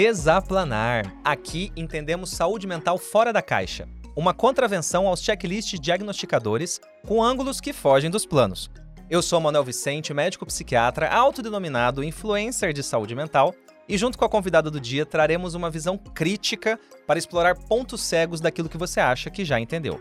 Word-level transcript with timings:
Desaplanar. 0.00 1.14
Aqui 1.22 1.70
entendemos 1.76 2.30
saúde 2.30 2.66
mental 2.66 2.96
fora 2.96 3.34
da 3.34 3.42
caixa. 3.42 3.86
Uma 4.16 4.32
contravenção 4.32 5.06
aos 5.06 5.20
checklists 5.20 5.78
diagnosticadores 5.78 6.80
com 7.06 7.22
ângulos 7.22 7.60
que 7.60 7.74
fogem 7.74 8.08
dos 8.10 8.24
planos. 8.24 8.70
Eu 9.10 9.20
sou 9.20 9.38
Manuel 9.42 9.62
Vicente, 9.62 10.14
médico 10.14 10.46
psiquiatra, 10.46 11.06
autodenominado 11.10 12.02
influencer 12.02 12.72
de 12.72 12.82
saúde 12.82 13.14
mental, 13.14 13.54
e 13.86 13.98
junto 13.98 14.16
com 14.16 14.24
a 14.24 14.28
convidada 14.30 14.70
do 14.70 14.80
dia 14.80 15.04
traremos 15.04 15.52
uma 15.52 15.68
visão 15.68 15.98
crítica 15.98 16.80
para 17.06 17.18
explorar 17.18 17.54
pontos 17.54 18.00
cegos 18.00 18.40
daquilo 18.40 18.70
que 18.70 18.78
você 18.78 19.00
acha 19.00 19.28
que 19.28 19.44
já 19.44 19.60
entendeu. 19.60 20.00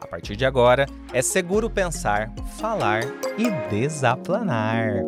A 0.00 0.08
partir 0.08 0.34
de 0.34 0.44
agora, 0.44 0.86
é 1.12 1.22
seguro 1.22 1.70
pensar, 1.70 2.34
falar 2.58 3.04
e 3.38 3.48
desaplanar. 3.70 5.04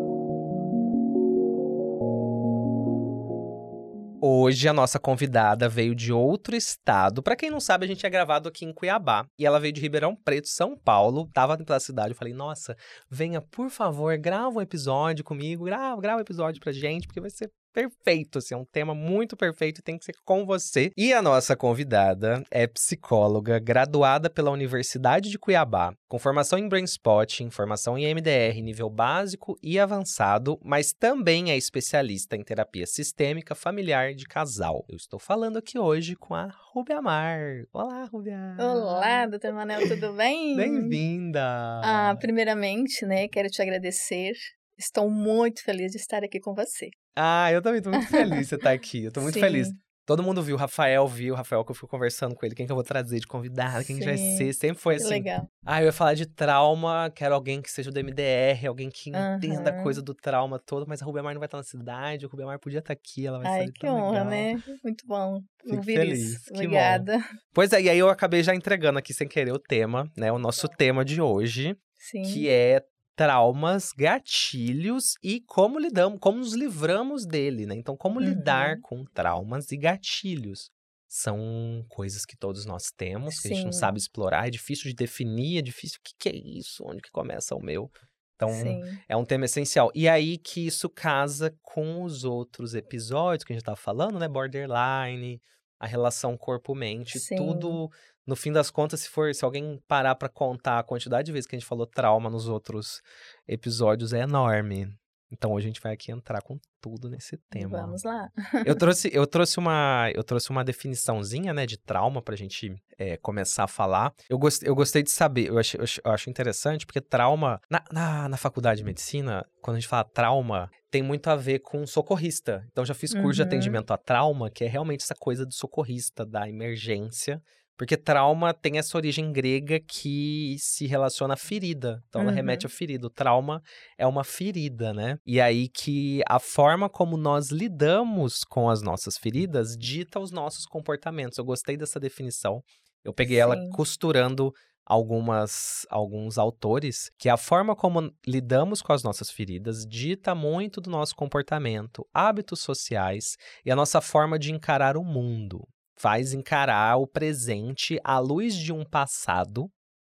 Hoje 4.20 4.66
a 4.66 4.72
nossa 4.72 4.98
convidada 4.98 5.68
veio 5.68 5.94
de 5.94 6.12
outro 6.12 6.56
estado. 6.56 7.22
Para 7.22 7.36
quem 7.36 7.50
não 7.50 7.60
sabe, 7.60 7.84
a 7.84 7.88
gente 7.88 8.04
é 8.04 8.10
gravado 8.10 8.48
aqui 8.48 8.64
em 8.64 8.72
Cuiabá 8.72 9.24
e 9.38 9.46
ela 9.46 9.60
veio 9.60 9.72
de 9.72 9.80
Ribeirão 9.80 10.16
Preto, 10.16 10.48
São 10.48 10.76
Paulo. 10.76 11.30
Tava 11.32 11.56
pela 11.56 11.78
cidade, 11.78 12.10
eu 12.10 12.16
falei: 12.16 12.34
"Nossa, 12.34 12.76
venha, 13.08 13.40
por 13.40 13.70
favor, 13.70 14.18
grava 14.18 14.58
um 14.58 14.60
episódio 14.60 15.24
comigo, 15.24 15.64
grava, 15.64 16.00
grava 16.00 16.18
um 16.18 16.22
episódio 16.22 16.60
pra 16.60 16.72
gente, 16.72 17.06
porque 17.06 17.20
vai 17.20 17.30
ser 17.30 17.48
perfeito, 17.72 18.38
assim, 18.38 18.54
é 18.54 18.56
um 18.56 18.64
tema 18.64 18.94
muito 18.94 19.36
perfeito 19.36 19.78
e 19.78 19.82
tem 19.82 19.98
que 19.98 20.04
ser 20.04 20.14
com 20.24 20.44
você. 20.44 20.90
E 20.96 21.12
a 21.12 21.22
nossa 21.22 21.56
convidada 21.56 22.42
é 22.50 22.66
psicóloga, 22.66 23.58
graduada 23.58 24.28
pela 24.28 24.50
Universidade 24.50 25.30
de 25.30 25.38
Cuiabá, 25.38 25.92
com 26.08 26.18
formação 26.18 26.58
em 26.58 26.68
Brainspotting, 26.68 27.50
formação 27.50 27.98
em 27.98 28.14
MDR 28.14 28.60
nível 28.62 28.90
básico 28.90 29.56
e 29.62 29.78
avançado, 29.78 30.58
mas 30.62 30.92
também 30.92 31.50
é 31.50 31.56
especialista 31.56 32.36
em 32.36 32.42
terapia 32.42 32.86
sistêmica 32.86 33.54
familiar 33.54 34.14
de 34.14 34.24
casal. 34.24 34.84
Eu 34.88 34.96
estou 34.96 35.18
falando 35.18 35.58
aqui 35.58 35.78
hoje 35.78 36.16
com 36.16 36.34
a 36.34 36.48
Rubia 36.72 37.00
Mar. 37.00 37.40
Olá, 37.72 38.04
Rubia! 38.04 38.56
Olá, 38.58 39.26
doutor 39.26 39.52
Manel, 39.52 39.88
tudo 39.88 40.12
bem? 40.12 40.56
Bem-vinda! 40.56 41.42
Ah, 41.82 42.16
primeiramente, 42.18 43.04
né, 43.06 43.28
quero 43.28 43.48
te 43.48 43.60
agradecer. 43.62 44.32
Estou 44.78 45.10
muito 45.10 45.62
feliz 45.62 45.90
de 45.92 45.98
estar 45.98 46.22
aqui 46.22 46.38
com 46.38 46.54
você. 46.54 46.88
Ah, 47.16 47.50
eu 47.52 47.60
também 47.60 47.82
tô 47.82 47.90
muito 47.90 48.06
feliz 48.08 48.38
de 48.38 48.44
você 48.46 48.54
estar 48.54 48.70
aqui. 48.70 49.04
Eu 49.04 49.12
tô 49.12 49.20
muito 49.20 49.34
Sim. 49.34 49.40
feliz. 49.40 49.68
Todo 50.06 50.22
mundo 50.22 50.42
viu, 50.42 50.56
o 50.56 50.58
Rafael 50.58 51.06
viu, 51.06 51.34
o 51.34 51.36
Rafael 51.36 51.62
que 51.62 51.70
eu 51.70 51.74
fui 51.74 51.86
conversando 51.86 52.34
com 52.34 52.46
ele, 52.46 52.54
quem 52.54 52.64
que 52.64 52.72
eu 52.72 52.76
vou 52.76 52.82
trazer 52.82 53.20
de 53.20 53.26
convidado, 53.26 53.84
quem 53.84 53.98
que 53.98 54.04
vai 54.06 54.16
ser, 54.16 54.54
sempre 54.54 54.80
foi 54.80 54.96
Que 54.96 55.02
assim. 55.02 55.10
legal. 55.10 55.46
Ah, 55.66 55.82
eu 55.82 55.86
ia 55.86 55.92
falar 55.92 56.14
de 56.14 56.24
trauma, 56.24 57.12
quero 57.14 57.34
alguém 57.34 57.60
que 57.60 57.70
seja 57.70 57.90
do 57.90 58.00
MDR, 58.00 58.68
alguém 58.68 58.88
que 58.88 59.10
entenda 59.10 59.68
a 59.68 59.82
coisa 59.82 60.00
do 60.00 60.14
trauma 60.14 60.58
todo, 60.58 60.86
mas 60.88 61.02
a 61.02 61.04
Rubia 61.04 61.22
Mar 61.22 61.34
não 61.34 61.40
vai 61.40 61.46
estar 61.46 61.58
na 61.58 61.62
cidade, 61.62 62.24
a 62.24 62.28
Rubia 62.30 62.46
Mar 62.46 62.58
podia 62.58 62.78
estar 62.78 62.94
aqui, 62.94 63.26
ela 63.26 63.38
vai 63.38 63.64
Ai, 63.64 63.68
que 63.68 63.86
honra, 63.86 64.24
legal. 64.24 64.24
né? 64.24 64.62
Muito 64.82 65.06
bom 65.06 65.42
Fico 65.60 65.76
ouvir 65.76 65.96
feliz, 65.96 66.20
isso. 66.20 66.54
Obrigada. 66.54 67.18
Pois 67.52 67.70
é, 67.74 67.82
e 67.82 67.90
aí 67.90 67.98
eu 67.98 68.08
acabei 68.08 68.42
já 68.42 68.54
entregando 68.54 68.98
aqui 68.98 69.12
sem 69.12 69.28
querer 69.28 69.52
o 69.52 69.58
tema, 69.58 70.10
né, 70.16 70.32
o 70.32 70.38
nosso 70.38 70.68
tema 70.68 71.04
de 71.04 71.20
hoje, 71.20 71.76
Sim. 71.98 72.22
que 72.22 72.48
é 72.48 72.82
traumas, 73.18 73.90
gatilhos 73.98 75.14
e 75.24 75.40
como 75.40 75.76
lidamos, 75.76 76.20
como 76.20 76.38
nos 76.38 76.54
livramos 76.54 77.26
dele, 77.26 77.66
né? 77.66 77.74
Então, 77.74 77.96
como 77.96 78.20
lidar 78.20 78.76
Uhum. 78.76 78.80
com 78.80 79.04
traumas 79.12 79.72
e 79.72 79.76
gatilhos. 79.76 80.70
São 81.10 81.84
coisas 81.88 82.24
que 82.24 82.36
todos 82.36 82.64
nós 82.64 82.92
temos, 82.96 83.40
que 83.40 83.48
a 83.48 83.50
gente 83.50 83.64
não 83.64 83.72
Sim. 83.72 83.78
sabe 83.80 83.98
explorar, 83.98 84.46
é 84.46 84.50
difícil 84.50 84.84
de 84.90 84.94
definir, 84.94 85.58
é 85.58 85.62
difícil, 85.62 85.98
o 85.98 86.02
que, 86.04 86.12
que 86.16 86.28
é 86.28 86.36
isso? 86.36 86.84
Onde 86.86 87.02
que 87.02 87.10
começa 87.10 87.56
o 87.56 87.60
meu? 87.62 87.90
Então, 88.36 88.50
Sim. 88.50 88.80
é 89.08 89.16
um 89.16 89.24
tema 89.24 89.46
essencial. 89.46 89.90
E 89.96 90.08
aí 90.08 90.38
que 90.38 90.64
isso 90.66 90.88
casa 90.88 91.52
com 91.60 92.04
os 92.04 92.22
outros 92.22 92.72
episódios 92.74 93.42
que 93.44 93.52
a 93.52 93.56
gente 93.56 93.64
tava 93.64 93.76
falando, 93.76 94.16
né? 94.18 94.28
Borderline, 94.28 95.40
a 95.80 95.86
relação 95.88 96.36
corpo-mente, 96.36 97.18
Sim. 97.18 97.34
tudo. 97.36 97.88
No 98.28 98.36
fim 98.36 98.52
das 98.52 98.70
contas, 98.70 99.00
se 99.00 99.08
for, 99.08 99.34
se 99.34 99.44
alguém 99.44 99.82
parar 99.88 100.14
pra 100.14 100.28
contar 100.28 100.78
a 100.78 100.82
quantidade 100.84 101.26
de 101.26 101.32
vezes 101.32 101.46
que 101.46 101.56
a 101.56 101.58
gente 101.58 101.66
falou 101.68 101.86
trauma 101.86 102.28
nos 102.28 102.46
outros 102.46 103.00
episódios, 103.46 104.12
é 104.12 104.20
enorme. 104.20 104.88
Então 105.30 105.52
hoje 105.52 105.66
a 105.66 105.68
gente 105.68 105.80
vai 105.82 105.92
aqui 105.92 106.10
entrar 106.10 106.40
com 106.40 106.58
tudo 106.80 107.10
nesse 107.10 107.36
tema. 107.50 107.82
Vamos 107.82 108.02
lá. 108.02 108.30
Eu 108.64 108.74
trouxe, 108.76 109.10
eu 109.12 109.26
trouxe 109.26 109.58
uma, 109.58 110.10
eu 110.14 110.24
trouxe 110.24 110.48
uma 110.48 110.64
definiçãozinha, 110.64 111.52
né, 111.52 111.66
de 111.66 111.76
trauma 111.76 112.22
pra 112.22 112.34
gente 112.34 112.74
é, 112.98 113.18
começar 113.18 113.64
a 113.64 113.68
falar. 113.68 114.14
Eu 114.28 114.38
gostei, 114.38 114.68
eu 114.68 114.74
gostei 114.74 115.02
de 115.02 115.10
saber, 115.10 115.48
eu 115.48 115.58
acho, 115.58 115.76
eu 115.76 116.10
acho- 116.12 116.30
interessante, 116.30 116.86
porque 116.86 117.00
trauma, 117.00 117.60
na, 117.70 117.84
na, 117.92 118.28
na 118.30 118.36
faculdade 118.38 118.78
de 118.78 118.84
medicina, 118.84 119.44
quando 119.60 119.76
a 119.76 119.80
gente 119.80 119.88
fala 119.88 120.04
trauma, 120.04 120.70
tem 120.90 121.02
muito 121.02 121.28
a 121.28 121.36
ver 121.36 121.58
com 121.58 121.86
socorrista. 121.86 122.66
Então 122.72 122.84
já 122.86 122.94
fiz 122.94 123.12
curso 123.12 123.34
de 123.34 123.42
Uhum. 123.42 123.46
atendimento 123.48 123.90
a 123.92 123.98
trauma, 123.98 124.50
que 124.50 124.64
é 124.64 124.66
realmente 124.68 125.02
essa 125.02 125.14
coisa 125.14 125.44
do 125.44 125.52
socorrista, 125.52 126.24
da 126.24 126.48
emergência. 126.48 127.42
Porque 127.78 127.96
trauma 127.96 128.52
tem 128.52 128.76
essa 128.76 128.96
origem 128.98 129.32
grega 129.32 129.78
que 129.80 130.56
se 130.58 130.84
relaciona 130.86 131.34
à 131.34 131.36
ferida. 131.36 132.02
Então 132.08 132.20
ela 132.22 132.30
Uhum. 132.30 132.36
remete 132.36 132.66
à 132.66 132.68
ferida. 132.68 133.06
O 133.06 133.10
trauma 133.10 133.62
é 133.96 134.04
uma 134.06 134.24
ferida, 134.24 134.92
né? 134.92 135.16
E 135.24 135.40
aí 135.40 135.68
que 135.68 136.20
a 136.28 136.40
forma 136.40 136.90
como 136.90 137.16
nós 137.16 137.50
lidamos 137.50 138.42
com 138.42 138.68
as 138.68 138.82
nossas 138.82 139.16
feridas 139.16 139.76
dita 139.78 140.18
os 140.18 140.32
nossos 140.32 140.66
comportamentos. 140.66 141.38
Eu 141.38 141.44
gostei 141.44 141.76
dessa 141.76 142.00
definição. 142.00 142.60
Eu 143.04 143.14
peguei 143.14 143.38
ela 143.38 143.54
Sim. 143.56 143.70
costurando 143.70 144.52
algumas 144.84 145.86
alguns 145.90 146.36
autores 146.38 147.10
que 147.18 147.28
a 147.28 147.36
forma 147.36 147.76
como 147.76 148.10
lidamos 148.26 148.82
com 148.82 148.92
as 148.92 149.02
nossas 149.02 149.30
feridas 149.30 149.84
dita 149.86 150.34
muito 150.34 150.80
do 150.80 150.90
nosso 150.90 151.14
comportamento, 151.14 152.04
hábitos 152.12 152.60
sociais 152.60 153.36
e 153.64 153.70
a 153.70 153.76
nossa 153.76 154.00
forma 154.00 154.38
de 154.38 154.50
encarar 154.50 154.96
o 154.96 155.04
mundo. 155.04 155.60
Faz 155.98 156.32
encarar 156.32 156.96
o 156.96 157.06
presente 157.06 157.98
à 158.04 158.18
luz 158.18 158.54
de 158.54 158.72
um 158.72 158.84
passado. 158.84 159.68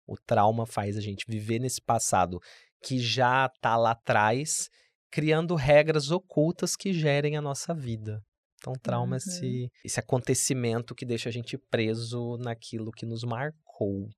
O 0.06 0.14
trauma 0.16 0.66
faz 0.66 0.96
a 0.96 1.00
gente 1.00 1.24
viver 1.28 1.58
nesse 1.58 1.80
passado 1.80 2.38
que 2.82 2.98
já 2.98 3.48
tá 3.60 3.76
lá 3.76 3.92
atrás, 3.92 4.68
criando 5.10 5.54
regras 5.54 6.10
ocultas 6.10 6.76
que 6.76 6.92
gerem 6.92 7.36
a 7.36 7.42
nossa 7.42 7.74
vida. 7.74 8.20
Então, 8.58 8.74
trauma 8.82 9.16
é 9.16 9.18
Uhum. 9.18 9.32
esse, 9.34 9.68
esse 9.84 10.00
acontecimento 10.00 10.94
que 10.94 11.06
deixa 11.06 11.28
a 11.30 11.32
gente 11.32 11.56
preso 11.70 12.36
naquilo 12.38 12.90
que 12.90 13.06
nos 13.06 13.24
marcou. 13.24 14.08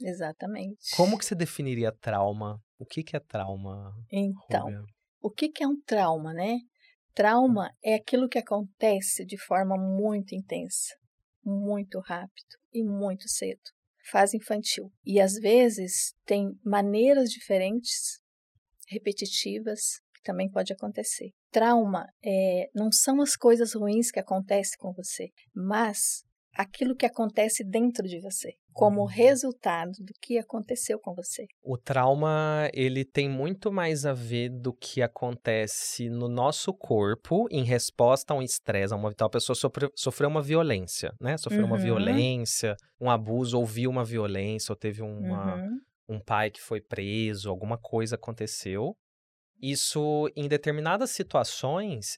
Exatamente. 0.00 0.90
Como 0.96 1.16
que 1.18 1.24
você 1.24 1.34
definiria 1.34 1.92
trauma? 1.92 2.60
O 2.78 2.84
que, 2.84 3.02
que 3.02 3.16
é 3.16 3.20
trauma? 3.20 3.94
Então, 4.10 4.64
Rúbia? 4.64 4.82
o 5.20 5.30
que, 5.30 5.48
que 5.48 5.62
é 5.62 5.68
um 5.68 5.80
trauma, 5.86 6.34
né? 6.34 6.58
Trauma 7.16 7.74
é 7.82 7.94
aquilo 7.94 8.28
que 8.28 8.38
acontece 8.38 9.24
de 9.24 9.38
forma 9.38 9.74
muito 9.74 10.34
intensa, 10.34 10.94
muito 11.42 11.98
rápido 11.98 12.58
e 12.70 12.84
muito 12.84 13.26
cedo. 13.26 13.62
Fase 14.10 14.36
infantil. 14.36 14.92
E 15.02 15.18
às 15.18 15.32
vezes 15.32 16.14
tem 16.26 16.52
maneiras 16.62 17.30
diferentes, 17.30 18.20
repetitivas, 18.86 19.98
que 20.14 20.22
também 20.22 20.50
pode 20.50 20.74
acontecer. 20.74 21.30
Trauma 21.50 22.06
é, 22.22 22.68
não 22.74 22.92
são 22.92 23.22
as 23.22 23.34
coisas 23.34 23.72
ruins 23.72 24.10
que 24.10 24.20
acontecem 24.20 24.76
com 24.78 24.92
você, 24.92 25.30
mas 25.54 26.22
aquilo 26.54 26.94
que 26.94 27.06
acontece 27.06 27.64
dentro 27.64 28.06
de 28.06 28.20
você, 28.20 28.58
como 28.76 29.04
resultado 29.04 29.92
do 30.00 30.12
que 30.20 30.38
aconteceu 30.38 30.98
com 30.98 31.14
você. 31.14 31.46
O 31.62 31.76
trauma, 31.76 32.70
ele 32.72 33.04
tem 33.04 33.28
muito 33.28 33.72
mais 33.72 34.04
a 34.06 34.12
ver 34.12 34.50
do 34.50 34.72
que 34.72 35.02
acontece 35.02 36.08
no 36.08 36.28
nosso 36.28 36.72
corpo 36.72 37.46
em 37.50 37.64
resposta 37.64 38.34
a 38.34 38.36
um 38.36 38.42
estresse, 38.42 38.92
a 38.92 38.96
uma 38.96 39.12
tal 39.14 39.30
pessoa 39.30 39.56
sofreu, 39.56 39.90
sofreu 39.96 40.28
uma 40.28 40.42
violência, 40.42 41.12
né? 41.20 41.36
Sofreu 41.36 41.64
uma 41.66 41.76
Uhum. 41.76 41.82
violência, 41.82 42.76
um 43.00 43.10
abuso, 43.10 43.58
ouviu 43.58 43.90
uma 43.90 44.04
violência, 44.04 44.72
ou 44.72 44.76
teve 44.76 45.02
uma, 45.02 45.56
Uhum. 45.56 45.80
um 46.08 46.20
pai 46.20 46.50
que 46.50 46.60
foi 46.60 46.80
preso, 46.80 47.50
alguma 47.50 47.78
coisa 47.78 48.14
aconteceu. 48.16 48.94
Isso, 49.60 50.30
em 50.36 50.48
determinadas 50.48 51.10
situações, 51.10 52.16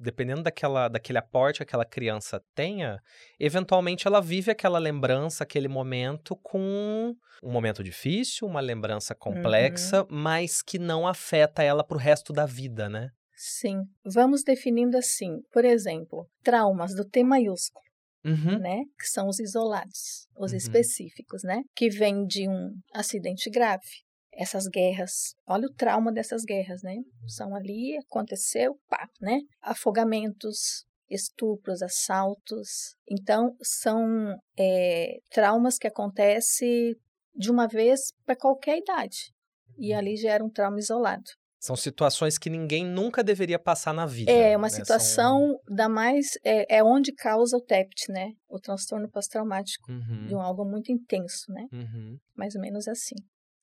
dependendo 0.00 0.42
daquela, 0.42 0.88
daquele 0.88 1.18
aporte 1.18 1.58
que 1.58 1.62
aquela 1.62 1.84
criança 1.84 2.42
tenha, 2.54 2.98
eventualmente 3.38 4.06
ela 4.06 4.20
vive 4.20 4.50
aquela 4.50 4.78
lembrança, 4.78 5.44
aquele 5.44 5.68
momento 5.68 6.34
com 6.42 7.14
um 7.42 7.50
momento 7.52 7.84
difícil, 7.84 8.48
uma 8.48 8.60
lembrança 8.60 9.14
complexa, 9.14 10.06
mas 10.10 10.62
que 10.62 10.78
não 10.78 11.06
afeta 11.06 11.62
ela 11.62 11.84
pro 11.84 11.98
resto 11.98 12.32
da 12.32 12.46
vida, 12.46 12.88
né? 12.88 13.10
Sim, 13.36 13.84
vamos 14.04 14.42
definindo 14.42 14.98
assim, 14.98 15.40
por 15.52 15.64
exemplo, 15.64 16.26
traumas 16.42 16.94
do 16.94 17.04
T 17.08 17.22
maiúsculo, 17.24 17.84
Uhum. 18.24 18.58
né? 18.58 18.80
Que 18.98 19.06
são 19.06 19.28
os 19.28 19.38
isolados, 19.40 20.26
os 20.36 20.52
Uhum. 20.52 20.58
específicos, 20.58 21.42
né? 21.42 21.62
Que 21.74 21.88
vem 21.88 22.26
de 22.26 22.46
um 22.48 22.72
acidente 22.92 23.48
grave. 23.50 24.02
Essas 24.32 24.66
guerras, 24.66 25.34
olha 25.46 25.66
o 25.66 25.74
trauma 25.74 26.12
dessas 26.12 26.44
guerras, 26.44 26.82
né? 26.82 26.96
São 27.26 27.54
ali, 27.54 27.96
aconteceu, 27.98 28.78
pá, 28.88 29.08
né? 29.20 29.40
Afogamentos, 29.60 30.84
estupros, 31.10 31.82
assaltos. 31.82 32.94
Então, 33.08 33.56
são 33.62 34.36
é, 34.58 35.18
traumas 35.30 35.78
que 35.78 35.88
acontecem 35.88 36.94
de 37.34 37.50
uma 37.50 37.66
vez 37.66 38.12
para 38.24 38.36
qualquer 38.36 38.78
idade. 38.78 39.32
E 39.78 39.92
ali 39.92 40.16
já 40.16 40.30
era 40.32 40.44
um 40.44 40.50
trauma 40.50 40.78
isolado. 40.78 41.30
São 41.58 41.76
situações 41.76 42.38
que 42.38 42.48
ninguém 42.48 42.86
nunca 42.86 43.22
deveria 43.22 43.58
passar 43.58 43.92
na 43.92 44.06
vida. 44.06 44.32
É 44.32 44.56
uma 44.56 44.68
né? 44.68 44.74
situação 44.74 45.58
São... 45.66 45.76
da 45.76 45.90
mais. 45.90 46.30
É, 46.42 46.78
é 46.78 46.82
onde 46.82 47.12
causa 47.12 47.54
o 47.54 47.60
TEPT, 47.60 48.10
né? 48.10 48.32
O 48.48 48.58
transtorno 48.58 49.10
pós-traumático. 49.10 49.92
Uhum. 49.92 50.26
De 50.26 50.34
um 50.34 50.40
algo 50.40 50.64
muito 50.64 50.90
intenso, 50.90 51.52
né? 51.52 51.66
Uhum. 51.70 52.18
Mais 52.34 52.54
ou 52.54 52.62
menos 52.62 52.88
assim. 52.88 53.16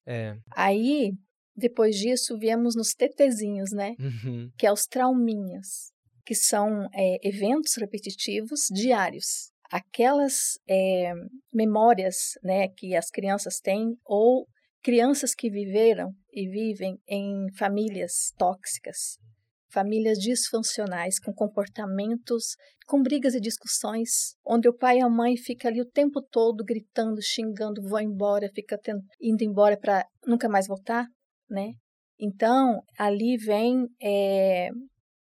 É. 0.07 0.37
Aí, 0.55 1.11
depois 1.55 1.97
disso, 1.97 2.37
viemos 2.37 2.75
nos 2.75 2.93
TTzinhos, 2.93 3.71
né? 3.71 3.95
Uhum. 3.99 4.49
Que 4.57 4.65
é 4.65 4.71
os 4.71 4.85
trauminhas, 4.85 5.91
que 6.25 6.33
são 6.33 6.87
é, 6.93 7.27
eventos 7.27 7.75
repetitivos 7.75 8.67
diários. 8.71 9.51
Aquelas 9.69 10.57
é, 10.67 11.11
memórias 11.53 12.37
né, 12.41 12.69
que 12.69 12.95
as 12.95 13.09
crianças 13.09 13.59
têm 13.59 13.97
ou 14.05 14.47
crianças 14.81 15.35
que 15.35 15.49
viveram 15.49 16.13
e 16.31 16.47
vivem 16.47 16.97
em 17.05 17.51
famílias 17.57 18.31
tóxicas, 18.37 19.17
famílias 19.77 20.17
disfuncionais, 20.17 21.19
com 21.19 21.31
comportamentos, 21.31 22.55
com 22.87 22.99
brigas 22.99 23.35
e 23.35 23.39
discussões, 23.39 24.33
onde 24.43 24.67
o 24.67 24.75
pai 24.75 24.97
e 24.97 25.01
a 25.01 25.09
mãe 25.09 25.37
ficam 25.37 25.69
ali 25.69 25.79
o 25.79 25.85
tempo 25.85 26.19
todo 26.19 26.63
gritando, 26.63 27.21
xingando, 27.21 27.87
vão 27.87 27.99
embora, 27.99 28.49
fica 28.55 28.75
tendo, 28.75 29.03
indo 29.21 29.43
embora 29.43 29.77
para 29.77 30.03
nunca 30.25 30.49
mais 30.49 30.65
voltar, 30.65 31.05
né? 31.47 31.73
Então, 32.19 32.81
ali 32.97 33.37
vem 33.37 33.87
é, 34.01 34.69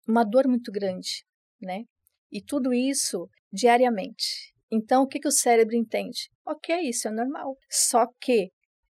uma 0.05 0.25
dor 0.25 0.49
muito 0.49 0.69
grande, 0.69 1.23
né? 1.61 1.85
E 2.29 2.41
tudo 2.41 2.73
isso 2.73 3.29
diariamente. 3.53 4.51
Então, 4.69 5.03
o 5.03 5.07
que, 5.07 5.19
que 5.19 5.29
o 5.29 5.31
cérebro 5.31 5.77
entende? 5.77 6.29
Ok, 6.45 6.75
isso 6.89 7.07
é 7.07 7.11
normal. 7.11 7.55
Só 7.69 8.05
que 8.19 8.49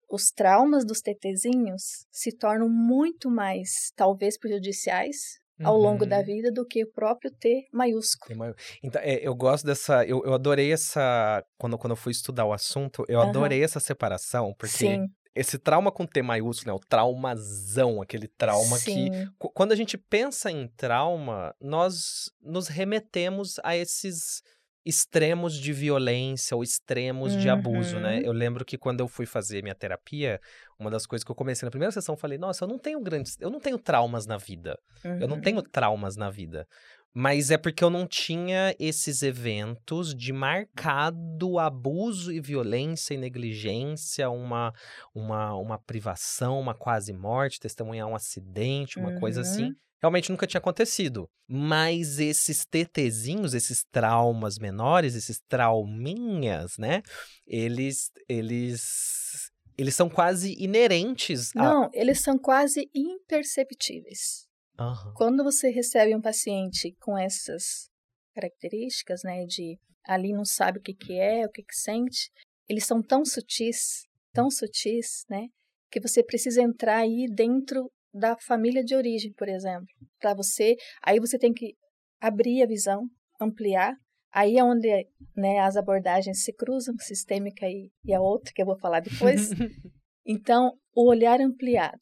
os 0.10 0.32
traumas 0.32 0.84
dos 0.84 1.02
TTzinhos 1.02 2.08
se 2.12 2.36
tornam 2.36 2.68
muito 2.68 3.30
mais, 3.30 3.92
talvez, 3.96 4.40
prejudiciais 4.40 5.41
ao 5.64 5.76
uhum. 5.76 5.82
longo 5.82 6.06
da 6.06 6.20
uhum. 6.20 6.26
vida 6.26 6.52
do 6.52 6.66
que 6.66 6.84
o 6.84 6.92
próprio 6.92 7.32
T 7.32 7.68
maiúsculo. 7.72 8.56
Então, 8.84 9.02
é, 9.04 9.16
eu 9.26 9.36
gosto 9.36 9.66
dessa. 9.66 10.06
Eu, 10.06 10.24
eu 10.26 10.34
adorei 10.34 10.72
essa. 10.72 11.44
Quando, 11.58 11.78
quando 11.78 11.92
eu 11.92 11.98
fui 11.98 12.12
estudar 12.12 12.46
o 12.46 12.54
assunto, 12.54 13.06
eu 13.08 13.20
uhum. 13.20 13.30
adorei 13.30 13.64
essa 13.64 13.80
separação, 13.80 14.54
porque. 14.58 14.78
Sim. 14.78 15.08
Esse 15.34 15.58
trauma 15.58 15.94
com 15.94 16.06
T 16.06 16.22
maiúsculo, 16.22 16.74
né? 16.74 16.74
O 16.74 16.86
traumazão, 16.86 18.02
aquele 18.02 18.28
trauma 18.28 18.78
Sim. 18.78 19.10
que. 19.10 19.50
Quando 19.54 19.72
a 19.72 19.78
gente 19.78 19.98
pensa 19.98 20.52
em 20.52 20.68
trauma, 20.76 21.56
nós 21.62 22.30
nos 22.42 22.68
remetemos 22.68 23.58
a 23.64 23.74
esses 23.74 24.44
extremos 24.86 25.54
de 25.54 25.72
violência 25.72 26.56
ou 26.56 26.64
extremos 26.64 27.34
uhum. 27.34 27.40
de 27.40 27.50
abuso, 27.50 28.00
né? 28.00 28.18
Uhum. 28.18 28.26
Eu 28.26 28.32
lembro 28.32 28.66
que 28.66 28.78
quando 28.78 29.00
eu 29.02 29.08
fui 29.08 29.26
fazer 29.26 29.62
minha 29.62 29.76
terapia, 29.76 30.40
uma 30.80 30.90
das 30.90 31.06
coisas 31.06 31.24
que 31.24 31.32
eu 31.32 31.36
comecei 31.36 31.66
na 31.66 31.72
primeira 31.72 31.92
sessão, 31.92 32.14
eu 32.14 32.20
falei: 32.20 32.38
"Nossa, 32.38 32.64
eu 32.64 32.68
não 32.68 32.80
tenho 32.80 33.00
grandes, 33.00 33.38
eu 33.40 33.50
não 33.50 33.60
tenho 33.60 33.78
traumas 33.78 34.26
na 34.26 34.38
vida. 34.38 34.78
Uhum. 35.06 35.20
Eu 35.20 35.28
não 35.28 35.40
tenho 35.40 35.58
uhum. 35.58 35.64
traumas 35.72 36.16
na 36.18 36.30
vida. 36.30 36.68
Mas 37.14 37.52
é 37.52 37.58
porque 37.58 37.84
eu 37.84 37.90
não 37.90 38.08
tinha 38.08 38.76
esses 38.80 39.22
eventos 39.22 40.16
de 40.16 40.32
marcado 40.32 41.60
abuso 41.60 42.32
e 42.32 42.40
violência 42.40 43.14
e 43.14 43.18
negligência, 43.18 44.30
uma, 44.30 44.74
uma, 45.14 45.54
uma 45.56 45.78
privação, 45.78 46.60
uma 46.60 46.74
quase 46.74 47.12
morte, 47.12 47.60
testemunhar 47.60 48.08
um 48.08 48.16
acidente, 48.16 48.98
uma 48.98 49.20
coisa 49.20 49.42
assim. 49.42 49.66
Uhum 49.66 49.76
realmente 50.02 50.32
nunca 50.32 50.48
tinha 50.48 50.60
acontecido. 50.60 51.30
Mas 51.48 52.18
esses 52.18 52.66
TTzinhos, 52.66 53.54
esses 53.54 53.86
traumas 53.92 54.58
menores, 54.58 55.16
esses 55.16 55.40
trauminhas, 55.48 56.78
né? 56.78 57.04
Eles 57.46 58.12
eles 58.28 59.52
eles 59.78 59.96
são 59.96 60.10
quase 60.10 60.56
inerentes 60.60 61.56
a... 61.56 61.64
Não, 61.64 61.90
eles 61.94 62.20
são 62.22 62.38
quase 62.38 62.90
imperceptíveis. 62.94 64.48
Uhum. 64.90 65.14
Quando 65.16 65.44
você 65.44 65.70
recebe 65.70 66.16
um 66.16 66.22
paciente 66.22 66.96
com 67.00 67.18
essas 67.18 67.90
características, 68.34 69.22
né, 69.24 69.46
de 69.46 69.78
ali 70.06 70.34
não 70.34 70.46
sabe 70.46 70.80
o 70.80 70.82
que 70.82 70.94
que 70.94 71.14
é, 71.14 71.46
o 71.46 71.50
que 71.50 71.64
que 71.64 71.76
sente, 71.76 72.30
eles 72.68 72.86
são 72.86 73.02
tão 73.02 73.24
sutis, 73.26 74.04
tão 74.34 74.50
sutis, 74.50 75.24
né, 75.30 75.48
que 75.92 76.00
você 76.00 76.24
precisa 76.24 76.62
entrar 76.62 77.00
aí 77.00 77.28
dentro 77.30 77.92
da 78.14 78.36
família 78.38 78.84
de 78.84 78.96
origem, 78.96 79.34
por 79.34 79.48
exemplo, 79.48 79.88
para 80.20 80.34
você. 80.34 80.76
Aí 81.02 81.20
você 81.20 81.38
tem 81.38 81.54
que 81.54 81.76
abrir 82.20 82.64
a 82.64 82.68
visão, 82.68 83.08
ampliar. 83.40 83.94
Aí 84.34 84.58
é 84.58 84.64
onde 84.64 84.88
né, 85.36 85.60
as 85.60 85.76
abordagens 85.76 86.44
se 86.44 86.54
cruzam, 86.54 86.96
sistêmica 87.00 87.68
e, 87.68 87.90
e 88.06 88.14
a 88.14 88.22
outra, 88.22 88.52
que 88.54 88.62
eu 88.62 88.66
vou 88.66 88.78
falar 88.80 89.02
depois. 89.02 89.50
então, 90.26 90.72
o 90.96 91.10
olhar 91.10 91.42
ampliado 91.42 92.00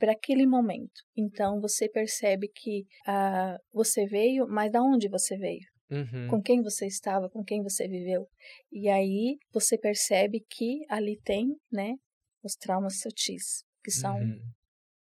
para 0.00 0.12
aquele 0.12 0.46
momento. 0.46 1.00
Então, 1.16 1.60
você 1.60 1.88
percebe 1.88 2.48
que 2.48 2.84
ah, 3.06 3.56
você 3.72 4.06
veio, 4.06 4.46
mas 4.48 4.72
da 4.72 4.82
onde 4.82 5.08
você 5.08 5.36
veio? 5.36 5.68
Uhum. 5.90 6.28
Com 6.28 6.42
quem 6.42 6.62
você 6.62 6.86
estava, 6.86 7.28
com 7.28 7.44
quem 7.44 7.62
você 7.62 7.86
viveu. 7.86 8.26
E 8.72 8.88
aí 8.88 9.36
você 9.52 9.76
percebe 9.76 10.40
que 10.48 10.80
ali 10.88 11.20
tem 11.22 11.54
né, 11.70 11.94
os 12.42 12.54
traumas 12.54 13.00
sutis, 13.00 13.62
que 13.84 13.90
são 13.90 14.16
uhum 14.16 14.40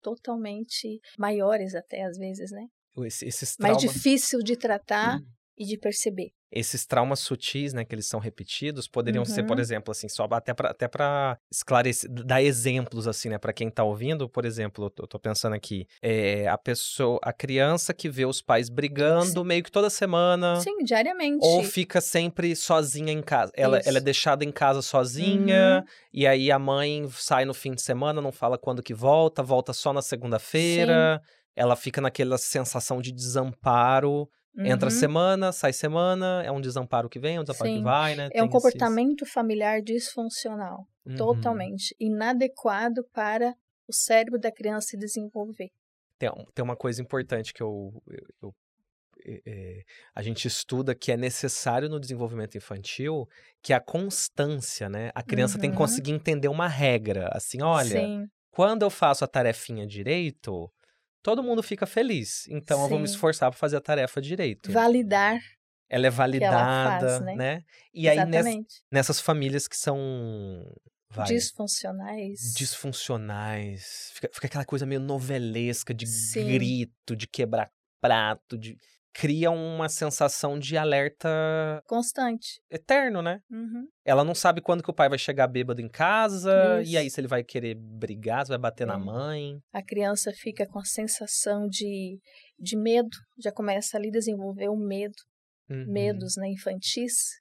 totalmente 0.02 1.00
maiores 1.16 1.74
até 1.74 2.02
às 2.02 2.18
vezes, 2.18 2.50
né? 2.50 2.66
Esse, 3.06 3.24
esses 3.24 3.56
traumas... 3.56 3.82
Mais 3.82 3.92
difícil 3.92 4.40
de 4.40 4.56
tratar 4.56 5.18
hum. 5.18 5.24
e 5.56 5.64
de 5.64 5.78
perceber. 5.78 6.30
Esses 6.52 6.84
traumas 6.84 7.20
sutis, 7.20 7.72
né, 7.72 7.84
que 7.84 7.94
eles 7.94 8.06
são 8.06 8.20
repetidos, 8.20 8.86
poderiam 8.86 9.22
uhum. 9.22 9.30
ser, 9.30 9.44
por 9.44 9.56
uhum. 9.56 9.62
exemplo, 9.62 9.90
assim, 9.90 10.08
só 10.08 10.28
até 10.30 10.52
para 10.52 10.70
até 10.70 10.86
para 10.86 11.38
esclarecer, 11.50 12.10
dar 12.10 12.42
exemplos 12.42 13.08
assim, 13.08 13.28
né, 13.30 13.38
para 13.38 13.52
quem 13.52 13.70
tá 13.70 13.82
ouvindo, 13.82 14.28
por 14.28 14.44
exemplo, 14.44 14.92
eu 14.98 15.06
tô 15.06 15.18
pensando 15.18 15.54
aqui, 15.54 15.86
é, 16.02 16.46
a 16.48 16.58
pessoa, 16.58 17.18
a 17.22 17.32
criança 17.32 17.94
que 17.94 18.08
vê 18.08 18.26
os 18.26 18.42
pais 18.42 18.68
brigando 18.68 19.40
Sim. 19.40 19.44
meio 19.44 19.62
que 19.62 19.70
toda 19.70 19.88
semana. 19.88 20.60
Sim, 20.60 20.84
diariamente. 20.84 21.44
Ou 21.44 21.64
fica 21.64 22.00
sempre 22.00 22.54
sozinha 22.54 23.12
em 23.12 23.22
casa. 23.22 23.52
Ela, 23.54 23.78
ela 23.84 23.98
é 23.98 24.00
deixada 24.00 24.44
em 24.44 24.52
casa 24.52 24.82
sozinha, 24.82 25.78
uhum. 25.78 25.92
e 26.12 26.26
aí 26.26 26.50
a 26.50 26.58
mãe 26.58 27.08
sai 27.12 27.44
no 27.44 27.54
fim 27.54 27.72
de 27.72 27.82
semana, 27.82 28.20
não 28.20 28.32
fala 28.32 28.58
quando 28.58 28.82
que 28.82 28.92
volta, 28.92 29.42
volta 29.42 29.72
só 29.72 29.92
na 29.92 30.02
segunda-feira. 30.02 31.22
Ela 31.54 31.76
fica 31.76 32.00
naquela 32.00 32.38
sensação 32.38 33.00
de 33.00 33.12
desamparo 33.12 34.28
Uhum. 34.56 34.66
Entra 34.66 34.90
semana, 34.90 35.50
sai 35.50 35.72
semana, 35.72 36.42
é 36.44 36.52
um 36.52 36.60
desamparo 36.60 37.08
que 37.08 37.18
vem, 37.18 37.36
é 37.36 37.40
um 37.40 37.44
desamparo 37.44 37.70
Sim. 37.70 37.78
que 37.78 37.82
vai, 37.82 38.14
né? 38.14 38.26
É 38.26 38.30
Tem 38.30 38.42
um 38.42 38.48
comportamento 38.48 39.22
esses... 39.22 39.32
familiar 39.32 39.80
disfuncional, 39.80 40.86
uhum. 41.06 41.16
totalmente 41.16 41.96
inadequado 41.98 43.02
para 43.12 43.54
o 43.88 43.92
cérebro 43.94 44.38
da 44.38 44.52
criança 44.52 44.88
se 44.88 44.98
desenvolver. 44.98 45.70
Tem, 46.18 46.30
tem 46.54 46.62
uma 46.62 46.76
coisa 46.76 47.00
importante 47.00 47.54
que 47.54 47.62
eu, 47.62 47.92
eu, 48.06 48.26
eu 48.42 48.54
é, 49.24 49.82
a 50.14 50.22
gente 50.22 50.46
estuda 50.46 50.94
que 50.94 51.12
é 51.12 51.16
necessário 51.16 51.88
no 51.88 52.00
desenvolvimento 52.00 52.56
infantil, 52.56 53.26
que 53.62 53.72
é 53.72 53.76
a 53.76 53.80
constância, 53.80 54.88
né? 54.88 55.10
A 55.14 55.22
criança 55.22 55.54
uhum. 55.54 55.60
tem 55.60 55.70
que 55.70 55.76
uhum. 55.76 55.82
conseguir 55.82 56.12
entender 56.12 56.48
uma 56.48 56.68
regra, 56.68 57.28
assim, 57.32 57.62
olha, 57.62 58.00
Sim. 58.00 58.26
quando 58.50 58.82
eu 58.82 58.90
faço 58.90 59.24
a 59.24 59.28
tarefinha 59.28 59.86
direito, 59.86 60.70
todo 61.22 61.42
mundo 61.42 61.62
fica 61.62 61.86
feliz. 61.86 62.46
Então 62.48 62.78
Sim. 62.78 62.82
eu 62.84 62.88
vou 62.88 62.98
me 62.98 63.04
esforçar 63.04 63.50
para 63.50 63.58
fazer 63.58 63.76
a 63.76 63.80
tarefa 63.80 64.20
direito. 64.20 64.70
Validar. 64.72 65.38
Ela 65.88 66.06
é 66.06 66.10
validada, 66.10 67.06
faz, 67.06 67.20
né? 67.20 67.34
né? 67.36 67.64
E 67.92 68.08
Exatamente. 68.08 68.48
aí 68.48 68.82
nessas 68.90 69.20
famílias 69.20 69.68
que 69.68 69.76
são 69.76 70.64
Vai. 71.12 71.26
Disfuncionais. 71.26 72.54
Disfuncionais. 72.56 74.10
Fica, 74.14 74.30
fica, 74.32 74.46
aquela 74.46 74.64
coisa 74.64 74.86
meio 74.86 75.00
novelesca 75.00 75.92
de 75.92 76.06
Sim. 76.06 76.46
grito, 76.46 77.14
de 77.14 77.26
quebrar 77.28 77.70
prato, 78.00 78.56
de 78.56 78.78
cria 79.12 79.50
uma 79.50 79.88
sensação 79.88 80.58
de 80.58 80.76
alerta 80.76 81.28
constante, 81.86 82.60
eterno, 82.70 83.20
né? 83.20 83.40
Uhum. 83.50 83.86
Ela 84.04 84.24
não 84.24 84.34
sabe 84.34 84.60
quando 84.60 84.82
que 84.82 84.90
o 84.90 84.94
pai 84.94 85.08
vai 85.08 85.18
chegar 85.18 85.46
bêbado 85.46 85.80
em 85.80 85.88
casa 85.88 86.80
Isso. 86.80 86.92
e 86.92 86.96
aí 86.96 87.10
se 87.10 87.20
ele 87.20 87.28
vai 87.28 87.44
querer 87.44 87.74
brigar, 87.74 88.44
se 88.44 88.48
vai 88.48 88.58
bater 88.58 88.84
é. 88.84 88.86
na 88.86 88.98
mãe. 88.98 89.60
A 89.72 89.82
criança 89.82 90.32
fica 90.32 90.66
com 90.66 90.78
a 90.78 90.84
sensação 90.84 91.68
de, 91.68 92.18
de 92.58 92.76
medo, 92.76 93.16
já 93.38 93.52
começa 93.52 93.96
ali 93.96 94.08
a 94.08 94.12
desenvolver 94.12 94.68
o 94.68 94.76
medo, 94.76 95.16
uhum. 95.68 95.84
medos, 95.92 96.36
né, 96.36 96.48
infantis, 96.48 97.40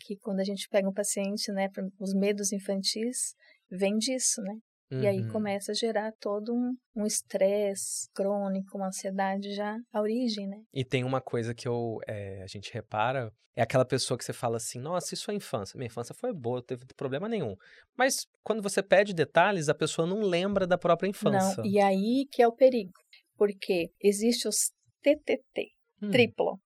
que 0.00 0.16
quando 0.16 0.40
a 0.40 0.44
gente 0.44 0.68
pega 0.68 0.88
um 0.88 0.94
paciente, 0.94 1.52
né, 1.52 1.68
os 2.00 2.14
medos 2.14 2.52
infantis, 2.52 3.34
vem 3.70 3.96
disso, 3.96 4.40
né? 4.42 4.54
Uhum. 4.90 5.00
E 5.00 5.06
aí 5.06 5.20
uhum. 5.20 5.32
começa 5.32 5.72
a 5.72 5.74
gerar 5.74 6.12
todo 6.20 6.54
um 6.94 7.06
estresse 7.06 8.08
um 8.08 8.14
crônico, 8.14 8.78
uma 8.78 8.88
ansiedade 8.88 9.52
já, 9.54 9.76
a 9.92 10.00
origem, 10.00 10.46
né? 10.46 10.62
E 10.72 10.84
tem 10.84 11.02
uma 11.02 11.20
coisa 11.20 11.54
que 11.54 11.66
eu, 11.66 11.98
é, 12.06 12.42
a 12.42 12.46
gente 12.46 12.72
repara, 12.72 13.32
é 13.56 13.62
aquela 13.62 13.84
pessoa 13.84 14.16
que 14.16 14.24
você 14.24 14.32
fala 14.32 14.58
assim, 14.58 14.78
nossa, 14.78 15.14
isso 15.14 15.30
é 15.30 15.34
infância. 15.34 15.76
Minha 15.76 15.86
infância 15.86 16.14
foi 16.14 16.32
boa, 16.32 16.58
não 16.58 16.62
teve 16.62 16.84
problema 16.96 17.28
nenhum. 17.28 17.56
Mas 17.96 18.26
quando 18.44 18.62
você 18.62 18.82
pede 18.82 19.12
detalhes, 19.12 19.68
a 19.68 19.74
pessoa 19.74 20.06
não 20.06 20.20
lembra 20.20 20.66
da 20.66 20.78
própria 20.78 21.08
infância. 21.08 21.62
Não, 21.62 21.66
e 21.66 21.80
aí 21.80 22.26
que 22.30 22.42
é 22.42 22.46
o 22.46 22.52
perigo. 22.52 22.92
Porque 23.36 23.90
existe 24.00 24.46
os 24.46 24.70
TTT, 25.02 25.72
hum. 26.02 26.10
triplo. 26.10 26.60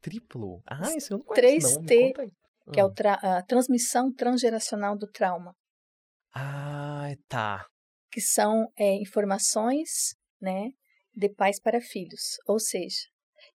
Triplo? 0.00 0.62
Ah, 0.66 0.94
isso 0.96 1.14
eu 1.14 1.18
não 1.18 1.24
conheço 1.24 1.80
3T, 1.80 2.12
não. 2.66 2.72
que 2.72 2.80
é 2.80 2.84
a 3.22 3.42
transmissão 3.42 4.12
transgeracional 4.12 4.96
do 4.96 5.06
trauma. 5.08 5.54
Ah, 6.34 7.10
tá. 7.28 7.66
Que 8.10 8.20
são 8.20 8.70
é, 8.78 8.94
informações 8.94 10.14
né, 10.40 10.70
de 11.14 11.28
pais 11.28 11.60
para 11.60 11.80
filhos, 11.80 12.38
ou 12.46 12.58
seja, 12.58 13.06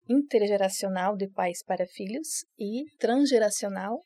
intergeracional 0.09 1.17
de 1.17 1.29
pais 1.29 1.63
para 1.65 1.87
filhos 1.87 2.45
e 2.59 2.85
transgeracional 2.99 4.01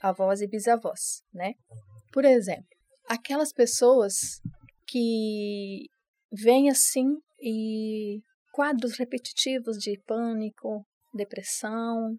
avós 0.00 0.40
e 0.40 0.48
bisavós, 0.48 1.22
né? 1.32 1.52
Por 2.12 2.24
exemplo, 2.24 2.66
aquelas 3.08 3.52
pessoas 3.52 4.40
que 4.86 5.86
vêm 6.32 6.70
assim 6.70 7.18
e 7.40 8.22
quadros 8.52 8.96
repetitivos 8.98 9.76
de 9.76 10.00
pânico, 10.06 10.86
depressão, 11.12 12.16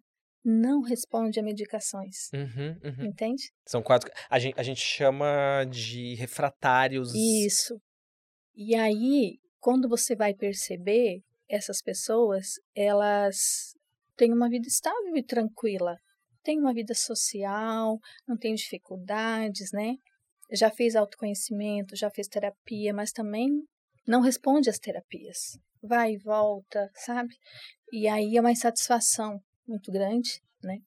não 0.49 0.81
responde 0.81 1.41
a 1.41 1.43
medicações. 1.43 2.29
Uhum, 2.33 2.79
uhum. 2.81 3.05
Entende? 3.07 3.51
São 3.65 3.83
quatro. 3.83 4.09
A 4.29 4.39
gente, 4.39 4.57
a 4.57 4.63
gente 4.63 4.79
chama 4.79 5.65
de 5.69 6.15
refratários. 6.15 7.13
Isso. 7.13 7.77
E 8.55 8.73
aí, 8.73 9.39
quando 9.59 9.89
você 9.89 10.15
vai 10.15 10.33
perceber, 10.33 11.21
essas 11.49 11.81
pessoas, 11.81 12.53
elas 12.73 13.73
têm 14.15 14.33
uma 14.33 14.49
vida 14.49 14.67
estável 14.67 15.15
e 15.17 15.23
tranquila. 15.23 15.97
Têm 16.43 16.59
uma 16.59 16.73
vida 16.73 16.93
social, 16.93 17.99
não 18.25 18.37
tem 18.37 18.53
dificuldades, 18.53 19.71
né? 19.73 19.95
Já 20.53 20.71
fez 20.71 20.95
autoconhecimento, 20.95 21.95
já 21.95 22.09
fez 22.09 22.27
terapia, 22.27 22.93
mas 22.93 23.11
também 23.11 23.49
não 24.07 24.21
responde 24.21 24.69
às 24.69 24.79
terapias. 24.79 25.57
Vai 25.83 26.13
e 26.13 26.17
volta, 26.17 26.89
sabe? 27.05 27.35
E 27.91 28.07
aí 28.07 28.37
é 28.37 28.39
uma 28.39 28.51
insatisfação 28.51 29.41
muito 29.67 29.91
grande, 29.91 30.41
né? 30.63 30.79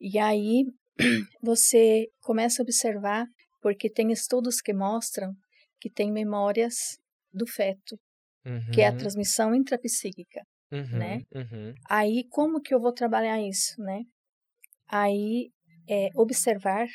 E 0.00 0.18
aí 0.18 0.64
você 1.42 2.08
começa 2.22 2.62
a 2.62 2.64
observar, 2.64 3.26
porque 3.60 3.90
tem 3.90 4.10
estudos 4.12 4.60
que 4.60 4.72
mostram 4.72 5.34
que 5.80 5.90
tem 5.90 6.12
memórias 6.12 6.98
do 7.32 7.46
feto, 7.46 7.98
uhum. 8.44 8.70
que 8.72 8.82
é 8.82 8.88
a 8.88 8.90
uhum. 8.90 8.98
transmissão 8.98 9.54
intrapsíquica, 9.54 10.42
uhum, 10.70 10.98
né? 10.98 11.22
Uhum. 11.34 11.74
Aí 11.88 12.24
como 12.28 12.60
que 12.60 12.74
eu 12.74 12.80
vou 12.80 12.92
trabalhar 12.92 13.40
isso, 13.40 13.80
né? 13.80 14.02
Aí 14.88 15.50
é 15.88 16.08
observar, 16.14 16.86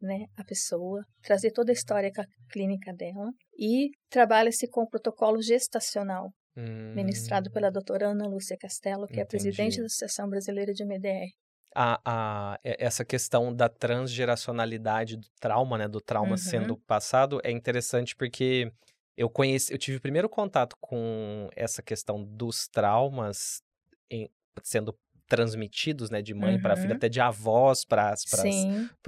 né, 0.00 0.26
a 0.36 0.44
pessoa, 0.44 1.04
trazer 1.22 1.50
toda 1.50 1.72
a 1.72 1.74
história 1.74 2.10
clínica 2.50 2.92
dela 2.92 3.30
e 3.58 3.90
trabalha-se 4.08 4.68
com 4.68 4.82
o 4.82 4.88
protocolo 4.88 5.42
gestacional, 5.42 6.32
ministrado 6.60 7.50
pela 7.50 7.68
hum. 7.68 7.72
doutora 7.72 8.08
Ana 8.08 8.26
Lúcia 8.26 8.56
Castelo, 8.56 9.06
que 9.06 9.14
Entendi. 9.14 9.22
é 9.22 9.24
presidente 9.24 9.78
da 9.80 9.86
Associação 9.86 10.28
Brasileira 10.28 10.72
de 10.72 10.84
MDR. 10.84 11.30
A, 11.74 12.00
a, 12.04 12.58
essa 12.62 13.04
questão 13.04 13.54
da 13.54 13.68
transgeracionalidade 13.68 15.16
do 15.16 15.26
trauma, 15.38 15.76
né, 15.76 15.86
do 15.86 16.00
trauma 16.00 16.30
uhum. 16.30 16.36
sendo 16.38 16.76
passado, 16.78 17.38
é 17.44 17.50
interessante 17.50 18.16
porque 18.16 18.72
eu 19.14 19.28
conheci, 19.28 19.72
eu 19.72 19.78
tive 19.78 19.98
o 19.98 20.00
primeiro 20.00 20.28
contato 20.28 20.74
com 20.80 21.50
essa 21.54 21.82
questão 21.82 22.24
dos 22.24 22.66
traumas 22.68 23.62
em, 24.10 24.30
sendo 24.62 24.98
transmitidos, 25.26 26.08
né, 26.08 26.22
de 26.22 26.32
mãe 26.32 26.56
uhum. 26.56 26.62
para 26.62 26.76
filha, 26.76 26.94
até 26.94 27.08
de 27.08 27.20
avós 27.20 27.84
para 27.84 28.14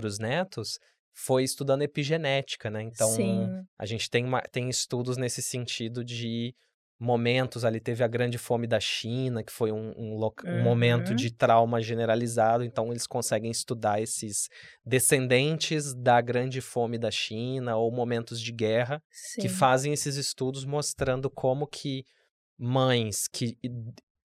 os 0.04 0.18
netos, 0.18 0.78
foi 1.14 1.44
estudando 1.44 1.82
epigenética, 1.82 2.70
né? 2.70 2.82
Então, 2.82 3.08
Sim. 3.08 3.64
a 3.78 3.86
gente 3.86 4.08
tem, 4.08 4.24
uma, 4.24 4.40
tem 4.42 4.68
estudos 4.68 5.16
nesse 5.16 5.42
sentido 5.42 6.04
de 6.04 6.54
momentos 6.98 7.64
ali. 7.64 7.80
Teve 7.80 8.02
a 8.02 8.08
grande 8.08 8.38
fome 8.38 8.66
da 8.66 8.80
China, 8.80 9.42
que 9.42 9.52
foi 9.52 9.70
um, 9.70 9.92
um, 9.96 10.14
uhum. 10.14 10.30
um, 10.44 10.62
momento 10.62 11.14
de 11.14 11.30
trauma 11.30 11.80
generalizado. 11.80 12.64
Então, 12.64 12.90
eles 12.90 13.06
conseguem 13.06 13.50
estudar 13.50 14.00
esses 14.00 14.48
descendentes 14.84 15.94
da 15.94 16.20
grande 16.20 16.60
fome 16.60 16.98
da 16.98 17.10
China 17.10 17.76
ou 17.76 17.90
momentos 17.92 18.40
de 18.40 18.52
guerra, 18.52 19.02
Sim. 19.10 19.42
que 19.42 19.48
fazem 19.48 19.92
esses 19.92 20.16
estudos 20.16 20.64
mostrando 20.64 21.30
como 21.30 21.66
que 21.66 22.04
mães 22.58 23.28
que 23.28 23.56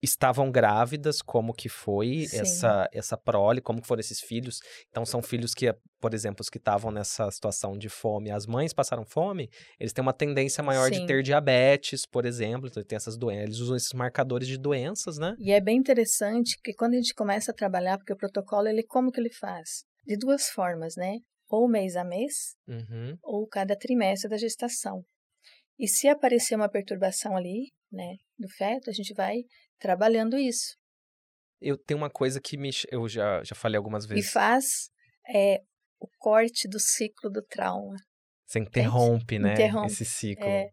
estavam 0.04 0.50
grávidas, 0.50 1.20
como 1.20 1.52
que 1.52 1.68
foi 1.68 2.26
essa 2.32 2.88
essa 2.92 3.16
prole, 3.16 3.60
como 3.60 3.80
que 3.80 3.88
foram 3.88 4.00
esses 4.00 4.20
filhos. 4.20 4.60
Então 4.88 5.04
são 5.04 5.22
filhos 5.22 5.54
que, 5.54 5.72
por 6.00 6.14
exemplo, 6.14 6.42
os 6.42 6.50
que 6.50 6.58
estavam 6.58 6.90
nessa 6.90 7.30
situação 7.30 7.76
de 7.76 7.88
fome, 7.88 8.30
as 8.30 8.46
mães 8.46 8.72
passaram 8.72 9.04
fome, 9.04 9.48
eles 9.78 9.92
têm 9.92 10.02
uma 10.02 10.12
tendência 10.12 10.62
maior 10.62 10.92
Sim. 10.92 11.00
de 11.00 11.06
ter 11.06 11.22
diabetes, 11.22 12.06
por 12.06 12.24
exemplo, 12.24 12.68
então 12.68 12.82
tem 12.82 12.96
essas 12.96 13.16
doenças, 13.16 13.44
eles 13.44 13.58
usam 13.58 13.76
esses 13.76 13.92
marcadores 13.92 14.46
de 14.46 14.58
doenças, 14.58 15.18
né? 15.18 15.34
E 15.38 15.52
é 15.52 15.60
bem 15.60 15.76
interessante 15.76 16.58
que 16.62 16.74
quando 16.74 16.94
a 16.94 16.96
gente 16.96 17.14
começa 17.14 17.50
a 17.50 17.54
trabalhar, 17.54 17.98
porque 17.98 18.12
o 18.12 18.16
protocolo 18.16 18.68
ele 18.68 18.82
como 18.82 19.10
que 19.10 19.20
ele 19.20 19.32
faz? 19.32 19.84
De 20.04 20.16
duas 20.16 20.48
formas, 20.48 20.94
né? 20.96 21.18
Ou 21.48 21.68
mês 21.68 21.96
a 21.96 22.04
mês, 22.04 22.54
uhum. 22.66 23.16
ou 23.22 23.46
cada 23.46 23.76
trimestre 23.76 24.28
da 24.28 24.36
gestação. 24.36 25.04
E 25.78 25.88
se 25.88 26.08
aparecer 26.08 26.54
uma 26.54 26.68
perturbação 26.68 27.36
ali, 27.36 27.72
né, 27.90 28.16
do 28.38 28.48
feto, 28.48 28.90
a 28.90 28.92
gente 28.92 29.12
vai 29.14 29.36
trabalhando 29.78 30.36
isso. 30.36 30.76
Eu 31.60 31.78
tenho 31.78 31.98
uma 31.98 32.10
coisa 32.10 32.40
que 32.40 32.56
me, 32.56 32.70
eu 32.90 33.08
já, 33.08 33.42
já 33.42 33.54
falei 33.54 33.76
algumas 33.76 34.06
vezes. 34.06 34.26
E 34.26 34.30
faz 34.30 34.90
é, 35.34 35.62
o 35.98 36.08
corte 36.18 36.68
do 36.68 36.78
ciclo 36.78 37.30
do 37.30 37.42
trauma. 37.42 37.96
Você 38.46 38.58
interrompe, 38.58 39.38
né? 39.38 39.54
Interrompe. 39.54 39.92
Esse 39.92 40.04
ciclo. 40.04 40.46
É. 40.46 40.68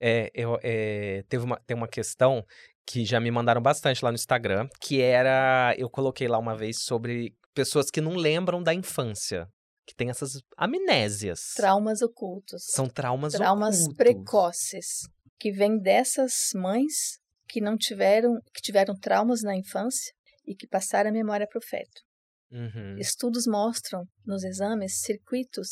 É, 0.00 0.30
eu, 0.32 0.58
é, 0.62 1.24
teve 1.28 1.44
uma, 1.44 1.60
tem 1.66 1.76
uma 1.76 1.88
questão 1.88 2.44
que 2.86 3.04
já 3.04 3.18
me 3.20 3.30
mandaram 3.30 3.60
bastante 3.60 4.04
lá 4.04 4.10
no 4.10 4.14
Instagram, 4.14 4.68
que 4.80 5.00
era. 5.00 5.74
Eu 5.76 5.90
coloquei 5.90 6.28
lá 6.28 6.38
uma 6.38 6.56
vez 6.56 6.82
sobre 6.84 7.34
pessoas 7.52 7.90
que 7.90 8.00
não 8.00 8.14
lembram 8.14 8.62
da 8.62 8.72
infância. 8.72 9.48
Que 9.86 9.94
tem 9.94 10.10
essas 10.10 10.42
amnésias. 10.56 11.54
Traumas 11.56 12.02
ocultos. 12.02 12.62
São 12.66 12.88
traumas, 12.88 13.32
traumas 13.32 13.80
ocultos. 13.80 13.96
precoces. 13.96 15.08
Que 15.40 15.50
vêm 15.50 15.78
dessas 15.78 16.50
mães 16.54 17.18
que 17.48 17.60
não 17.60 17.76
tiveram, 17.76 18.34
que 18.54 18.60
tiveram 18.60 18.94
traumas 18.94 19.42
na 19.42 19.56
infância 19.56 20.12
e 20.46 20.54
que 20.54 20.66
passaram 20.66 21.10
a 21.10 21.12
memória 21.12 21.46
para 21.46 21.58
o 21.58 21.62
feto. 21.62 22.02
Uhum. 22.50 22.96
Estudos 22.98 23.46
mostram 23.46 24.04
nos 24.24 24.42
exames 24.42 25.00
circuitos 25.00 25.68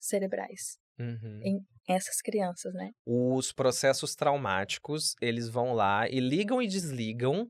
cerebrais 0.00 0.76
uhum. 0.98 1.40
em 1.42 1.58
essas 1.88 2.20
crianças, 2.20 2.72
né? 2.74 2.90
Os 3.06 3.52
processos 3.52 4.14
traumáticos, 4.14 5.14
eles 5.20 5.48
vão 5.48 5.72
lá 5.72 6.08
e 6.08 6.18
ligam 6.18 6.60
e 6.60 6.66
desligam 6.66 7.48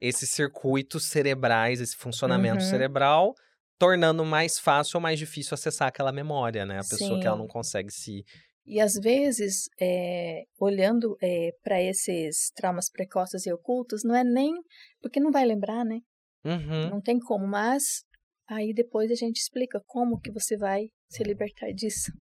esses 0.00 0.30
circuitos 0.30 1.08
cerebrais, 1.08 1.80
esse 1.80 1.96
funcionamento 1.96 2.62
uhum. 2.62 2.70
cerebral, 2.70 3.34
tornando 3.78 4.24
mais 4.24 4.58
fácil 4.58 4.96
ou 4.96 5.02
mais 5.02 5.18
difícil 5.18 5.54
acessar 5.54 5.88
aquela 5.88 6.12
memória, 6.12 6.64
né? 6.64 6.76
A 6.76 6.88
pessoa 6.88 7.16
Sim. 7.16 7.20
que 7.20 7.26
ela 7.26 7.36
não 7.36 7.46
consegue 7.46 7.90
se 7.90 8.24
e 8.66 8.80
às 8.80 8.94
vezes, 8.94 9.68
é, 9.80 10.44
olhando 10.58 11.16
é, 11.22 11.50
para 11.62 11.82
esses 11.82 12.50
traumas 12.54 12.90
precoces 12.90 13.46
e 13.46 13.52
ocultos, 13.52 14.02
não 14.04 14.14
é 14.14 14.24
nem. 14.24 14.54
Porque 15.02 15.20
não 15.20 15.30
vai 15.30 15.44
lembrar, 15.44 15.84
né? 15.84 16.00
Uhum. 16.44 16.90
Não 16.90 17.00
tem 17.00 17.18
como, 17.18 17.46
mas 17.46 18.04
aí 18.48 18.72
depois 18.72 19.10
a 19.10 19.14
gente 19.14 19.36
explica 19.36 19.80
como 19.86 20.20
que 20.20 20.30
você 20.30 20.56
vai 20.56 20.88
se 21.08 21.22
libertar 21.22 21.72
disso. 21.72 22.12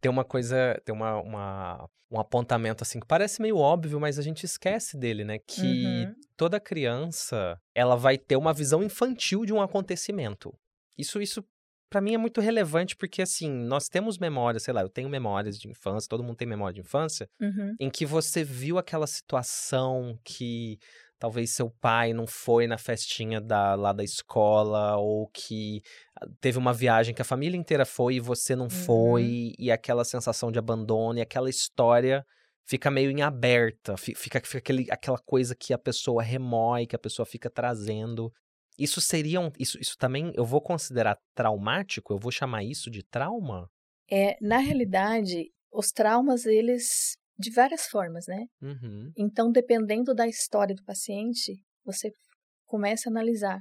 Tem 0.00 0.10
uma 0.10 0.24
coisa, 0.24 0.80
tem 0.84 0.94
uma, 0.94 1.20
uma 1.20 1.88
um 2.10 2.20
apontamento 2.20 2.82
assim 2.82 3.00
que 3.00 3.06
parece 3.06 3.42
meio 3.42 3.56
óbvio, 3.56 3.98
mas 3.98 4.18
a 4.18 4.22
gente 4.22 4.44
esquece 4.44 4.96
dele, 4.96 5.24
né? 5.24 5.38
Que 5.38 6.04
uhum. 6.06 6.14
toda 6.36 6.60
criança 6.60 7.58
ela 7.74 7.96
vai 7.96 8.16
ter 8.16 8.36
uma 8.36 8.52
visão 8.52 8.82
infantil 8.82 9.44
de 9.44 9.52
um 9.52 9.60
acontecimento. 9.60 10.54
Isso, 10.96 11.20
isso 11.20 11.44
para 11.88 12.00
mim 12.00 12.14
é 12.14 12.18
muito 12.18 12.40
relevante 12.40 12.96
porque, 12.96 13.22
assim, 13.22 13.50
nós 13.50 13.88
temos 13.88 14.18
memórias, 14.18 14.64
sei 14.64 14.74
lá, 14.74 14.82
eu 14.82 14.88
tenho 14.88 15.08
memórias 15.08 15.58
de 15.58 15.68
infância, 15.68 16.08
todo 16.08 16.22
mundo 16.22 16.36
tem 16.36 16.48
memória 16.48 16.74
de 16.74 16.80
infância, 16.80 17.28
uhum. 17.40 17.74
em 17.78 17.90
que 17.90 18.04
você 18.04 18.42
viu 18.42 18.78
aquela 18.78 19.06
situação 19.06 20.18
que 20.24 20.78
talvez 21.18 21.50
seu 21.50 21.70
pai 21.70 22.12
não 22.12 22.26
foi 22.26 22.66
na 22.66 22.76
festinha 22.76 23.40
da, 23.40 23.74
lá 23.74 23.92
da 23.92 24.04
escola, 24.04 24.96
ou 24.96 25.28
que 25.28 25.80
ah, 26.20 26.26
teve 26.40 26.58
uma 26.58 26.72
viagem 26.72 27.14
que 27.14 27.22
a 27.22 27.24
família 27.24 27.56
inteira 27.56 27.86
foi 27.86 28.16
e 28.16 28.20
você 28.20 28.54
não 28.54 28.64
uhum. 28.64 28.70
foi, 28.70 29.52
e 29.58 29.70
aquela 29.70 30.04
sensação 30.04 30.50
de 30.52 30.58
abandono, 30.58 31.18
e 31.18 31.22
aquela 31.22 31.48
história 31.48 32.24
fica 32.66 32.90
meio 32.90 33.10
em 33.10 33.22
aberta, 33.22 33.96
fica, 33.96 34.40
fica 34.44 34.58
aquele, 34.58 34.86
aquela 34.90 35.18
coisa 35.18 35.54
que 35.54 35.72
a 35.72 35.78
pessoa 35.78 36.22
remói, 36.22 36.86
que 36.86 36.96
a 36.96 36.98
pessoa 36.98 37.24
fica 37.24 37.48
trazendo. 37.48 38.32
Isso 38.78 39.00
seria 39.00 39.40
um, 39.40 39.50
isso, 39.58 39.78
isso 39.80 39.96
também 39.96 40.32
eu 40.34 40.44
vou 40.44 40.60
considerar 40.60 41.18
traumático? 41.34 42.12
Eu 42.12 42.18
vou 42.18 42.30
chamar 42.30 42.62
isso 42.62 42.90
de 42.90 43.02
trauma? 43.02 43.70
É, 44.10 44.36
na 44.40 44.58
realidade, 44.58 45.50
os 45.72 45.90
traumas 45.90 46.44
eles 46.44 47.16
de 47.38 47.50
várias 47.50 47.86
formas, 47.86 48.26
né? 48.26 48.46
Uhum. 48.62 49.12
Então, 49.16 49.50
dependendo 49.50 50.14
da 50.14 50.26
história 50.26 50.74
do 50.74 50.84
paciente, 50.84 51.54
você 51.84 52.10
começa 52.64 53.08
a 53.08 53.10
analisar 53.10 53.60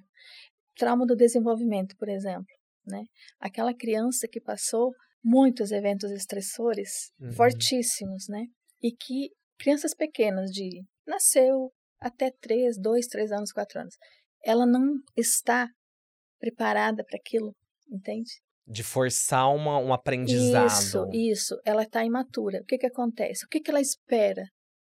trauma 0.76 1.06
do 1.06 1.16
desenvolvimento, 1.16 1.96
por 1.98 2.10
exemplo, 2.10 2.54
né? 2.86 3.04
Aquela 3.40 3.74
criança 3.74 4.28
que 4.28 4.42
passou 4.42 4.92
muitos 5.24 5.72
eventos 5.72 6.12
estressores 6.12 7.12
uhum. 7.20 7.32
fortíssimos, 7.34 8.28
né? 8.30 8.46
E 8.82 8.92
que 8.92 9.30
crianças 9.58 9.94
pequenas 9.94 10.52
de 10.52 10.84
nasceu 11.08 11.72
até 12.00 12.32
3, 12.42 12.78
2, 12.80 13.08
3 13.08 13.32
anos, 13.32 13.52
4 13.52 13.80
anos 13.80 13.96
ela 14.46 14.66
não 14.66 14.94
está 15.18 15.68
preparada 16.40 17.04
para 17.04 17.18
aquilo, 17.18 17.56
entende? 17.90 18.32
De 18.68 18.84
forçar 18.84 19.54
uma, 19.54 19.78
um 19.80 19.94
aprendizado. 19.94 20.68
Isso, 20.72 21.10
isso. 21.12 21.62
Ela 21.66 21.84
está 21.84 22.04
imatura. 22.04 22.60
O 22.62 22.66
que, 22.66 22.78
que 22.78 22.88
acontece? 22.88 23.46
O 23.46 23.50
que, 23.50 23.60
que 23.60 23.70
ela 23.70 23.82
espera 23.82 24.44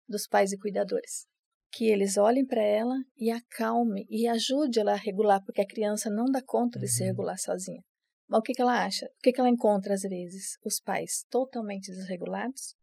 dos 0.08 0.26
pais 0.26 0.52
e 0.52 0.58
cuidadores. 0.58 1.24
Que 1.72 1.86
eles 1.86 2.16
olhem 2.16 2.44
para 2.44 2.62
ela 2.62 2.96
e 3.16 3.30
acalme 3.30 4.04
e 4.10 4.26
ajude 4.26 4.80
ela 4.80 4.92
a 4.92 4.96
regular, 4.96 5.40
porque 5.44 5.60
a 5.60 5.66
criança 5.66 6.10
não 6.10 6.24
dá 6.24 6.42
conta 6.42 6.78
de 6.80 6.88
se 6.88 7.02
Uhum. 7.02 7.08
regular 7.10 7.38
sozinha. 7.38 7.80
Mas 8.28 8.40
o 8.40 8.42
que, 8.42 8.52
que 8.52 8.60
ela 8.62 8.84
acha? 8.84 9.06
O 9.06 9.20
que, 9.22 9.32
que 9.32 9.40
ela 9.40 9.48
encontra 9.48 9.94
às 9.94 10.02
vezes? 10.02 10.58
Os 10.64 10.80
pais 10.80 11.24
totalmente 11.30 11.90
desregulados, 11.92 12.74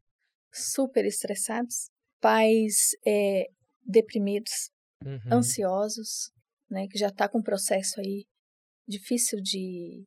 super 0.54 1.06
estressados, 1.06 1.90
pais 2.22 2.92
é, 3.06 3.48
deprimidos, 3.86 4.72
Uhum. 5.06 5.20
ansiosos, 5.34 6.32
né, 6.70 6.88
que 6.88 6.98
já 6.98 7.08
está 7.08 7.28
com 7.28 7.40
um 7.40 7.44
processo 7.44 8.00
aí 8.00 8.26
difícil 8.88 9.40
de 9.42 10.06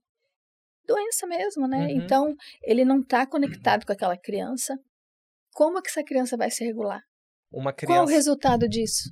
doença 0.87 1.27
mesmo, 1.27 1.69
né? 1.69 1.87
Uhum. 1.87 1.91
Então, 1.91 2.35
ele 2.63 2.85
não 2.85 3.01
está 3.01 3.27
conectado 3.27 3.85
com 3.85 3.93
aquela 3.93 4.17
criança. 4.17 4.77
Como 5.53 5.79
é 5.79 5.83
que 5.83 5.89
essa 5.89 6.03
criança 6.03 6.37
vai 6.37 6.51
se 6.51 6.65
regular? 6.65 7.03
Uma 7.53 7.73
Qual 7.73 7.75
o 7.75 7.77
criança 7.77 8.13
resultado 8.13 8.69
disso? 8.69 9.11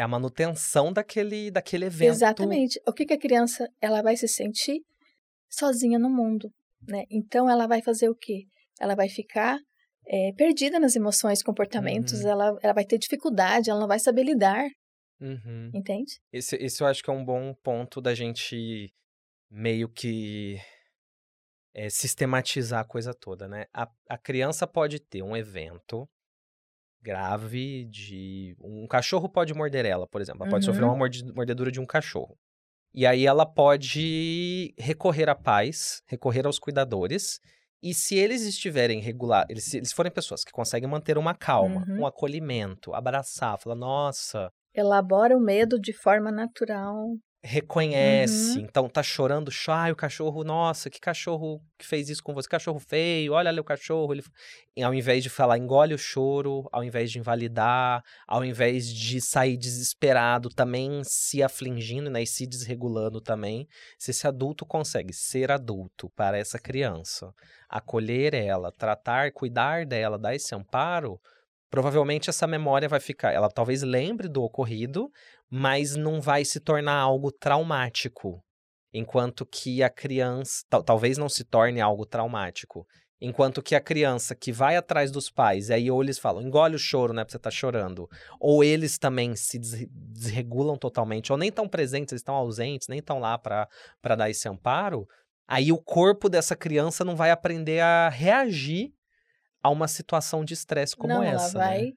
é 0.00 0.02
a 0.02 0.08
manutenção 0.08 0.92
daquele, 0.92 1.50
daquele 1.50 1.84
evento. 1.84 2.08
Exatamente. 2.08 2.80
O 2.86 2.92
que, 2.92 3.04
que 3.04 3.12
a 3.12 3.18
criança 3.18 3.68
ela 3.80 4.02
vai 4.02 4.16
se 4.16 4.26
sentir 4.26 4.80
sozinha 5.48 5.98
no 5.98 6.08
mundo, 6.08 6.50
né? 6.88 7.04
Então, 7.10 7.50
ela 7.50 7.66
vai 7.66 7.82
fazer 7.82 8.08
o 8.08 8.14
quê? 8.14 8.44
Ela 8.80 8.94
vai 8.94 9.08
ficar 9.08 9.58
é, 10.06 10.32
perdida 10.36 10.80
nas 10.80 10.96
emoções, 10.96 11.42
comportamentos. 11.42 12.20
Uhum. 12.20 12.30
Ela, 12.30 12.58
ela 12.62 12.72
vai 12.72 12.84
ter 12.84 12.98
dificuldade. 12.98 13.68
Ela 13.68 13.80
não 13.80 13.88
vai 13.88 13.98
saber 13.98 14.22
lidar, 14.22 14.64
Uhum. 15.20 15.70
entende? 15.74 16.20
Esse, 16.32 16.56
esse 16.56 16.82
eu 16.82 16.86
acho 16.86 17.02
que 17.02 17.10
é 17.10 17.12
um 17.12 17.24
bom 17.24 17.54
ponto 17.62 18.00
da 18.00 18.14
gente 18.14 18.92
meio 19.50 19.88
que 19.88 20.58
é, 21.74 21.88
sistematizar 21.88 22.80
a 22.80 22.84
coisa 22.84 23.14
toda, 23.14 23.46
né? 23.48 23.66
A, 23.72 23.88
a 24.08 24.18
criança 24.18 24.66
pode 24.66 24.98
ter 25.00 25.22
um 25.22 25.36
evento 25.36 26.08
grave 27.02 27.84
de. 27.86 28.54
Um 28.60 28.86
cachorro 28.86 29.28
pode 29.28 29.54
morder 29.54 29.86
ela, 29.86 30.06
por 30.06 30.20
exemplo. 30.20 30.42
Ela 30.42 30.50
pode 30.50 30.64
Uhum. 30.66 30.72
sofrer 30.72 30.84
uma 30.84 30.96
morde- 30.96 31.32
mordedura 31.32 31.70
de 31.70 31.80
um 31.80 31.86
cachorro. 31.86 32.36
E 32.92 33.06
aí 33.06 33.24
ela 33.26 33.46
pode 33.46 34.74
recorrer 34.78 35.28
a 35.28 35.34
pais, 35.34 36.02
recorrer 36.06 36.46
aos 36.46 36.58
cuidadores. 36.58 37.40
E 37.82 37.94
se 37.94 38.16
eles 38.16 38.42
estiverem 38.42 39.00
regular, 39.00 39.46
eles, 39.48 39.64
se 39.64 39.78
eles 39.78 39.92
forem 39.92 40.12
pessoas 40.12 40.44
que 40.44 40.52
conseguem 40.52 40.88
manter 40.88 41.16
uma 41.16 41.34
calma, 41.34 41.84
Uhum. 41.88 42.00
um 42.02 42.06
acolhimento, 42.06 42.92
abraçar, 42.94 43.58
falar, 43.58 43.76
nossa, 43.76 44.52
Elabora 44.74 45.36
o 45.36 45.40
medo 45.40 45.78
de 45.80 45.92
forma 45.92 46.30
natural. 46.30 47.16
reconhece. 47.42 48.58
Uhum. 48.58 48.64
Então 48.64 48.88
tá 48.88 49.02
chorando, 49.02 49.50
ai, 49.68 49.90
o 49.90 49.96
cachorro, 49.96 50.44
nossa, 50.44 50.90
que 50.90 51.00
cachorro 51.00 51.62
que 51.78 51.86
fez 51.86 52.08
isso 52.08 52.22
com 52.22 52.34
você? 52.34 52.48
Cachorro 52.48 52.78
feio, 52.78 53.32
olha 53.32 53.48
ali 53.48 53.60
o 53.60 53.64
cachorro. 53.64 54.12
Ele... 54.12 54.22
E 54.76 54.82
ao 54.82 54.92
invés 54.92 55.22
de 55.22 55.30
falar, 55.30 55.58
engole 55.58 55.94
o 55.94 55.98
choro, 55.98 56.68
ao 56.70 56.84
invés 56.84 57.10
de 57.10 57.18
invalidar, 57.18 58.02
ao 58.26 58.44
invés 58.44 58.92
de 58.92 59.20
sair 59.20 59.56
desesperado, 59.56 60.50
também 60.50 61.02
se 61.02 61.42
afligindo, 61.42 62.10
né, 62.10 62.22
e 62.22 62.26
se 62.26 62.46
desregulando 62.46 63.20
também. 63.20 63.66
Se 63.98 64.10
esse 64.10 64.26
adulto 64.26 64.66
consegue 64.66 65.12
ser 65.12 65.50
adulto 65.50 66.10
para 66.10 66.38
essa 66.38 66.58
criança, 66.58 67.32
acolher 67.68 68.34
ela, 68.34 68.70
tratar, 68.70 69.32
cuidar 69.32 69.86
dela, 69.86 70.18
dar 70.18 70.34
esse 70.34 70.54
amparo, 70.54 71.18
provavelmente 71.70 72.28
essa 72.28 72.46
memória 72.46 72.88
vai 72.88 73.00
ficar. 73.00 73.32
Ela 73.32 73.48
talvez 73.48 73.82
lembre 73.82 74.28
do 74.28 74.42
ocorrido, 74.42 75.08
mas 75.48 75.94
não 75.96 76.20
vai 76.20 76.44
se 76.44 76.60
tornar 76.60 76.96
algo 76.96 77.30
traumático. 77.32 78.42
Enquanto 78.92 79.46
que 79.46 79.82
a 79.82 79.88
criança. 79.88 80.64
tal- 80.68 80.82
talvez 80.82 81.16
não 81.16 81.28
se 81.28 81.44
torne 81.44 81.80
algo 81.80 82.04
traumático. 82.04 82.84
Enquanto 83.22 83.62
que 83.62 83.74
a 83.74 83.80
criança 83.80 84.34
que 84.34 84.50
vai 84.50 84.76
atrás 84.76 85.10
dos 85.12 85.30
pais, 85.30 85.68
e 85.68 85.74
aí 85.74 85.90
ou 85.90 86.02
eles 86.02 86.18
falam, 86.18 86.42
engole 86.42 86.74
o 86.74 86.78
choro, 86.78 87.12
né, 87.12 87.22
porque 87.22 87.32
você 87.32 87.38
tá 87.38 87.50
chorando. 87.50 88.08
Ou 88.40 88.64
eles 88.64 88.98
também 88.98 89.36
se 89.36 89.58
des- 89.58 89.86
desregulam 89.90 90.76
totalmente, 90.78 91.30
ou 91.30 91.36
nem 91.36 91.50
estão 91.50 91.68
presentes, 91.68 92.12
eles 92.12 92.20
estão 92.20 92.34
ausentes, 92.34 92.88
nem 92.88 92.98
estão 92.98 93.18
lá 93.20 93.36
pra 93.38 93.68
dar 94.16 94.30
esse 94.30 94.48
amparo. 94.48 95.06
Aí 95.46 95.70
o 95.70 95.76
corpo 95.78 96.28
dessa 96.30 96.56
criança 96.56 97.04
não 97.04 97.14
vai 97.14 97.30
aprender 97.30 97.80
a 97.80 98.08
reagir 98.08 98.90
a 99.62 99.70
uma 99.70 99.88
situação 99.88 100.44
de 100.44 100.54
estresse 100.54 100.96
como 100.96 101.12
não, 101.12 101.22
essa. 101.22 101.58
ela 101.58 101.68
né? 101.70 101.78
vai 101.78 101.92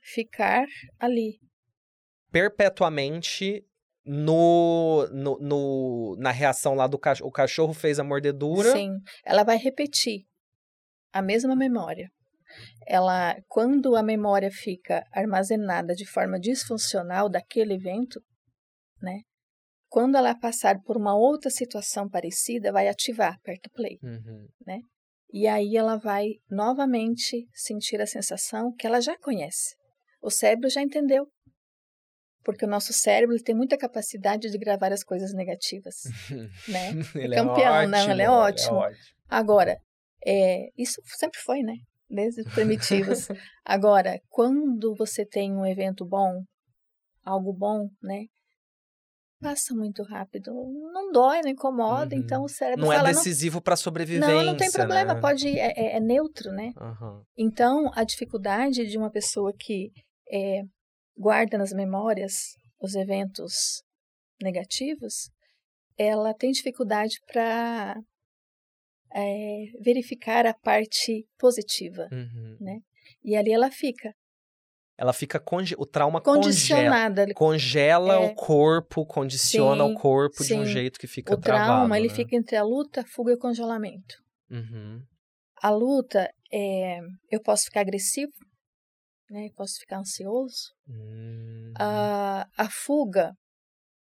ficar 0.00 0.66
ali. 0.98 1.38
perpetuamente 2.30 3.64
no, 4.04 5.06
no, 5.12 5.38
no- 5.40 6.16
na 6.18 6.30
reação 6.30 6.74
lá 6.74 6.86
do 6.86 6.98
cachorro. 6.98 7.28
O 7.28 7.32
cachorro 7.32 7.74
fez 7.74 7.98
a 7.98 8.04
mordedura. 8.04 8.70
Sim, 8.72 8.90
ela 9.24 9.42
vai 9.42 9.56
repetir 9.56 10.22
a 11.12 11.20
mesma 11.20 11.56
memória. 11.56 12.08
Ela, 12.86 13.34
quando 13.48 13.96
a 13.96 14.02
memória 14.02 14.50
fica 14.52 15.02
armazenada 15.12 15.92
de 15.94 16.06
forma 16.06 16.38
disfuncional 16.38 17.28
daquele 17.28 17.74
evento, 17.74 18.20
né? 19.02 19.22
Quando 19.88 20.16
ela 20.16 20.38
passar 20.38 20.80
por 20.84 20.96
uma 20.96 21.16
outra 21.16 21.50
situação 21.50 22.08
parecida, 22.08 22.70
vai 22.72 22.86
ativar, 22.88 23.34
aperta 23.34 23.68
play. 23.74 23.98
Uhum. 24.02 24.46
E 25.32 25.46
aí 25.46 25.76
ela 25.76 25.96
vai 25.96 26.34
novamente 26.50 27.48
sentir 27.52 28.00
a 28.00 28.06
sensação 28.06 28.72
que 28.72 28.86
ela 28.86 29.00
já 29.00 29.18
conhece. 29.18 29.74
O 30.22 30.30
cérebro 30.30 30.70
já 30.70 30.82
entendeu. 30.82 31.26
Porque 32.44 32.64
o 32.64 32.68
nosso 32.68 32.92
cérebro 32.92 33.34
ele 33.34 33.42
tem 33.42 33.54
muita 33.54 33.76
capacidade 33.76 34.50
de 34.50 34.58
gravar 34.58 34.92
as 34.92 35.02
coisas 35.02 35.34
negativas, 35.34 36.04
né? 36.68 36.92
Ele 37.14 37.34
campeão, 37.34 37.88
não, 37.88 38.10
ele 38.10 38.22
é 38.22 38.30
ótimo. 38.30 38.76
ótimo. 38.76 39.04
Agora, 39.28 39.76
é, 40.24 40.68
isso 40.78 41.02
sempre 41.06 41.40
foi, 41.40 41.62
né? 41.62 41.74
Desde 42.08 42.42
os 42.42 42.54
primitivos. 42.54 43.26
Agora, 43.64 44.20
quando 44.28 44.94
você 44.94 45.26
tem 45.26 45.52
um 45.52 45.66
evento 45.66 46.04
bom, 46.06 46.44
algo 47.24 47.52
bom, 47.52 47.88
né? 48.00 48.26
Passa 49.40 49.74
muito 49.74 50.02
rápido. 50.02 50.50
Não 50.92 51.12
dói, 51.12 51.42
não 51.42 51.50
incomoda, 51.50 52.14
Uhum. 52.14 52.22
então 52.22 52.42
o 52.44 52.48
cérebro 52.48 52.84
Não 52.86 52.92
é 52.92 52.96
fala, 52.96 53.08
decisivo 53.08 53.60
para 53.60 53.76
sobrevivência. 53.76 54.32
não, 54.34 54.42
não 54.44 54.56
tem 54.56 54.70
problema, 54.70 55.14
né? 55.14 55.20
pode 55.20 55.46
é, 55.58 55.72
é- 55.76 55.96
é 55.96 56.00
neutro, 56.00 56.50
né? 56.52 56.72
Aham. 56.76 57.22
Então, 57.36 57.90
a 57.94 58.02
dificuldade 58.02 58.86
de 58.86 58.96
uma 58.96 59.10
pessoa 59.10 59.52
que 59.58 59.90
é, 60.32 60.62
guarda 61.16 61.58
nas 61.58 61.72
memórias 61.72 62.56
os 62.80 62.94
eventos 62.94 63.82
negativos, 64.42 65.30
ela 65.98 66.32
tem 66.34 66.50
dificuldade 66.50 67.16
para 67.26 67.94
verificar 69.82 70.46
a 70.46 70.54
parte 70.54 71.26
positiva. 71.38 72.08
Uhum. 72.12 72.80
E 73.24 73.36
ali 73.36 73.52
ela 73.52 73.70
fica 73.70 74.14
Ela 74.98 75.12
fica 75.12 75.38
conge... 75.38 75.74
o 75.78 75.84
trauma 75.84 76.20
congela, 76.20 76.44
condicionada. 76.44 77.26
congela 77.34 78.14
É. 78.14 78.18
o 78.18 78.34
corpo, 78.34 79.04
condiciona 79.04 79.84
Sim, 79.84 79.92
o 79.92 79.94
corpo 79.94 80.42
de 80.42 80.54
um 80.54 80.64
sim. 80.64 80.72
jeito 80.72 80.98
que 80.98 81.06
fica 81.06 81.34
O 81.34 81.36
trauma, 81.40 81.64
travado, 81.66 81.94
ele 81.96 82.08
né? 82.08 82.14
fica 82.14 82.34
entre 82.34 82.56
a 82.56 82.62
luta, 82.62 83.02
a 83.02 83.06
fuga 83.06 83.32
e 83.32 83.34
o 83.34 83.38
congelamento. 83.38 84.16
Uhum. 84.50 85.02
A 85.62 85.70
luta, 85.70 86.30
é, 86.52 87.00
eu 87.30 87.42
posso 87.42 87.64
ficar 87.64 87.80
agressivo, 87.80 88.32
né? 89.30 89.46
Eu 89.46 89.52
posso 89.54 89.78
ficar 89.78 89.98
ansioso. 89.98 90.72
Hum. 90.88 91.72
A, 91.78 92.46
a 92.56 92.70
fuga, 92.70 93.32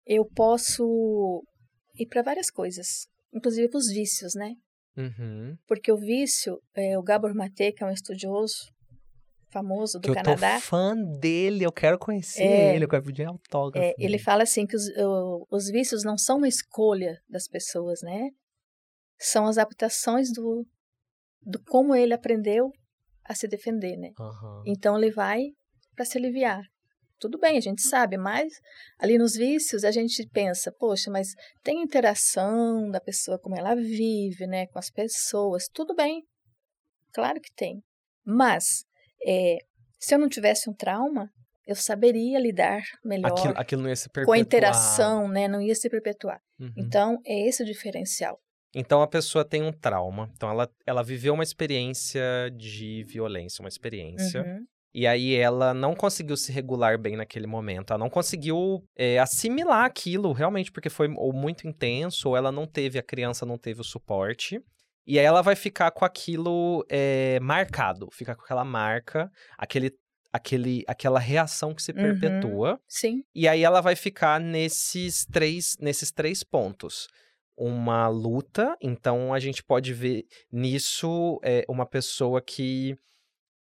eu 0.07 0.25
posso 0.27 1.43
ir 1.99 2.07
para 2.07 2.23
várias 2.23 2.51
coisas, 2.51 3.07
inclusive 3.33 3.69
para 3.69 3.79
os 3.79 3.89
vícios, 3.89 4.35
né? 4.35 4.55
Uhum. 4.97 5.57
Porque 5.67 5.91
o 5.91 5.97
vício, 5.97 6.61
é, 6.77 6.97
o 6.97 7.03
Gabor 7.03 7.35
Mate, 7.35 7.73
que 7.73 7.83
é 7.83 7.87
um 7.87 7.91
estudioso 7.91 8.73
famoso 9.55 9.99
do 10.01 10.03
Que 10.03 10.11
eu 10.11 10.15
Canadá, 10.15 10.57
tô 10.57 10.61
fã 10.63 10.97
dele, 11.21 11.65
eu 11.65 11.71
quero 11.73 11.97
conhecer 11.99 12.43
É. 12.43 12.75
ele, 12.75 12.85
eu 12.85 12.89
quero 12.89 13.05
pedir 13.05 13.25
autógrafo. 13.25 13.87
é, 13.87 13.95
ele 13.99 14.19
fala 14.19 14.43
assim 14.43 14.67
que 14.67 14.75
os, 14.77 14.83
os 15.51 15.71
vícios 15.71 16.03
não 16.03 16.19
são 16.19 16.39
uma 16.39 16.49
escolha 16.49 17.17
das 17.29 17.47
pessoas, 17.47 18.01
né? 18.03 18.31
São 19.19 19.47
as 19.47 19.57
adaptações 19.57 20.33
do, 20.33 20.67
do 21.41 21.63
como 21.67 21.95
ele 21.95 22.13
aprendeu 22.13 22.71
a 23.25 23.35
se 23.35 23.47
defender, 23.47 23.97
né? 23.97 24.11
Aham. 24.19 24.63
Então 24.67 24.99
ele 24.99 25.13
vai 25.13 25.41
para 25.95 26.05
se 26.05 26.19
aliviar. 26.19 26.61
Tudo 27.21 27.39
bem, 27.39 27.57
a 27.57 27.61
gente 27.61 27.81
sabe, 27.81 28.17
mas 28.19 28.53
ali 28.99 29.17
nos 29.17 29.35
vícios 29.35 29.85
a 29.85 29.91
gente 29.93 30.29
pensa, 30.31 30.73
poxa, 30.79 31.11
mas 31.11 31.29
tem 31.63 31.81
interação 31.81 32.91
da 32.91 33.01
pessoa, 33.01 33.39
como 33.39 33.57
ela 33.57 33.75
vive, 33.77 34.47
né, 34.49 34.67
com 34.67 34.79
as 34.81 34.91
pessoas, 34.91 35.69
tudo 35.73 35.95
bem, 35.95 36.23
claro 37.15 37.41
que 37.41 37.53
tem. 37.55 37.83
Mas 38.27 38.85
é, 39.25 39.59
se 39.99 40.15
eu 40.15 40.19
não 40.19 40.29
tivesse 40.29 40.69
um 40.69 40.75
trauma, 40.75 41.31
eu 41.67 41.75
saberia 41.75 42.39
lidar 42.39 42.83
melhor 43.05 43.33
Aquilo, 43.33 43.55
aquilo 43.57 43.83
não 43.83 43.89
ia 43.89 43.97
se 43.97 44.09
perpetuar. 44.09 44.27
com 44.27 44.33
a 44.33 44.39
interação, 44.39 45.29
né, 45.29 45.49
não 45.49 45.61
ia 45.61 45.75
se 45.75 45.89
perpetuar. 45.89 46.41
Uhum. 46.61 46.73
Então 46.77 47.19
é 47.25 47.49
esse 47.49 47.63
o 47.63 47.67
diferencial. 47.67 48.39
Então 48.75 49.01
a 49.01 49.07
pessoa 49.07 49.45
tem 49.45 49.63
um 49.63 49.73
trauma. 49.73 50.31
Então 50.35 50.51
ela, 50.51 50.69
ela 50.85 51.03
viveu 51.03 51.33
uma 51.33 51.45
experiência 51.45 52.23
de 52.57 53.05
violência, 53.05 53.63
uma 53.63 53.69
experiência. 53.69 54.43
Uhum. 54.43 54.67
E 54.93 55.07
aí 55.07 55.35
ela 55.35 55.75
não 55.75 55.95
conseguiu 55.95 56.37
se 56.37 56.53
regular 56.53 56.99
bem 56.99 57.17
naquele 57.17 57.47
momento. 57.47 57.93
Ela 57.93 57.99
não 57.99 58.11
conseguiu 58.11 58.85
é, 58.97 59.19
assimilar 59.19 59.85
aquilo 59.85 60.33
realmente, 60.33 60.71
porque 60.71 60.89
foi 60.89 61.09
ou 61.17 61.33
muito 61.33 61.67
intenso, 61.67 62.29
ou 62.29 62.37
ela 62.37 62.53
não 62.53 62.67
teve, 62.67 62.99
a 62.99 63.03
criança 63.03 63.45
não 63.45 63.59
teve 63.59 63.81
o 63.81 63.85
suporte. 63.85 64.61
E 65.07 65.19
aí 65.19 65.25
ela 65.25 65.43
vai 65.43 65.55
ficar 65.57 65.91
com 65.91 66.05
aquilo 66.05 66.85
é, 66.91 67.39
marcado, 67.41 68.09
fica 68.13 68.35
com 68.35 68.43
aquela 68.43 68.65
marca, 68.65 69.31
aquele 69.59 69.91
aquele, 70.33 70.83
aquela 70.89 71.21
reação 71.21 71.73
que 71.73 71.81
se 71.81 71.93
Uhum. 71.93 71.97
perpetua. 72.19 72.81
Sim. 72.89 73.23
E 73.33 73.47
aí 73.47 73.63
ela 73.63 73.81
vai 73.81 73.95
ficar 73.95 74.41
nesses 74.41 75.25
três, 75.27 75.77
nesses 75.81 76.11
três 76.11 76.43
pontos. 76.43 77.07
Uma 77.57 78.09
luta, 78.09 78.77
então 78.83 79.33
a 79.33 79.39
gente 79.39 79.63
pode 79.63 79.93
ver 79.95 80.25
nisso 80.51 81.39
é, 81.45 81.65
uma 81.69 81.87
pessoa 81.87 82.43
que, 82.43 82.97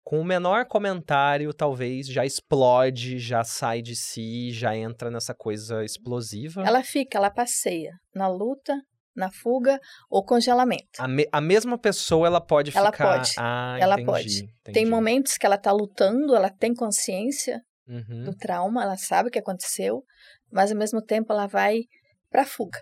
com 0.04 0.20
o 0.20 0.24
menor 0.24 0.64
comentário, 0.66 1.52
talvez 1.52 2.06
já 2.06 2.24
explode, 2.24 3.18
já 3.18 3.42
sai 3.42 3.82
de 3.82 3.96
si, 3.96 4.52
já 4.52 4.76
entra 4.76 5.10
nessa 5.10 5.34
coisa 5.34 5.84
explosiva. 5.84 6.62
Ela 6.64 6.84
fica, 6.84 7.18
ela 7.18 7.30
passeia 7.32 7.94
na 8.14 8.28
luta, 8.28 8.80
na 9.14 9.30
fuga 9.30 9.78
ou 10.08 10.24
congelamento. 10.24 10.86
A, 10.98 11.08
me- 11.08 11.28
a 11.32 11.40
mesma 11.40 11.76
pessoa, 11.78 12.26
ela 12.26 12.40
pode 12.40 12.76
Ela 12.76 12.92
ficar... 12.92 13.16
pode, 13.18 13.30
Ah, 13.38 13.76
ela 13.80 13.94
entendi, 14.00 14.06
pode. 14.06 14.72
Tem 14.72 14.86
momentos 14.86 15.36
que 15.36 15.44
ela 15.46 15.58
tá 15.58 15.72
lutando, 15.72 16.34
ela 16.34 16.50
tem 16.50 16.74
consciência 16.74 17.60
Uhum, 17.88 18.24
do 18.24 18.34
trauma, 18.36 18.82
ela 18.84 18.96
sabe 18.96 19.28
o 19.28 19.32
que 19.32 19.38
aconteceu, 19.38 20.04
mas 20.52 20.70
ao 20.70 20.78
mesmo 20.78 21.02
tempo 21.02 21.32
ela 21.32 21.46
vai 21.48 21.80
pra 22.30 22.44
fuga. 22.46 22.78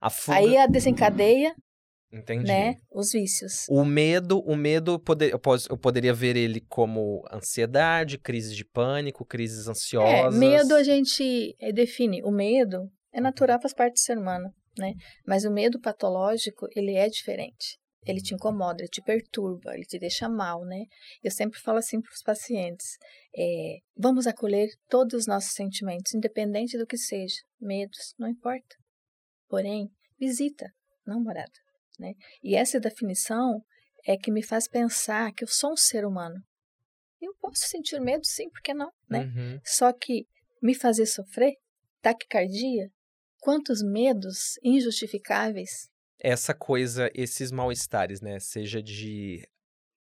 A 0.00 0.08
fuga... 0.08 0.38
Aí 0.38 0.56
a 0.56 0.66
desencadeia, 0.66 1.52
Entendi. 2.12 2.46
né, 2.46 2.76
os 2.92 3.10
vícios. 3.10 3.66
O 3.68 3.84
medo, 3.84 4.38
o 4.40 4.54
medo 4.54 4.98
poder, 5.00 5.32
eu, 5.32 5.40
pos- 5.40 5.66
eu 5.68 5.76
poderia 5.76 6.14
ver 6.14 6.36
ele 6.36 6.60
como 6.68 7.24
ansiedade, 7.32 8.16
crises 8.16 8.54
de 8.56 8.64
pânico, 8.64 9.24
crises 9.24 9.66
É, 9.66 9.70
ansiosas. 9.70 10.38
medo 10.38 10.74
a 10.76 10.82
gente 10.84 11.56
eh, 11.60 11.72
define. 11.72 12.22
O 12.22 12.30
medo 12.30 12.88
é 13.12 13.20
natural, 13.20 13.60
faz 13.60 13.74
parte 13.74 13.94
do 13.94 13.98
ser 14.00 14.16
humano, 14.16 14.50
né? 14.78 14.94
Mas 15.26 15.44
o 15.44 15.50
medo 15.50 15.80
patológico, 15.80 16.66
ele 16.74 16.94
é 16.94 17.08
diferente. 17.08 17.78
Ele 18.06 18.22
te 18.22 18.34
incomoda, 18.34 18.80
ele 18.80 18.88
te 18.88 19.02
perturba, 19.02 19.74
ele 19.74 19.84
te 19.84 19.98
deixa 19.98 20.28
mal, 20.28 20.64
né? 20.64 20.84
Eu 21.22 21.30
sempre 21.30 21.60
falo 21.60 21.78
assim 21.78 22.00
para 22.00 22.12
os 22.12 22.22
pacientes: 22.22 22.96
é, 23.36 23.78
vamos 23.96 24.26
acolher 24.26 24.68
todos 24.88 25.14
os 25.14 25.26
nossos 25.26 25.52
sentimentos, 25.52 26.14
independente 26.14 26.78
do 26.78 26.86
que 26.86 26.96
seja. 26.96 27.36
Medos, 27.60 28.14
não 28.18 28.28
importa. 28.28 28.76
Porém, 29.48 29.90
visita, 30.18 30.72
não 31.06 31.22
morada, 31.22 31.52
né? 31.98 32.14
E 32.42 32.54
essa 32.54 32.80
definição 32.80 33.62
é 34.06 34.16
que 34.16 34.30
me 34.30 34.42
faz 34.42 34.68
pensar 34.68 35.32
que 35.34 35.44
eu 35.44 35.48
sou 35.48 35.72
um 35.72 35.76
ser 35.76 36.06
humano. 36.06 36.40
Eu 37.20 37.34
posso 37.40 37.66
sentir 37.66 38.00
medo, 38.00 38.24
sim, 38.24 38.48
por 38.48 38.62
que 38.62 38.72
não, 38.72 38.90
né? 39.10 39.24
Uhum. 39.24 39.60
Só 39.64 39.92
que 39.92 40.26
me 40.62 40.74
fazer 40.74 41.06
sofrer, 41.06 41.54
taquicardia, 42.00 42.90
quantos 43.40 43.82
medos 43.82 44.58
injustificáveis. 44.62 45.88
Essa 46.20 46.52
coisa, 46.52 47.10
esses 47.14 47.50
mal-estares, 47.52 48.20
né? 48.20 48.40
Seja 48.40 48.82
de 48.82 49.46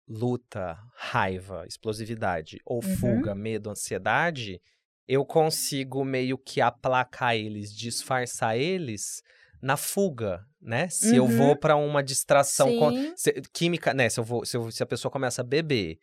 luta, 0.08 0.78
raiva, 0.96 1.66
explosividade, 1.68 2.60
ou 2.66 2.78
Uhum. 2.84 2.96
fuga, 2.98 3.36
medo, 3.36 3.70
ansiedade, 3.70 4.62
eu 5.08 5.26
consigo 5.26 6.04
meio 6.06 6.38
que 6.38 6.62
aplacar 6.62 7.36
eles, 7.36 7.74
disfarçar 7.74 8.58
eles 8.58 9.22
na 9.62 9.76
fuga, 9.78 10.46
né? 10.62 10.88
Se 10.90 11.16
eu 11.16 11.26
Uhum. 11.26 11.32
vou 11.32 11.56
pra 11.56 11.76
uma 11.76 12.04
distração 12.04 12.78
com- 12.78 12.92
Se- 13.16 13.34
química, 13.54 13.94
né? 13.94 14.10
Se, 14.10 14.20
eu 14.20 14.24
vou, 14.24 14.46
se, 14.46 14.56
eu- 14.58 14.72
se 14.72 14.84
a 14.84 14.86
pessoa 14.86 15.12
começa 15.12 15.42
a 15.42 15.46
beber, 15.46 15.98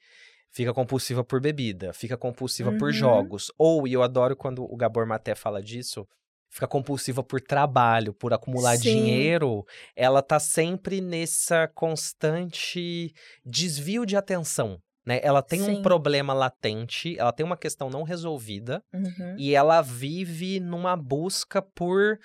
fica 0.50 0.74
compulsiva 0.74 1.22
por 1.24 1.40
bebida, 1.40 1.92
fica 1.92 2.16
compulsiva 2.16 2.72
por 2.72 2.86
Uhum. 2.88 2.92
jogos. 2.92 3.50
Ou, 3.56 3.86
e 3.86 3.92
eu 3.92 4.02
adoro 4.02 4.36
quando 4.36 4.64
o 4.64 4.76
Gabor 4.76 5.06
Maté 5.06 5.34
fala 5.34 5.62
disso, 5.62 6.06
fica 6.52 6.68
compulsiva 6.68 7.22
por 7.24 7.40
trabalho, 7.40 8.12
por 8.12 8.32
acumular 8.32 8.76
Sim. 8.76 8.82
dinheiro. 8.82 9.64
Ela 9.96 10.22
tá 10.22 10.38
sempre 10.38 11.00
nessa 11.00 11.66
constante 11.66 13.12
desvio 13.44 14.04
de 14.04 14.16
atenção. 14.16 14.78
Né? 15.04 15.18
Ela 15.22 15.42
tem 15.42 15.62
um 15.62 15.76
Sim. 15.76 15.82
problema 15.82 16.32
latente, 16.32 17.18
ela 17.18 17.32
tem 17.32 17.44
uma 17.44 17.56
questão 17.56 17.90
não 17.90 18.04
resolvida 18.04 18.84
uhum, 18.94 19.34
e 19.36 19.52
ela 19.52 19.82
vive 19.82 20.60
numa 20.60 20.94
busca 20.94 21.60
por 21.60 22.20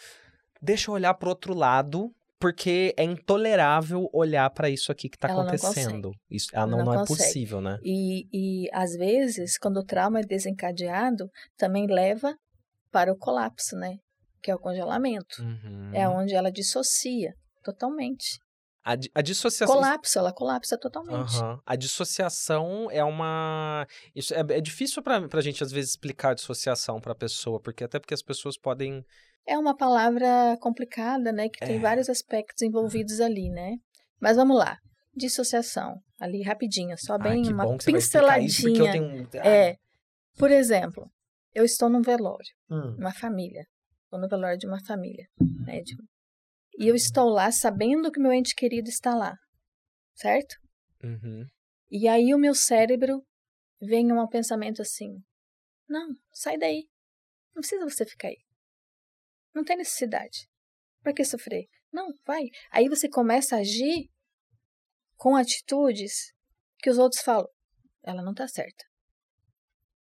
deixa 0.61 0.91
eu 0.91 0.95
olhar 0.95 1.13
pro 1.15 1.29
outro 1.29 1.55
lado, 1.55 2.13
porque 2.39 2.93
é 2.95 3.03
intolerável 3.03 4.07
olhar 4.13 4.47
pra 4.51 4.69
isso 4.69 4.91
aqui 4.91 5.09
que 5.09 5.17
tá 5.17 5.27
Ela 5.27 5.37
não 5.37 5.47
acontecendo. 5.47 6.11
Isso, 6.29 6.49
ela 6.53 6.67
não, 6.67 6.79
Não 6.79 6.85
não, 6.85 7.01
é 7.01 7.05
possível, 7.05 7.61
né? 7.61 7.79
E, 7.81 8.27
e 8.31 8.69
às 8.71 8.93
vezes, 8.95 9.57
quando 9.57 9.77
o 9.77 9.85
trauma 9.85 10.19
é 10.19 10.23
desencadeado, 10.23 11.31
também 11.57 11.87
leva 11.87 12.37
para 12.91 13.11
o 13.11 13.17
colapso, 13.17 13.75
né? 13.75 13.97
Que 14.47 14.51
é 14.51 14.55
o 14.55 14.59
congelamento. 14.59 15.41
Uhum. 15.41 15.91
É 15.93 16.07
onde 16.07 16.33
ela 16.33 16.49
dissocia 16.49 17.33
totalmente. 17.61 18.39
a, 18.81 18.93
a 19.15 19.21
dissociação. 19.21 19.75
Colapso, 19.75 20.17
ela 20.17 20.31
colapsa 20.31 20.77
totalmente. 20.79 21.35
Aham. 21.35 21.59
A 21.65 21.75
dissociação 21.75 22.89
é 22.89 23.03
uma. 23.03 23.85
Isso 24.15 24.33
é, 24.33 24.39
é 24.39 24.61
difícil 24.61 25.03
pra, 25.03 25.27
pra 25.27 25.41
gente, 25.41 25.61
às 25.65 25.69
vezes, 25.69 25.89
explicar 25.91 26.29
a 26.29 26.33
dissociação 26.33 27.01
pra 27.01 27.13
pessoa, 27.13 27.59
porque 27.59 27.83
até 27.83 27.99
porque 27.99 28.13
as 28.13 28.21
pessoas 28.23 28.57
podem. 28.57 29.03
É 29.45 29.57
uma 29.57 29.75
palavra 29.75 30.55
complicada, 30.61 31.33
né? 31.33 31.49
Que 31.49 31.59
tem 31.59 31.75
É. 31.75 31.79
vários 31.79 32.07
aspectos 32.07 32.61
envolvidos 32.61 33.19
ali, 33.19 33.49
né? 33.49 33.73
Mas 34.21 34.37
vamos 34.37 34.57
lá. 34.57 34.77
Dissociação, 35.13 35.95
ali 36.21 36.41
rapidinho, 36.41 36.95
só 36.97 37.17
bem 37.17 37.51
uma 37.51 37.77
pinceladinha. 37.79 38.91
tenho. 38.93 39.27
É. 39.45 39.75
Por 40.37 40.51
exemplo, 40.51 41.11
eu 41.53 41.65
estou 41.65 41.89
num 41.89 42.01
velório, 42.01 42.47
Hum. 42.71 42.95
uma 42.97 43.11
família. 43.11 43.65
Estou 44.07 44.21
no 44.21 44.27
velório 44.29 44.57
de 44.57 44.65
uma 44.65 44.79
família, 44.85 45.27
né? 45.65 45.81
de- 45.81 45.95
E 46.79 46.87
eu 46.87 46.95
estou 46.95 47.27
lá 47.29 47.51
sabendo 47.51 48.09
que 48.09 48.21
meu 48.21 48.31
ente 48.31 48.55
querido 48.55 48.87
está 48.89 49.13
lá, 49.13 49.35
certo? 50.15 50.55
Uhum. 51.03 51.45
E 51.91 52.07
aí 52.07 52.33
o 52.33 52.37
meu 52.37 52.55
cérebro 52.55 53.21
vem 53.81 54.09
um 54.13 54.27
pensamento 54.29 54.81
assim: 54.81 55.21
não, 55.89 56.15
sai 56.31 56.57
daí. 56.57 56.87
Não 57.53 57.59
precisa 57.61 57.83
você 57.83 58.05
ficar 58.05 58.29
aí. 58.29 58.37
Não 59.53 59.63
tem 59.65 59.75
necessidade. 59.75 60.47
Para 61.01 61.13
que 61.13 61.25
sofrer? 61.25 61.65
Não, 61.91 62.07
vai. 62.25 62.43
Aí 62.71 62.87
você 62.87 63.09
começa 63.09 63.55
a 63.57 63.59
agir 63.59 64.09
com 65.17 65.35
atitudes 65.35 66.31
que 66.79 66.89
os 66.89 66.97
outros 66.97 67.21
falam: 67.21 67.49
ela 68.03 68.21
não 68.23 68.33
tá 68.33 68.47
certa. 68.47 68.85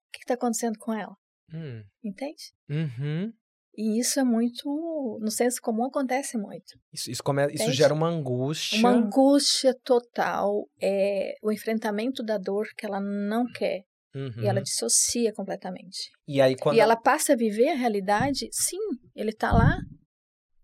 O 0.07 0.11
que 0.11 0.19
está 0.19 0.35
acontecendo 0.35 0.77
com 0.77 0.93
ela? 0.93 1.15
Hum. 1.51 1.83
Entende? 2.03 2.53
Uhum. 2.69 3.33
E 3.77 3.99
isso 3.99 4.19
é 4.19 4.23
muito. 4.23 5.19
No 5.21 5.29
senso 5.31 5.59
comum 5.61 5.85
acontece 5.85 6.37
muito. 6.37 6.77
Isso, 6.93 7.11
isso, 7.11 7.23
come... 7.23 7.45
isso 7.53 7.71
gera 7.73 7.93
uma 7.93 8.07
angústia. 8.07 8.77
Uma 8.79 8.91
angústia 8.91 9.75
total, 9.83 10.67
é 10.81 11.35
o 11.43 11.51
enfrentamento 11.51 12.23
da 12.23 12.37
dor 12.37 12.67
que 12.77 12.85
ela 12.85 12.99
não 13.01 13.45
quer. 13.51 13.83
Uhum. 14.15 14.31
E 14.43 14.47
ela 14.47 14.61
dissocia 14.61 15.33
completamente. 15.33 16.09
E 16.27 16.41
aí, 16.41 16.55
quando. 16.55 16.77
E 16.77 16.79
ela 16.79 16.95
passa 16.95 17.33
a 17.33 17.35
viver 17.35 17.69
a 17.69 17.75
realidade, 17.75 18.47
sim, 18.51 18.79
ele 19.13 19.33
tá 19.33 19.51
lá, 19.51 19.77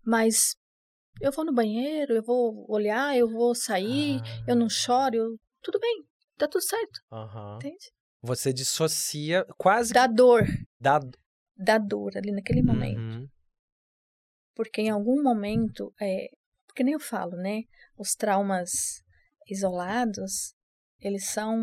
mas 0.04 0.54
eu 1.20 1.30
vou 1.30 1.44
no 1.44 1.52
banheiro, 1.52 2.14
eu 2.14 2.22
vou 2.22 2.64
olhar, 2.68 3.16
eu 3.16 3.28
vou 3.30 3.54
sair, 3.54 4.20
Ah, 4.24 4.42
eu 4.48 4.56
não 4.56 4.68
choro, 4.68 5.14
eu- 5.16 5.36
tudo 5.62 5.78
bem, 5.78 6.02
tá 6.38 6.48
tudo 6.48 6.62
certo, 6.62 7.00
aham. 7.12 7.56
entende? 7.56 7.92
Você 8.22 8.52
dissocia 8.52 9.44
quase 9.58 9.92
Da 9.92 10.06
dor, 10.06 10.46
da. 10.80 11.00
Da 11.56 11.78
dor 11.78 12.16
ali 12.16 12.32
naquele 12.32 12.62
momento. 12.62 12.98
Uhum. 12.98 13.28
Porque 14.54 14.82
em 14.82 14.90
algum 14.90 15.22
momento, 15.22 15.92
é, 16.00 16.28
porque 16.66 16.84
nem 16.84 16.94
eu 16.94 17.00
falo, 17.00 17.36
né? 17.36 17.62
Os 17.96 18.14
traumas 18.14 19.02
isolados, 19.48 20.54
eles 21.00 21.26
são 21.26 21.56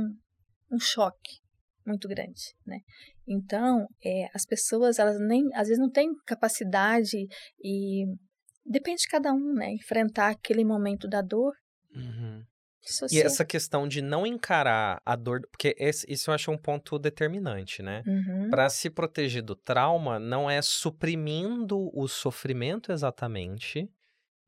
um 0.71 0.80
choque 0.80 1.39
muito 1.86 2.08
grande, 2.08 2.54
né? 2.65 2.80
Então, 3.28 3.88
é, 4.04 4.28
as 4.34 4.45
pessoas, 4.45 4.99
elas 4.99 5.19
nem, 5.19 5.43
às 5.54 5.67
vezes 5.67 5.80
não 5.80 5.89
têm 5.89 6.10
capacidade 6.25 7.17
e 7.63 8.06
depende 8.65 9.02
de 9.02 9.08
cada 9.08 9.34
um, 9.34 9.54
né? 9.54 9.71
Enfrentar 9.73 10.30
aquele 10.30 10.63
momento 10.63 11.08
da 11.08 11.21
dor. 11.21 11.54
Uhum. 11.95 12.43
E 12.82 12.88
dissociar. 12.88 13.26
essa 13.26 13.46
questão 13.46 13.88
de 13.88 14.02
não 14.02 14.26
encarar 14.26 15.02
a 15.06 15.15
dor, 15.15 15.42
porque 15.52 15.76
esse, 15.78 16.06
isso 16.12 16.30
eu 16.30 16.36
acho 16.36 16.52
um 16.52 16.58
ponto 16.58 16.98
determinante, 16.98 17.82
né? 17.82 18.04
Uhum, 18.08 18.50
Para 18.50 18.70
se 18.70 18.89
proteger 18.89 19.42
do 19.44 19.56
trauma, 19.56 20.20
não 20.20 20.50
é 20.50 20.62
suprimindo 20.62 21.89
o 21.94 22.08
sofrimento 22.08 22.92
exatamente, 22.92 23.89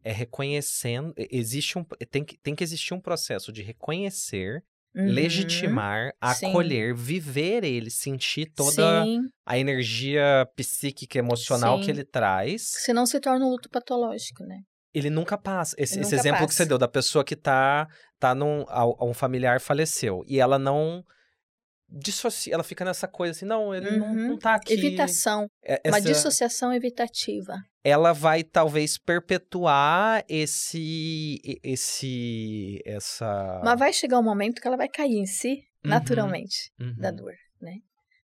é 0.04 0.12
reconhecendo. 0.12 1.14
Existe 1.18 1.78
um, 1.78 1.84
tem, 2.10 2.24
que, 2.24 2.38
tem 2.38 2.56
que 2.56 2.64
existir 2.64 2.94
um 2.94 3.00
processo 3.00 3.52
de 3.52 3.62
reconhecer, 3.62 4.64
uhum. 4.96 5.06
legitimar, 5.06 6.12
Sim. 6.34 6.48
acolher, 6.48 6.96
viver 6.96 7.64
ele, 7.64 7.90
sentir 7.90 8.48
toda 8.48 9.04
Sim, 9.04 9.30
a 9.46 9.58
energia 9.58 10.48
psíquica, 10.56 11.20
emocional 11.20 11.78
Sim. 11.78 11.84
que 11.86 11.92
ele 11.92 12.04
traz. 12.04 12.64
senão 12.78 13.06
se 13.06 13.20
torna 13.20 13.46
um 13.46 13.50
luto 13.50 13.70
patológico, 13.70 14.44
né? 14.44 14.62
Ele 14.94 15.10
nunca 15.10 15.38
passa. 15.38 15.76
Esse, 15.78 15.96
Ele 15.96 16.02
esse 16.02 16.12
nunca 16.16 16.22
exemplo 16.22 16.48
que 16.48 16.54
você 16.54 16.64
passa. 16.64 16.70
deu 16.70 16.78
da 16.78 16.88
pessoa 16.88 17.24
que 17.24 17.36
tá, 17.36 17.88
tá 18.20 18.36
num. 18.36 18.66
Um 19.02 19.14
familiar 19.14 19.60
faleceu 19.62 20.24
e 20.28 20.40
ela 20.40 20.58
não. 20.60 21.04
Dissocia, 21.94 22.54
ela 22.54 22.64
fica 22.64 22.86
nessa 22.86 23.06
coisa 23.06 23.32
assim, 23.36 23.44
não, 23.46 23.76
ele 23.76 23.98
não, 23.98 24.08
Uhum. 24.12 24.28
não 24.30 24.38
tá 24.38 24.56
aqui. 24.56 24.72
Evitação, 24.72 25.48
É- 25.62 25.82
uma 25.86 25.98
essa- 25.98 26.08
dissociação 26.08 26.74
evitativa. 26.74 27.54
ela 27.84 28.14
vai 28.14 28.46
talvez 28.46 28.98
perpetuar 28.98 30.24
esse 30.30 31.38
esse 31.62 32.82
essa 32.86 33.60
Mas 33.62 33.78
vai 33.78 33.92
chegar 33.92 34.20
um 34.20 34.24
momento 34.24 34.62
que 34.62 34.68
ela 34.68 34.78
vai 34.78 34.88
cair 34.88 35.18
em 35.18 35.26
si, 35.26 35.50
Uhum, 35.84 35.90
naturalmente, 35.90 36.72
uhum. 36.80 36.96
da 36.98 37.12
dor, 37.12 37.34
né? 37.62 37.74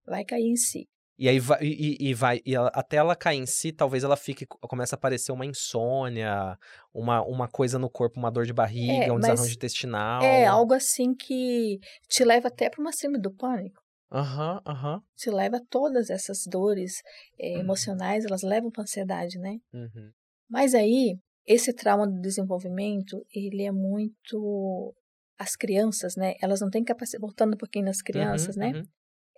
vai 0.06 0.23
cair 0.23 0.45
em 0.45 0.56
si. 0.56 0.88
E 1.17 1.27
aí 1.27 1.39
vai, 1.39 1.60
e, 1.63 1.97
e 2.10 2.13
vai, 2.13 2.41
e 2.45 2.53
ela, 2.56 2.69
até 2.73 2.97
ela 2.97 3.15
cair 3.15 3.38
em 3.39 3.45
si, 3.47 3.71
talvez 3.71 4.03
ela 4.03 4.15
fique, 4.15 4.45
começa 4.45 4.95
a 4.95 4.97
aparecer 4.97 5.32
uma 5.32 5.45
insônia, 5.45 6.58
uma, 6.93 7.21
uma 7.23 7.47
coisa 7.47 7.80
no 7.80 7.89
corpo, 7.89 8.19
uma 8.19 8.32
dor 8.32 8.45
de 8.45 8.53
barriga, 8.53 9.12
É, 9.12 9.13
um 9.13 9.19
desarranjo 9.19 9.53
intestinal. 9.56 10.25
É 10.25 10.45
algo 10.47 10.73
assim 10.73 11.13
que 11.15 11.80
te 12.10 12.23
leva 12.25 12.47
até 12.49 12.69
para 12.69 12.82
uma 12.82 12.91
síndrome 12.93 13.21
do 13.21 13.34
pânico. 13.34 13.82
Aham, 14.12 14.62
aham. 14.65 15.03
Te 15.17 15.30
leva 15.32 15.58
a 15.58 15.65
todas 15.69 16.10
essas 16.10 16.43
dores 16.47 17.01
eh, 17.39 17.58
Uhum. 17.58 17.60
emocionais, 17.60 18.23
elas 18.25 18.43
levam 18.43 18.71
para 18.71 18.84
ansiedade, 18.84 19.38
né? 19.39 19.58
uhum. 19.73 20.13
Mas 20.49 20.75
aí, 20.75 21.17
esse 21.45 21.73
trauma 21.73 22.08
do 22.08 22.21
desenvolvimento, 22.21 23.25
ele 23.34 23.63
é 23.63 23.71
muito. 23.71 24.95
As 25.39 25.56
crianças, 25.56 26.15
né? 26.15 26.36
Elas 26.41 26.62
não 26.62 26.69
têm 26.69 26.84
capacidade. 26.84 27.21
Voltando 27.21 27.56
um 27.56 27.58
pouquinho 27.58 27.86
nas 27.86 28.01
crianças, 28.01 28.56
Uhum, 28.56 28.62
né? 28.62 28.73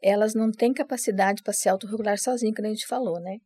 Elas 0.01 0.33
não 0.33 0.51
têm 0.51 0.73
capacidade 0.73 1.41
para 1.43 1.53
se 1.53 1.67
autorregular 1.69 2.17
sozinhas, 2.17 2.55
como 2.55 2.67
a 2.67 2.71
gente 2.71 2.88
falou, 2.88 3.19
né? 3.19 3.38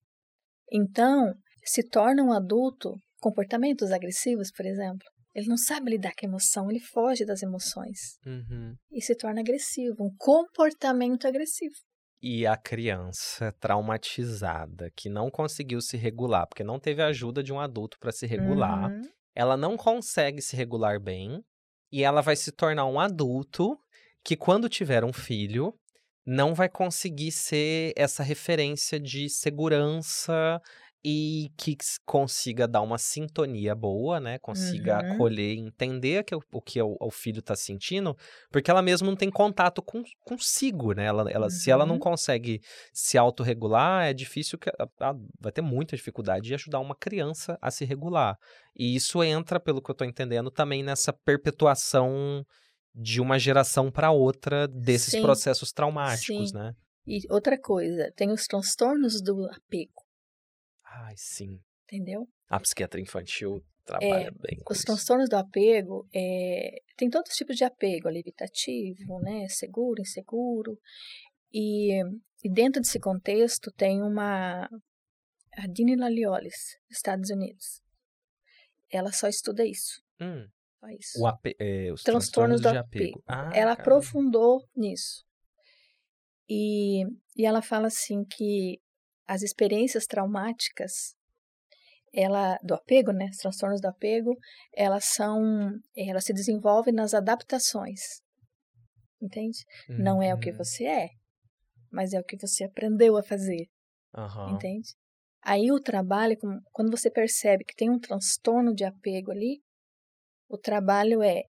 Então, 0.72 1.34
se 1.64 1.84
torna 1.84 2.24
um 2.24 2.32
adulto, 2.34 2.94
comportamentos 3.22 3.92
agressivos, 3.92 4.52
por 4.52 4.66
exemplo. 4.66 5.08
Ele 5.36 5.48
não 5.48 5.58
sabe 5.58 5.92
lidar 5.92 6.12
com 6.18 6.26
a 6.26 6.30
emoção, 6.30 6.70
ele 6.70 6.80
foge 6.80 7.26
das 7.26 7.42
emoções 7.42 8.18
Uhum. 8.26 8.76
e 8.92 9.02
se 9.02 9.16
torna 9.16 9.42
agressivo, 9.42 10.04
um 10.04 10.16
comportamento 10.18 11.28
agressivo. 11.28 11.74
E 12.22 12.46
a 12.46 12.56
criança 12.56 13.52
traumatizada, 13.60 14.90
que 14.96 15.10
não 15.10 15.30
conseguiu 15.32 15.82
se 15.82 15.98
regular, 15.98 16.48
porque 16.48 16.64
não 16.64 16.80
teve 16.80 17.02
ajuda 17.02 17.42
de 17.44 17.52
um 17.52 17.60
adulto 17.60 17.98
para 18.00 18.12
se 18.12 18.26
regular, 18.28 18.92
Uhum. 18.92 19.02
ela 19.36 19.58
não 19.58 19.76
consegue 19.76 20.42
se 20.42 20.56
regular 20.56 21.00
bem 21.00 21.42
e 21.92 22.04
ela 22.04 22.22
vai 22.22 22.36
se 22.36 22.52
tornar 22.52 22.86
um 22.86 23.00
adulto 23.00 23.78
que, 24.24 24.38
quando 24.38 24.70
tiver 24.70 25.04
um 25.04 25.12
filho, 25.12 25.74
não 26.26 26.54
vai 26.54 26.70
conseguir 26.70 27.32
ser 27.32 27.94
essa 27.96 28.24
referência 28.24 29.00
de 29.00 29.30
segurança 29.30 30.62
e 31.06 31.52
que 31.58 31.76
consiga 32.06 32.66
dar 32.66 32.82
uma 32.82 32.98
sintonia 32.98 33.76
boa, 33.76 34.22
né? 34.22 34.40
Consiga 34.40 34.94
Uhum. 34.94 35.00
acolher 35.00 35.54
e 35.56 35.60
entender 35.60 36.24
que 36.24 36.34
o, 36.34 36.42
que 36.66 36.82
o, 36.82 36.96
o 36.98 37.12
filho 37.12 37.42
tá 37.42 37.58
sentindo, 37.58 38.16
porque 38.50 38.72
ela 38.72 38.82
mesma 38.82 39.08
não 39.10 39.16
tem 39.18 39.30
contato 39.30 39.82
com, 39.82 40.02
consigo, 40.22 40.94
né? 40.94 41.04
Ela, 41.06 41.30
ela, 41.30 41.50
Se 41.50 41.70
ela 41.70 41.86
não 41.86 41.96
Uhum. 41.96 42.00
consegue 42.00 42.62
se 42.94 43.18
autorregular, 43.18 44.06
é 44.06 44.14
difícil 44.14 44.58
que 44.58 44.70
ela- 44.70 44.90
ela 45.00 45.16
vai 45.42 45.52
ter 45.52 45.62
muita 45.62 45.98
dificuldade 45.98 46.46
de 46.48 46.54
ajudar 46.54 46.80
uma 46.80 46.96
criança 46.96 47.58
a 47.62 47.70
se 47.70 47.84
regular. 47.84 48.38
E 48.74 48.96
isso 48.96 49.22
entra, 49.24 49.60
pelo 49.60 49.82
que 49.82 49.92
eu 49.92 49.96
tô 49.96 50.06
entendendo, 50.06 50.50
também 50.50 50.84
nessa 50.84 51.12
perpetuação 51.12 52.46
de 52.94 53.20
uma 53.22 53.40
geração 53.40 53.92
para 53.92 54.12
outra 54.12 54.68
desses 54.68 55.12
Sim. 55.12 55.22
processos 55.22 55.72
traumáticos, 55.72 56.50
Sim. 56.52 56.56
né? 56.58 56.76
E 57.06 57.20
outra 57.30 57.60
coisa, 57.60 58.12
tem 58.16 58.32
os 58.32 58.46
transtornos 58.48 59.22
do 59.22 59.46
apego, 59.52 60.04
Ai, 60.86 61.16
sim. 61.18 61.60
entendeu? 61.86 62.28
A 62.48 62.60
psiquiatria 62.60 63.04
infantil 63.04 63.62
trabalha 63.84 64.32
bem 64.32 64.58
com 64.64 64.72
Os 64.72 64.78
isso. 64.78 64.86
transtornos 64.86 65.28
do 65.28 65.36
apego, 65.36 66.08
é, 66.14 66.78
tem 66.96 67.10
todos 67.10 67.32
os 67.32 67.38
tipos 67.38 67.58
de 67.58 67.66
apego, 67.66 68.08
ali, 68.08 68.20
evitativo, 68.20 69.20
né, 69.20 69.48
seguro, 69.50 70.02
inseguro. 70.02 70.80
E, 71.52 72.00
e 72.44 72.50
dentro 72.50 72.82
desse 72.82 73.00
contexto 73.00 73.70
tem 73.72 74.02
uma, 74.02 74.66
a 75.58 75.68
Dini 75.68 75.96
Laliolis, 75.96 76.78
dos 76.88 76.98
Estados 76.98 77.30
Unidos. 77.30 77.82
Ela 78.90 79.12
só 79.12 79.28
estuda 79.28 79.66
isso, 79.66 80.02
Hum, 80.22 80.48
isso. 80.92 81.20
o 81.22 81.28
ape- 81.28 81.56
é, 81.60 81.92
os 81.92 82.02
Transtornos 82.04 82.60
transtornos, 82.60 82.62
do 82.62 82.70
de 82.72 82.78
apego. 82.78 83.20
apego. 83.20 83.24
Ah, 83.28 83.52
ela 83.54 83.76
caramba. 83.76 83.82
aprofundou 83.82 84.62
nisso. 84.76 85.24
E, 86.50 87.04
e 87.38 87.46
ela 87.46 87.62
fala 87.62 87.88
assim 87.88 88.24
que 88.26 88.80
as 89.26 89.42
experiências 89.42 90.06
traumáticas 90.06 91.16
ela 92.14 92.60
do 92.62 92.76
apego, 92.76 93.12
né, 93.12 93.26
os 93.32 93.38
transtornos 93.38 93.82
do 93.82 93.88
apego, 93.88 94.38
elas 94.72 95.06
são, 95.06 95.72
elas 95.98 96.26
se 96.26 96.34
desenvolvem 96.34 96.94
nas 96.94 97.14
adaptações. 97.14 98.22
Entende? 99.20 99.66
Não 99.90 100.22
é 100.22 100.34
o 100.34 100.38
que 100.38 100.52
Uhum. 100.52 100.58
você 100.58 100.86
é, 100.86 101.10
mas 101.92 102.14
é 102.14 102.20
o 102.20 102.24
que 102.24 102.38
você 102.38 102.66
aprendeu 102.66 103.18
a 103.18 103.24
fazer, 103.24 103.68
Aham. 104.16 104.54
entende? 104.54 104.90
Aí 105.42 105.72
o 105.72 105.80
trabalho, 105.80 106.38
quando 106.72 106.92
você 106.92 107.10
percebe 107.10 107.64
que 107.66 107.76
tem 107.76 107.90
um 107.90 108.00
transtorno 108.00 108.76
de 108.76 108.84
apego 108.84 109.32
ali, 109.32 109.62
o 110.54 110.58
trabalho 110.58 111.24
é, 111.24 111.42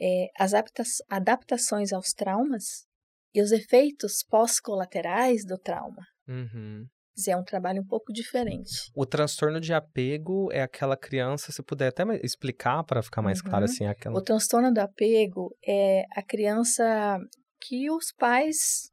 é 0.00 0.26
as 0.36 0.52
adapta- 0.52 0.82
adaptações 1.08 1.92
aos 1.92 2.12
traumas 2.12 2.84
e 3.32 3.40
os 3.40 3.52
efeitos 3.52 4.24
pós-colaterais 4.28 5.44
do 5.46 5.56
trauma. 5.56 6.02
Uhum. 6.28 6.84
É 7.28 7.36
um 7.36 7.44
trabalho 7.44 7.82
um 7.82 7.86
pouco 7.86 8.12
diferente. 8.12 8.90
O 8.96 9.06
transtorno 9.06 9.60
de 9.60 9.72
apego 9.72 10.50
é 10.50 10.62
aquela 10.62 10.96
criança, 10.96 11.52
se 11.52 11.62
puder 11.62 11.88
até 11.88 12.02
explicar 12.24 12.82
para 12.84 13.02
ficar 13.02 13.22
mais 13.22 13.40
claro 13.40 13.64
Uhum. 13.64 13.70
assim, 13.70 13.84
é 13.84 13.88
aquela. 13.90 14.18
O 14.18 14.22
transtorno 14.22 14.72
do 14.72 14.78
apego 14.80 15.54
é 15.64 16.04
a 16.16 16.22
criança 16.22 17.18
que 17.60 17.90
os 17.90 18.12
pais 18.18 18.90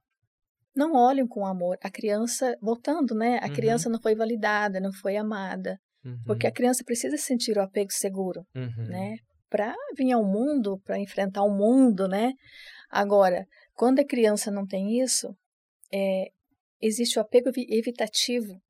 não 0.76 0.94
olham 0.94 1.28
com 1.28 1.46
amor. 1.46 1.78
A 1.82 1.90
criança, 1.90 2.56
voltando, 2.62 3.16
né? 3.16 3.40
A 3.42 3.48
Uhum. 3.48 3.54
criança 3.54 3.90
não 3.90 4.00
foi 4.02 4.14
validada, 4.16 4.80
não 4.80 4.94
foi 4.94 5.18
amada. 5.18 5.80
Porque 6.26 6.48
a 6.48 6.52
criança 6.52 6.84
precisa 6.86 7.18
sentir 7.18 7.58
o 7.58 7.62
apego 7.62 7.92
seguro, 7.92 8.46
Uhum. 8.56 8.86
né? 8.88 9.16
Para 9.50 9.74
vir 9.98 10.12
ao 10.12 10.24
mundo, 10.24 10.80
para 10.86 11.00
enfrentar 11.00 11.44
o 11.44 11.50
mundo, 11.56 12.08
né? 12.08 12.34
Agora, 12.90 13.46
quando 13.74 14.00
a 14.00 14.06
criança 14.06 14.52
não 14.52 14.66
tem 14.66 15.00
isso, 15.02 15.36
é, 15.92 16.32
existe 16.82 17.18
o 17.18 17.22
apego 17.22 17.50
evi- 17.50 17.68
evitativo 17.70 18.62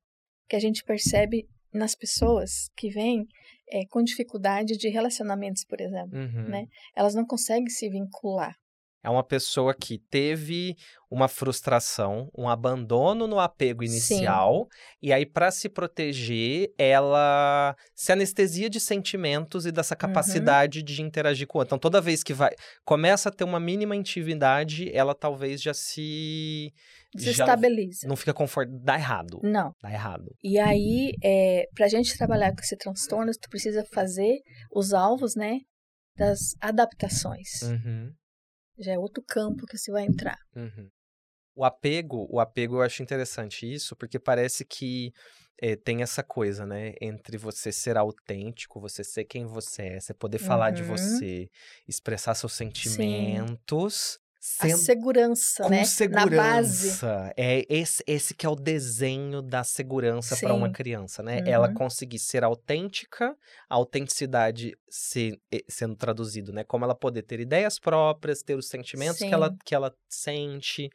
que 0.48 0.56
a 0.56 0.60
gente 0.60 0.82
percebe 0.84 1.46
nas 1.72 1.94
pessoas 1.94 2.68
que 2.76 2.88
vêm 2.90 3.26
é, 3.72 3.86
com 3.88 4.02
dificuldade 4.02 4.76
de 4.76 4.88
relacionamentos, 4.88 5.64
por 5.64 5.80
exemplo 5.80 6.18
Uhum. 6.18 6.48
né? 6.48 6.66
elas 6.96 7.14
não 7.14 7.24
conseguem 7.24 7.68
se 7.68 7.88
vincular. 7.88 8.56
É 9.02 9.08
uma 9.08 9.24
pessoa 9.24 9.74
que 9.74 9.98
teve 10.10 10.76
uma 11.10 11.26
frustração, 11.26 12.28
um 12.36 12.48
abandono 12.48 13.26
no 13.26 13.40
apego 13.40 13.82
Sim. 13.84 13.90
inicial, 13.92 14.68
e 15.02 15.12
aí, 15.12 15.24
para 15.26 15.50
se 15.50 15.68
proteger, 15.68 16.72
ela 16.78 17.74
se 17.94 18.12
anestesia 18.12 18.68
de 18.68 18.78
sentimentos 18.78 19.64
e 19.66 19.72
dessa 19.72 19.94
Uhum. 19.94 19.98
capacidade 20.00 20.82
de 20.82 21.00
interagir 21.02 21.46
com 21.46 21.56
o 21.56 21.60
outro. 21.60 21.70
Então, 21.70 21.78
toda 21.78 22.00
vez 22.00 22.22
que 22.22 22.34
vai 22.34 22.50
começa 22.84 23.28
a 23.30 23.32
ter 23.32 23.44
uma 23.44 23.58
mínima 23.58 23.96
intimidade, 23.96 24.90
ela 24.94 25.14
talvez 25.14 25.60
já 25.62 25.72
se. 25.74 26.70
já 27.16 27.32
Desestabiliza. 27.32 28.06
não 28.06 28.14
fica 28.16 28.34
confortável. 28.34 28.80
Dá 28.84 28.94
errado. 28.96 29.40
Não. 29.42 29.72
Dá 29.82 29.90
errado. 29.90 30.26
E 30.44 30.58
aí, 30.58 31.12
é, 31.24 31.64
para 31.74 31.86
a 31.86 31.88
gente 31.88 32.16
trabalhar 32.16 32.52
com 32.54 32.60
esse 32.60 32.76
transtorno, 32.76 33.32
tu 33.32 33.48
precisa 33.48 33.84
fazer 33.92 34.36
os 34.70 34.92
alvos, 34.92 35.34
né? 35.34 35.58
Das 36.16 36.54
adaptações. 36.60 37.62
Uhum. 37.62 38.12
Já 38.78 38.92
é 38.92 38.98
outro 38.98 39.22
campo 39.26 39.66
que 39.66 39.78
você 39.78 39.92
vai 39.92 40.04
entrar. 40.04 40.38
Uhum. 40.54 40.90
O 41.54 41.64
apego, 41.64 42.26
o 42.30 42.40
apego 42.40 42.76
eu 42.76 42.82
acho 42.82 43.02
interessante 43.02 43.70
isso, 43.72 43.96
porque 43.96 44.18
parece 44.18 44.64
que 44.64 45.12
eh, 45.60 45.76
tem 45.76 46.02
essa 46.02 46.22
coisa, 46.22 46.66
né? 46.66 46.94
Entre 47.00 47.36
você 47.38 47.72
ser 47.72 47.96
autêntico, 47.98 48.80
você 48.80 49.04
ser 49.04 49.24
quem 49.26 49.46
você 49.46 49.82
é, 49.84 50.00
você 50.00 50.14
poder 50.14 50.38
falar 50.38 50.70
de 50.72 50.82
Uhum. 50.82 50.88
você, 50.88 51.48
expressar 51.88 52.34
seus 52.34 52.54
sentimentos, 52.54 54.18
A 54.40 54.68
sendo 54.68 54.78
segurança, 54.78 55.64
com 55.64 55.68
né? 55.68 55.82
Na 56.10 56.26
base. 56.26 56.90
segurança. 56.92 57.34
É 57.36 57.66
esse, 57.68 58.02
esse 58.06 58.34
que 58.34 58.46
é 58.46 58.48
o 58.48 58.54
desenho 58.56 59.42
da 59.42 59.62
segurança 59.62 60.34
para 60.36 60.54
uma 60.54 60.70
criança, 60.70 61.22
né? 61.22 61.42
Ela 61.44 61.68
Uhum. 61.68 61.74
conseguir 61.74 62.18
ser 62.18 62.42
autêntica, 62.42 63.36
a 63.68 63.74
autenticidade 63.74 64.72
se- 64.88 65.38
sendo 65.68 65.94
traduzido, 65.94 66.52
né? 66.54 66.64
Como 66.64 66.84
ela 66.86 66.94
poder 66.94 67.22
ter 67.22 67.38
ideias 67.38 67.78
próprias, 67.78 68.42
ter 68.42 68.54
os 68.56 68.66
sentimentos 68.68 69.18
que 69.18 69.34
ela, 69.34 69.54
que 69.62 69.74
ela 69.74 69.94
sente, 70.08 70.88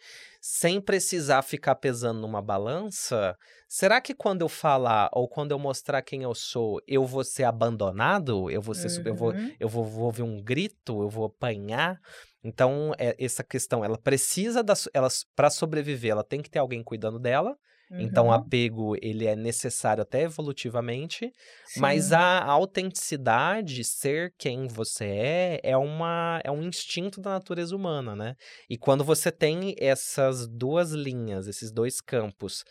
sem 0.48 0.80
precisar 0.80 1.42
ficar 1.42 1.74
pesando 1.74 2.20
numa 2.22 2.40
balança. 2.40 3.36
Será 3.68 4.00
que 4.00 4.14
quando 4.14 4.42
eu 4.44 4.48
falar 4.48 5.10
ou 5.12 5.28
quando 5.28 5.50
eu 5.52 5.58
mostrar 5.58 6.04
quem 6.04 6.22
eu 6.22 6.36
sou, 6.36 6.80
eu 6.88 7.04
vou 7.04 7.24
ser 7.24 7.46
abandonado? 7.46 8.48
Eu 8.52 8.62
vou 8.62 8.76
ser, 8.76 8.90
sub- 8.90 9.08
eu 9.10 9.16
vou, 9.16 9.32
Uhum. 9.32 9.56
eu 9.60 9.68
vou, 9.68 9.84
vou 9.84 10.06
ouvir 10.06 10.22
um 10.22 10.40
grito, 10.44 11.02
eu 11.02 11.10
vou 11.10 11.26
apanhar. 11.26 11.98
Então, 12.44 12.92
é 13.00 13.16
essa 13.18 13.44
questão, 13.44 13.84
ela 13.84 13.98
precisa 13.98 14.64
da, 14.64 14.76
ela 14.94 15.08
para 15.36 15.50
sobreviver, 15.50 16.12
ela 16.12 16.24
tem 16.24 16.44
que 16.44 16.50
ter 16.52 16.60
alguém 16.60 16.84
cuidando 16.84 17.18
dela. 17.18 17.56
Então, 17.98 18.28
o 18.28 18.32
Uhum. 18.32 18.34
apego, 18.34 18.96
ele 19.02 19.26
é 19.26 19.36
necessário 19.36 20.02
até 20.04 20.24
evolutivamente, 20.24 21.32
mas 21.74 22.12
Sim. 22.12 22.14
a 22.14 22.44
autenticidade, 22.44 23.84
ser 23.84 24.34
quem 24.38 24.68
você 24.68 25.06
é, 25.06 25.60
é 25.64 25.78
uma 25.78 26.42
é 26.44 26.52
um 26.52 26.62
instinto 26.64 27.22
da 27.22 27.32
natureza 27.32 27.76
humana, 27.76 28.16
né? 28.16 28.36
E 28.70 28.78
quando 28.78 29.04
você 29.04 29.32
tem 29.32 29.76
essas 29.80 30.48
duas 30.48 30.92
linhas, 30.92 31.48
esses 31.48 31.72
dois 31.72 32.02
campos 32.02 32.64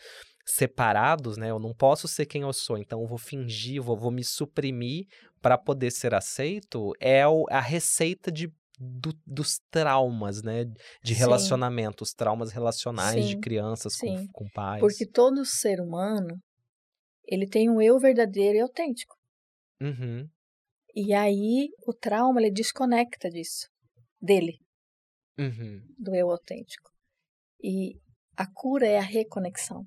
separados, 0.45 1.37
né? 1.37 1.49
Eu 1.49 1.59
não 1.59 1.73
posso 1.73 2.07
ser 2.07 2.25
quem 2.25 2.43
eu 2.43 2.53
sou, 2.53 2.77
então 2.77 3.01
eu 3.01 3.07
vou 3.07 3.17
fingir, 3.17 3.81
vou, 3.81 3.97
vou 3.97 4.11
me 4.11 4.23
suprimir 4.23 5.05
para 5.41 5.57
poder 5.57 5.91
ser 5.91 6.13
aceito, 6.13 6.91
é 6.99 7.27
o- 7.27 7.45
a 7.49 7.59
receita 7.59 8.31
de 8.31 8.51
do, 8.79 9.13
dos 9.25 9.59
traumas, 9.69 10.41
né? 10.43 10.65
De 11.03 11.13
relacionamentos, 11.13 12.13
traumas 12.13 12.51
relacionais 12.51 13.25
de 13.25 13.33
Sim, 13.33 13.39
crianças 13.39 13.95
com, 13.95 14.17
sim. 14.17 14.27
com 14.31 14.49
pais. 14.49 14.81
Porque 14.81 15.05
todo 15.05 15.45
ser 15.45 15.79
humano, 15.79 16.39
ele 17.25 17.47
tem 17.47 17.69
um 17.69 17.81
eu 17.81 17.99
verdadeiro 17.99 18.57
e 18.57 18.61
autêntico. 18.61 19.15
Uhum, 19.81 20.27
E 20.95 21.13
aí 21.13 21.69
o 21.85 21.93
trauma 21.93 22.39
ele 22.39 22.51
desconecta 22.51 23.29
disso, 23.29 23.67
dele, 24.21 24.57
uhum. 25.37 25.81
do 25.97 26.15
eu 26.15 26.31
autêntico. 26.31 26.89
E 27.61 27.99
a 28.37 28.45
cura 28.45 28.87
é 28.87 28.97
a 28.97 29.01
reconexão 29.01 29.85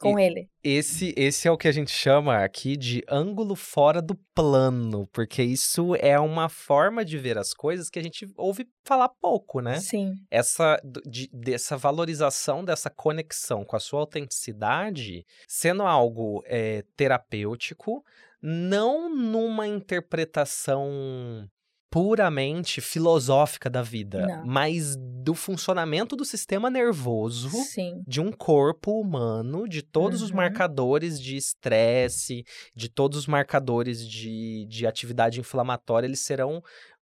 com 0.00 0.18
ele. 0.18 0.48
Esse, 0.62 1.14
esse 1.16 1.46
é 1.46 1.50
o 1.50 1.56
que 1.56 1.68
a 1.68 1.72
gente 1.72 1.90
chama 1.90 2.42
aqui 2.42 2.76
de 2.76 3.02
ângulo 3.08 3.54
fora 3.54 4.00
do 4.02 4.14
plano, 4.34 5.06
porque 5.12 5.42
isso 5.42 5.94
é 5.96 6.18
uma 6.18 6.48
forma 6.48 7.04
de 7.04 7.16
ver 7.18 7.38
as 7.38 7.52
coisas 7.54 7.88
que 7.90 7.98
a 7.98 8.02
gente 8.02 8.26
ouve 8.36 8.66
falar 8.84 9.08
pouco, 9.20 9.60
né? 9.60 9.78
Sim, 9.80 10.14
essa 10.30 10.80
de- 11.04 11.28
dessa 11.32 11.76
valorização 11.76 12.64
dessa 12.64 12.90
conexão 12.90 13.64
com 13.64 13.76
a 13.76 13.80
sua 13.80 14.00
autenticidade 14.00 15.24
sendo 15.48 15.82
algo 15.84 16.42
é, 16.46 16.82
terapêutico, 16.96 18.02
não 18.42 19.08
numa 19.14 19.66
interpretação 19.66 21.48
puramente 21.94 22.80
filosófica 22.80 23.70
da 23.70 23.80
vida, 23.80 24.26
Não. 24.26 24.44
mas 24.44 24.96
do 24.96 25.32
funcionamento 25.32 26.16
do 26.16 26.24
sistema 26.24 26.68
nervoso 26.68 27.48
sim, 27.50 28.02
de 28.04 28.20
um 28.20 28.32
corpo 28.32 29.00
humano, 29.00 29.68
de 29.68 29.80
todos 29.80 30.20
os 30.20 30.30
Uhum. 30.30 30.38
marcadores 30.38 31.20
de 31.20 31.36
estresse, 31.36 32.42
de 32.74 32.88
todos 32.88 33.16
os 33.20 33.26
marcadores 33.28 34.04
de, 34.04 34.66
de 34.68 34.88
atividade 34.88 35.38
inflamatória, 35.38 36.08
eles 36.08 36.18
serão 36.18 36.60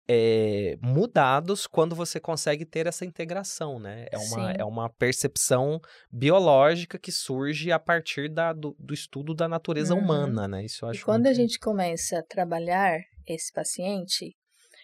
é, 0.09 0.76
mudados 0.83 1.68
quando 1.68 1.94
você 1.94 2.18
consegue 2.18 2.64
ter 2.64 2.88
essa 2.88 3.05
integração, 3.05 3.79
né? 3.79 4.07
É 4.11 4.18
uma, 4.18 4.26
Sim. 4.53 4.55
é 4.59 4.64
uma 4.64 4.90
percepção 4.90 5.81
biológica 6.11 6.98
que 6.98 7.12
surge 7.12 7.70
a 7.70 7.79
partir 7.79 8.29
da, 8.29 8.53
do, 8.53 8.74
do 8.76 8.92
estudo 8.92 9.35
da 9.37 9.46
natureza 9.48 9.94
Uhum. 9.94 10.00
humana, 10.00 10.48
né? 10.48 10.64
Isso 10.64 10.85
eu 10.85 10.88
E 10.88 10.90
acho 10.90 11.05
quando 11.05 11.26
a 11.26 11.29
muito- 11.29 11.37
gente 11.37 11.61
começa 11.61 12.18
a 12.18 12.24
trabalhar 12.24 12.98
esse 13.24 13.53
paciente 13.53 14.35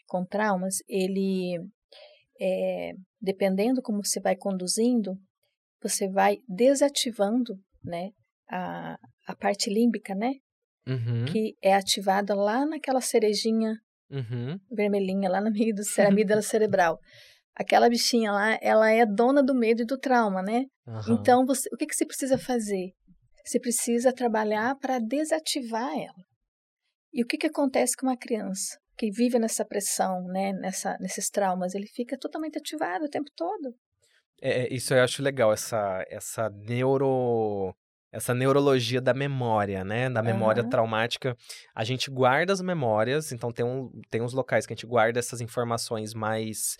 com 0.06 0.24
traumas, 0.24 0.76
ele, 0.88 1.58
é, 2.40 2.92
dependendo 3.20 3.82
como 3.82 4.04
você 4.04 4.20
vai 4.20 4.36
conduzindo, 4.36 5.16
você 5.82 6.08
vai 6.08 6.38
desativando, 6.48 7.54
né, 7.84 8.10
a, 8.50 8.96
a 9.26 9.36
parte 9.36 9.70
límbica, 9.70 10.14
né, 10.14 10.32
Uhum, 10.88 11.24
que 11.32 11.56
é 11.60 11.74
ativada 11.74 12.32
lá 12.32 12.64
naquela 12.64 13.00
cerejinha 13.00 13.74
uhum, 14.08 14.56
vermelhinha, 14.70 15.28
lá 15.28 15.40
no 15.40 15.50
meio 15.50 15.74
do 15.74 15.82
amígdala 16.06 16.42
cerebral. 16.42 17.00
Aquela 17.56 17.88
bichinha 17.88 18.30
lá, 18.30 18.56
ela 18.62 18.90
é 18.90 19.04
dona 19.04 19.42
do 19.42 19.52
medo 19.52 19.82
e 19.82 19.86
do 19.86 19.98
trauma, 19.98 20.42
né? 20.42 20.66
aham. 20.86 21.18
Então, 21.18 21.44
você, 21.44 21.68
o 21.72 21.76
que, 21.76 21.86
que 21.86 21.94
você 21.94 22.06
precisa 22.06 22.38
fazer? 22.38 22.92
Você 23.44 23.58
precisa 23.58 24.12
trabalhar 24.12 24.76
para 24.76 24.98
desativar 24.98 25.90
ela. 25.92 26.24
E 27.12 27.22
o 27.22 27.26
que, 27.26 27.38
que 27.38 27.46
acontece 27.46 27.96
com 27.96 28.06
uma 28.06 28.16
criança 28.16 28.78
que 28.96 29.10
vive 29.10 29.38
nessa 29.38 29.64
pressão, 29.64 30.24
né, 30.24 30.52
nessa, 30.52 30.96
nesses 31.00 31.30
traumas? 31.30 31.74
Ele 31.74 31.86
fica 31.86 32.18
totalmente 32.18 32.58
ativado 32.58 33.04
o 33.04 33.10
tempo 33.10 33.30
todo. 33.36 33.74
É, 34.40 34.62
é, 34.62 34.74
isso 34.74 34.92
eu 34.94 35.02
acho 35.02 35.22
legal, 35.22 35.52
essa, 35.52 36.04
essa 36.08 36.48
neuro. 36.50 37.74
Essa 38.12 38.32
neurologia 38.32 38.98
da 38.98 39.12
memória, 39.12 39.84
né? 39.84 40.08
Da 40.08 40.22
memória 40.22 40.62
Aham. 40.62 40.70
traumática. 40.70 41.36
A 41.74 41.84
gente 41.84 42.10
guarda 42.10 42.50
as 42.50 42.62
memórias, 42.62 43.30
então 43.30 43.52
tem, 43.52 43.64
um, 43.64 43.90
tem 44.08 44.22
uns 44.22 44.32
locais 44.32 44.64
que 44.64 44.72
a 44.72 44.76
gente 44.76 44.86
guarda 44.86 45.18
essas 45.18 45.42
informações 45.42 46.14
mais 46.14 46.76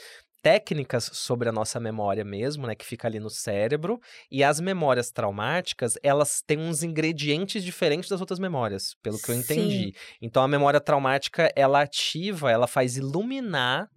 técnicas 0.47 1.11
sobre 1.13 1.49
a 1.49 1.53
nossa 1.53 1.81
memória 1.81 2.25
mesmo, 2.25 2.69
né? 2.69 2.75
Que 2.77 2.85
fica 2.87 3.09
ali 3.09 3.19
no 3.19 3.29
cérebro. 3.29 3.99
E 4.31 4.45
as 4.45 4.61
memórias 4.61 5.11
traumáticas, 5.11 5.95
elas 6.05 6.41
têm 6.47 6.57
uns 6.59 6.85
ingredientes 6.85 7.65
diferentes 7.65 8.09
das 8.09 8.21
outras 8.21 8.39
memórias, 8.39 8.95
pelo 9.03 9.19
que 9.21 9.29
eu 9.29 9.35
Sim. 9.35 9.41
entendi. 9.41 9.93
Então 10.23 10.45
a 10.45 10.49
memória 10.49 10.81
traumática, 10.81 11.51
ela 11.57 11.81
ativa, 11.83 12.49
ela 12.51 12.69
faz 12.69 12.97
iluminar 12.97 13.89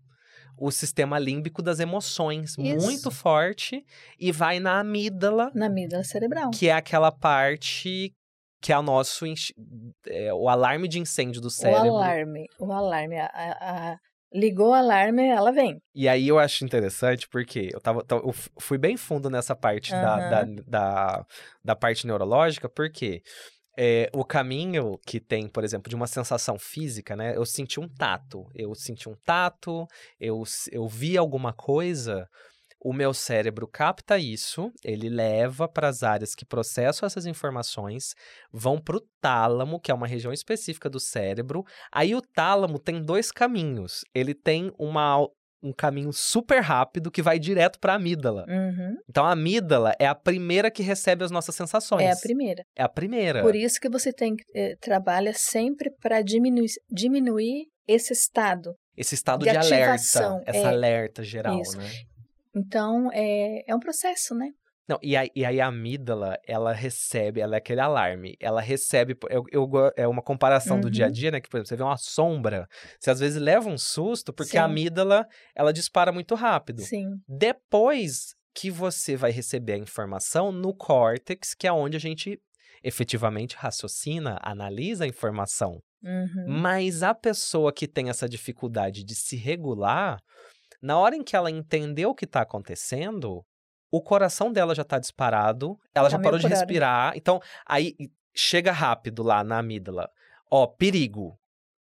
o 0.58 0.72
sistema 0.72 1.20
límbico 1.20 1.62
das 1.62 1.80
emoções 1.80 2.56
Isso. 2.58 2.60
muito 2.86 3.12
forte 3.12 3.84
e 4.20 4.32
vai 4.32 4.60
na 4.60 4.80
amígdala, 4.80 5.52
Na 5.54 5.68
amígdala 5.68 6.04
cerebral. 6.04 6.50
que 6.52 6.68
é 6.68 6.74
aquela 6.74 7.12
parte 7.12 8.12
que 8.62 8.74
é 8.74 8.78
o 8.78 8.82
nosso 8.82 9.24
é, 10.08 10.34
o 10.34 10.50
alarme 10.50 10.88
de 10.88 11.00
incêndio 11.00 11.40
do 11.40 11.48
O 11.48 11.52
cérebro. 11.52 11.90
alarme. 11.96 12.46
O 12.60 12.74
alarme. 12.74 13.18
A- 13.18 13.32
a- 13.34 13.98
ligou 14.34 14.70
o 14.70 14.74
alarme, 14.74 15.28
ela 15.28 15.52
vem. 15.52 15.82
E 15.94 16.08
aí 16.08 16.28
eu 16.28 16.38
acho 16.38 16.64
interessante 16.64 17.28
porque 17.28 17.70
eu 17.74 17.82
tava, 17.82 18.06
eu 18.10 18.34
fui 18.60 18.78
bem 18.78 18.96
fundo 18.96 19.30
nessa 19.30 19.56
parte 19.56 19.92
da, 19.92 20.30
da, 20.30 20.44
da, 20.68 21.26
da 21.64 21.76
parte 21.76 22.06
neurológica, 22.06 22.70
porque 22.70 23.22
é, 23.78 24.10
o 24.14 24.26
caminho 24.26 25.00
que 25.06 25.20
tem, 25.20 25.48
por 25.48 25.64
exemplo, 25.64 25.90
de 25.90 25.96
uma 25.96 26.08
sensação 26.08 26.60
física, 26.60 27.16
né? 27.16 27.36
Eu 27.36 27.46
senti 27.46 27.80
um 27.80 27.88
tato, 27.88 28.46
eu 28.54 28.76
senti 28.76 29.08
um 29.08 29.16
tato, 29.24 29.88
eu, 30.20 30.44
eu 30.72 30.88
vi 30.88 31.18
alguma 31.18 31.54
coisa, 31.54 32.28
o 32.82 32.94
meu 32.94 33.14
cérebro 33.14 33.68
capta 33.68 34.18
isso, 34.18 34.72
ele 34.84 35.10
leva 35.10 35.68
para 35.68 35.90
as 35.90 36.02
áreas 36.02 36.34
que 36.34 36.46
processam 36.46 37.06
essas 37.06 37.26
informações, 37.26 38.14
vão 38.52 38.80
para 38.80 38.98
o 38.98 39.06
tálamo, 39.22 39.80
que 39.80 39.92
é 39.92 39.94
uma 39.94 40.08
região 40.08 40.32
específica 40.32 40.90
do 40.90 41.00
cérebro. 41.00 41.64
Aí 41.92 42.16
o 42.16 42.22
tálamo 42.22 42.80
tem 42.80 43.02
dois 43.02 43.32
caminhos. 43.32 44.06
Ele 44.16 44.34
tem 44.34 44.72
uma, 44.80 45.28
um 45.62 45.74
caminho 45.74 46.14
super 46.14 46.62
rápido 46.62 47.12
que 47.12 47.22
vai 47.22 47.38
direto 47.38 47.80
para 47.80 47.94
a 47.94 47.96
amígdala. 47.98 48.46
Uhum. 48.48 48.96
Então 49.10 49.26
a 49.26 49.32
amígdala 49.32 49.94
é 50.00 50.08
a 50.08 50.16
primeira 50.16 50.72
que 50.72 50.82
recebe 50.82 51.24
as 51.24 51.32
nossas 51.32 51.56
sensações. 51.56 52.04
É 52.04 52.12
a 52.12 52.18
primeira. 52.18 52.64
É 52.78 52.84
a 52.84 52.90
primeira. 52.90 53.42
Por 53.42 53.56
isso 53.56 53.80
que 53.80 53.90
você 53.90 54.14
tem 54.14 54.36
eh, 54.56 54.76
trabalha 54.80 55.34
sempre 55.36 55.92
para 56.02 56.22
diminuir, 56.22 56.70
diminuir 56.90 57.68
esse 57.86 58.14
estado. 58.14 58.76
Esse 58.96 59.16
estado 59.16 59.46
de 59.46 59.52
de, 59.52 59.58
alerta, 59.58 59.94
essa 59.96 60.42
é. 60.46 60.66
alerta 60.66 61.24
geral, 61.24 61.60
Isso. 61.62 61.78
né? 61.78 61.90
Então, 62.56 63.10
é, 63.14 63.64
é 63.68 63.76
um 63.76 63.80
processo, 63.80 64.36
né? 64.36 64.48
Não, 64.88 64.98
e 65.04 65.16
aí, 65.16 65.30
e 65.36 65.46
aí 65.46 65.62
a 65.62 65.68
amígdala, 65.68 66.36
ela 66.48 66.74
recebe, 66.74 67.40
ela 67.40 67.56
é 67.56 67.60
aquele 67.60 67.80
alarme, 67.80 68.36
ela 68.40 68.60
recebe, 68.60 69.16
eu, 69.30 69.44
eu 69.52 69.70
é 69.96 70.08
uma 70.08 70.24
comparação 70.24 70.82
do 70.82 70.90
dia 70.90 71.06
a 71.06 71.08
Uhum. 71.08 71.14
dia, 71.14 71.30
né, 71.30 71.40
que, 71.40 71.48
por 71.48 71.58
exemplo, 71.58 71.68
você 71.68 71.76
vê 71.76 71.84
uma 71.84 71.98
sombra, 71.98 72.68
você 73.00 73.12
às 73.12 73.20
vezes 73.20 73.40
leva 73.40 73.70
um 73.70 73.78
susto, 73.78 74.34
porque 74.34 74.58
a 74.58 74.64
Sim. 74.66 74.72
amígdala, 74.72 75.28
ela 75.56 75.72
dispara 75.72 76.12
muito 76.12 76.34
rápido. 76.34 76.82
Sim. 76.82 77.06
Depois 77.28 78.34
que 78.56 78.72
você 78.72 79.16
vai 79.16 79.30
receber 79.30 79.74
a 79.74 79.78
informação 79.78 80.52
no 80.52 80.76
córtex, 80.76 81.54
que 81.54 81.68
é 81.68 81.72
onde 81.72 81.96
a 81.96 82.00
gente 82.00 82.40
efetivamente 82.84 83.56
raciocina, 83.56 84.40
analisa 84.42 85.04
a 85.04 85.08
informação. 85.08 85.80
Uhum. 86.04 86.60
Mas 86.62 87.04
a 87.04 87.14
pessoa 87.14 87.72
que 87.72 87.88
tem 87.88 88.10
essa 88.10 88.28
dificuldade 88.28 89.04
de 89.04 89.14
se 89.14 89.36
regular, 89.36 90.18
na 90.82 90.98
hora 90.98 91.16
em 91.16 91.24
que 91.24 91.36
ela 91.36 91.52
entendeu 91.52 92.12
o 92.12 92.16
que 92.16 92.26
está 92.26 92.42
acontecendo, 92.42 93.44
o 93.92 94.02
coração 94.02 94.52
dela 94.52 94.76
já 94.76 94.84
está 94.84 95.00
disparado, 95.00 95.78
ela 95.94 96.10
Tá 96.10 96.18
já 96.18 96.20
parou 96.20 96.40
de 96.40 96.48
respirar. 96.48 97.14
Então, 97.16 97.42
aí 97.66 97.96
chega 98.36 98.72
rápido 98.72 99.24
lá 99.24 99.44
na 99.44 99.60
amígdala. 99.60 100.10
Ó, 100.52 100.68
perigo. 100.68 101.38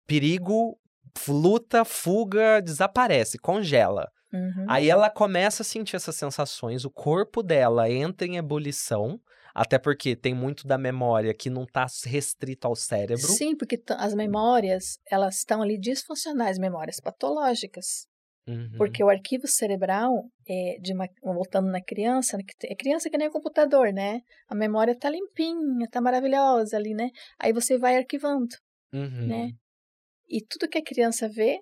Perigo, 0.06 0.80
luta, 1.28 1.84
fuga, 1.84 2.62
desaparece, 2.62 3.38
congela. 3.38 4.10
Uhum. 4.32 4.66
Aí 4.68 4.90
ela 4.90 5.10
começa 5.10 5.64
a 5.64 5.66
sentir 5.66 5.96
essas 5.96 6.16
sensações, 6.16 6.84
o 6.84 6.92
corpo 6.92 7.42
dela 7.42 7.90
entra 7.90 8.28
em 8.28 8.38
ebulição, 8.38 9.20
até 9.54 9.80
porque 9.80 10.16
tem 10.16 10.34
muito 10.34 10.68
da 10.68 10.78
memória 10.78 11.34
que 11.34 11.50
não 11.50 11.64
está 11.64 11.88
restrito 12.06 12.68
ao 12.68 12.76
cérebro. 12.76 13.26
Sim, 13.26 13.56
porque 13.56 13.82
as 13.98 14.14
memórias, 14.14 15.00
elas 15.10 15.38
estão 15.38 15.62
ali 15.62 15.80
disfuncionais, 15.80 16.60
memórias 16.60 17.00
patológicas. 17.00 18.08
Uhum. 18.48 18.70
Porque 18.78 19.04
o 19.04 19.10
arquivo 19.10 19.46
cerebral, 19.48 20.24
é, 20.48 20.78
de 20.80 20.94
uma, 20.94 21.08
voltando 21.22 21.70
na 21.70 21.82
criança, 21.82 22.38
né, 22.38 22.44
é 22.64 22.76
criança 22.76 23.10
que 23.10 23.18
nem 23.18 23.28
o 23.28 23.32
computador, 23.32 23.92
né? 23.92 24.22
A 24.48 24.56
memória 24.56 24.98
tá 24.98 25.10
limpinha, 25.10 25.88
tá 25.92 26.00
maravilhosa 26.00 26.78
ali, 26.78 26.94
né? 26.94 27.10
Aí 27.38 27.52
você 27.52 27.78
vai 27.78 27.98
arquivando, 27.98 28.56
Uhum. 28.94 29.28
né? 29.28 29.52
E 30.30 30.42
tudo 30.42 30.70
que 30.70 30.78
a 30.78 30.84
criança 30.84 31.28
vê, 31.28 31.60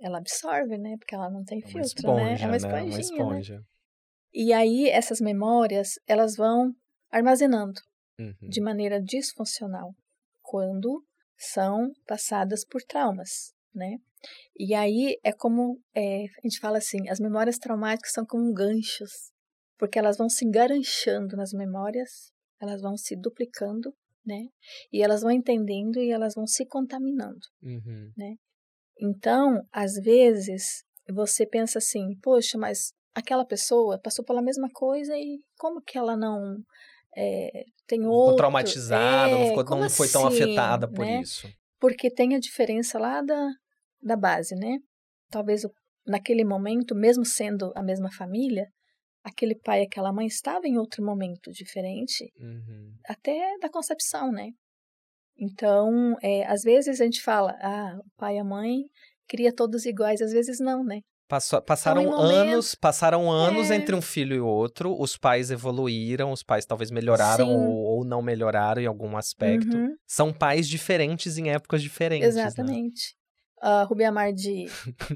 ela 0.00 0.18
absorve, 0.18 0.76
né? 0.78 0.96
Porque 0.98 1.14
ela 1.14 1.30
não 1.30 1.44
tem 1.44 1.60
É 1.62 1.66
uma 1.66 1.82
filtro, 1.82 2.14
né? 2.14 2.32
esponja, 2.32 2.44
É 2.44 2.46
uma 2.46 2.50
né? 2.52 2.56
esponjinha, 2.56 2.90
Uma 2.90 3.34
né? 3.34 3.40
esponja. 3.40 3.64
E 4.32 4.52
aí 4.52 4.88
essas 4.88 5.20
memórias, 5.20 5.94
elas 6.06 6.36
vão 6.36 6.72
armazenando 7.10 7.80
Uhum. 8.18 8.48
de 8.48 8.60
maneira 8.60 9.00
disfuncional 9.00 9.94
quando 10.42 11.04
são 11.36 11.90
passadas 12.06 12.64
por 12.64 12.82
traumas, 12.82 13.52
né? 13.74 13.98
E 14.58 14.74
aí 14.74 15.16
é 15.24 15.32
como 15.32 15.80
é, 15.94 16.24
a 16.24 16.40
gente 16.42 16.58
fala 16.60 16.78
assim, 16.78 17.08
as 17.08 17.18
memórias 17.18 17.58
traumáticas 17.58 18.12
são 18.12 18.24
como 18.26 18.52
ganchos, 18.52 19.32
porque 19.78 19.98
elas 19.98 20.16
vão 20.16 20.28
se 20.28 20.44
enganchando 20.44 21.36
nas 21.36 21.52
memórias, 21.52 22.30
elas 22.60 22.82
vão 22.82 22.96
se 22.96 23.16
duplicando, 23.16 23.94
né? 24.24 24.42
E 24.92 25.02
elas 25.02 25.22
vão 25.22 25.30
entendendo 25.30 25.98
e 25.98 26.10
elas 26.10 26.34
vão 26.34 26.46
se 26.46 26.66
contaminando. 26.66 27.40
Uhum. 27.62 28.12
Então, 29.00 29.62
às 29.72 29.94
vezes, 29.94 30.84
você 31.08 31.46
pensa 31.46 31.78
assim, 31.78 32.14
poxa, 32.22 32.58
mas 32.58 32.92
aquela 33.14 33.44
pessoa 33.44 33.98
passou 33.98 34.24
pela 34.24 34.42
mesma 34.42 34.68
coisa 34.72 35.16
e 35.16 35.40
como 35.58 35.80
que 35.80 35.96
ela 35.96 36.16
não 36.16 36.58
é, 37.16 37.64
tem 37.86 38.06
outro... 38.06 38.24
Ficou 38.24 38.36
traumatizada, 38.36 39.30
é, 39.30 39.38
não, 39.38 39.56
ficou, 39.56 39.78
não 39.78 39.90
foi 39.90 40.08
tão 40.08 40.26
assim, 40.26 40.42
afetada 40.42 40.86
por 40.86 41.04
né? 41.04 41.22
isso. 41.22 41.48
Porque 41.80 42.10
tem 42.10 42.36
a 42.36 42.38
diferença 42.38 42.98
lá 42.98 43.22
da, 43.22 43.48
da 44.02 44.16
base, 44.16 44.54
né? 44.54 44.78
Talvez 45.30 45.62
naquele 46.06 46.44
momento, 46.44 46.94
mesmo 46.94 47.24
sendo 47.24 47.72
a 47.76 47.82
mesma 47.82 48.10
família, 48.12 48.66
aquele 49.22 49.54
pai 49.54 49.80
e 49.82 49.86
aquela 49.86 50.12
mãe 50.12 50.26
estavam 50.26 50.64
em 50.64 50.78
outro 50.78 51.04
momento 51.04 51.50
diferente, 51.52 52.30
uhum. 52.38 52.92
até 53.06 53.38
da 53.60 53.68
concepção, 53.68 54.30
né? 54.32 54.48
Então, 55.38 56.16
é, 56.22 56.46
às 56.46 56.62
vezes 56.62 57.00
a 57.00 57.04
gente 57.04 57.22
fala, 57.22 57.52
ah, 57.60 57.96
o 57.98 58.10
pai 58.16 58.36
e 58.36 58.38
a 58.38 58.44
mãe 58.44 58.82
cria 59.28 59.52
todos 59.54 59.86
iguais, 59.86 60.20
às 60.20 60.32
vezes 60.32 60.58
não, 60.60 60.84
né? 60.84 61.00
Passou, 61.28 61.62
passaram 61.62 62.02
Então, 62.02 62.18
anos, 62.18 62.38
momentos- 62.40 62.74
passaram 62.74 63.30
anos 63.30 63.70
É. 63.70 63.76
entre 63.76 63.94
um 63.94 64.02
filho 64.02 64.34
e 64.34 64.40
outro. 64.40 65.00
Os 65.00 65.16
pais 65.16 65.50
evoluíram, 65.52 66.32
os 66.32 66.42
pais 66.42 66.66
talvez 66.66 66.90
melhoraram 66.90 67.48
ou, 67.48 67.76
ou 67.98 68.04
não 68.04 68.20
melhoraram 68.20 68.82
em 68.82 68.86
algum 68.86 69.16
aspecto. 69.16 69.76
Uhum, 69.76 69.94
São 70.08 70.32
pais 70.32 70.68
diferentes 70.68 71.38
em 71.38 71.48
épocas 71.50 71.80
diferentes. 71.82 72.34
né? 72.34 72.42
exatamente. 72.42 73.14
A 73.62 73.82
Rubiamar 73.84 74.32
de 74.32 74.66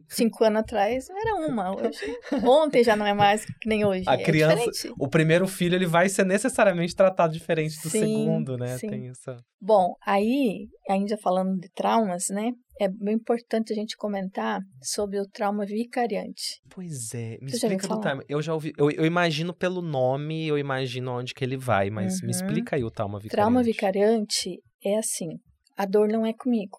cinco 0.08 0.44
anos 0.44 0.60
atrás 0.60 1.08
era 1.08 1.34
uma. 1.48 1.74
Hoje, 1.74 1.98
ontem 2.44 2.84
já 2.84 2.94
não 2.94 3.06
é 3.06 3.14
mais 3.14 3.44
que 3.44 3.66
nem 3.68 3.84
hoje. 3.84 4.04
A 4.06 4.14
é 4.14 4.22
criança- 4.22 4.56
diferente. 4.70 4.94
O 4.98 5.08
primeiro 5.08 5.46
filho 5.48 5.74
ele 5.74 5.86
vai 5.86 6.08
ser 6.08 6.24
necessariamente 6.26 6.94
tratado 6.94 7.32
diferente 7.32 7.74
do 7.82 7.88
Sim, 7.88 8.00
segundo, 8.00 8.58
né? 8.58 8.76
sim. 8.78 8.88
Tem 8.88 9.08
essa. 9.08 9.36
Bom, 9.60 9.94
aí, 10.06 10.68
ainda 10.90 11.16
falando 11.16 11.58
de 11.58 11.70
traumas, 11.74 12.24
né? 12.28 12.52
É 12.78 12.88
bem 12.88 13.14
importante 13.14 13.72
a 13.72 13.76
gente 13.76 13.96
comentar 13.96 14.60
sobre 14.82 15.18
o 15.20 15.26
trauma 15.26 15.64
vicariante. 15.64 16.60
Pois 16.68 17.14
é, 17.14 17.38
me 17.40 17.50
Você 17.50 17.56
explica 17.56 17.88
do 17.88 17.98
trauma. 18.00 18.22
Eu 18.28 18.42
já 18.42 18.52
ouvi, 18.52 18.72
eu, 18.76 18.90
eu 18.90 19.06
imagino 19.06 19.54
pelo 19.54 19.80
nome, 19.80 20.46
eu 20.46 20.58
imagino 20.58 21.12
onde 21.12 21.32
que 21.32 21.44
ele 21.44 21.56
vai, 21.56 21.88
mas 21.88 22.20
me 22.20 22.26
Uhum. 22.26 22.30
explica 22.30 22.76
aí 22.76 22.84
o 22.84 22.90
trauma 22.90 23.18
vicariante. 23.18 23.36
Trauma 23.36 23.62
vicariante 23.62 24.60
é 24.84 24.98
assim: 24.98 25.28
a 25.76 25.86
dor 25.86 26.08
não 26.08 26.26
é 26.26 26.32
comigo, 26.34 26.76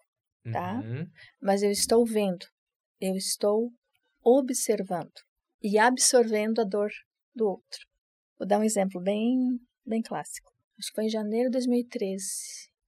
tá? 0.52 0.74
Uhum. 0.74 1.06
mas 1.40 1.62
eu 1.62 1.70
estou 1.70 2.04
vendo, 2.04 2.46
eu 3.00 3.14
estou 3.14 3.70
observando 4.22 5.12
e 5.62 5.78
absorvendo 5.78 6.60
a 6.60 6.64
dor 6.64 6.90
do 7.34 7.46
outro. 7.46 7.80
Vou 8.38 8.46
dar 8.46 8.58
um 8.58 8.64
exemplo 8.64 9.00
bem, 9.00 9.36
bem 9.84 10.02
clássico. 10.02 10.50
Acho 10.78 10.88
que 10.88 10.94
foi 10.94 11.04
em 11.04 11.10
janeiro 11.10 11.48
de 11.48 11.52
2013. 11.52 12.24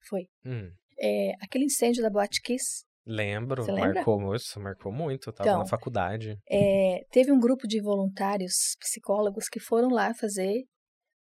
Foi. 0.09 0.27
Hum. 0.45 0.71
É, 0.99 1.33
aquele 1.41 1.65
incêndio 1.65 2.03
da 2.03 2.11
Boate 2.11 2.41
Kiss. 2.43 2.85
Lembro, 3.07 3.65
marcou, 3.75 4.35
isso, 4.35 4.61
marcou 4.61 4.93
muito, 4.93 5.31
eu 5.31 5.33
tava 5.33 5.49
Então, 5.49 5.59
na 5.61 5.67
faculdade. 5.67 6.37
É, 6.51 7.05
teve 7.11 7.33
um 7.33 7.41
grupo 7.41 7.67
de 7.67 7.81
voluntários 7.81 8.77
psicólogos 8.79 9.49
que 9.49 9.59
foram 9.59 9.89
lá 9.89 10.13
fazer 10.13 10.65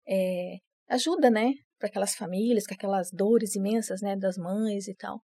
é, 0.08 0.56
ajuda, 0.88 1.30
né, 1.30 1.52
para 1.78 1.90
aquelas 1.90 2.16
famílias 2.16 2.66
com 2.66 2.74
aquelas 2.74 3.10
dores 3.12 3.56
imensas, 3.56 4.02
né, 4.02 4.16
das 4.16 4.38
mães 4.38 4.88
e 4.88 4.96
tal, 4.96 5.20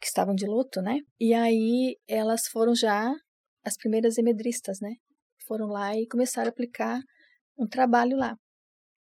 que 0.00 0.06
estavam 0.06 0.34
de 0.34 0.46
luto, 0.46 0.80
né? 0.80 0.98
E 1.18 1.34
aí 1.34 1.96
elas 2.08 2.46
foram 2.46 2.74
já 2.74 3.12
as 3.64 3.76
primeiras 3.76 4.16
emedristas, 4.18 4.80
né? 4.80 4.94
Foram 5.46 5.66
lá 5.66 5.94
e 5.96 6.06
começaram 6.06 6.48
a 6.48 6.50
aplicar 6.50 7.00
um 7.58 7.66
trabalho 7.66 8.16
lá 8.16 8.36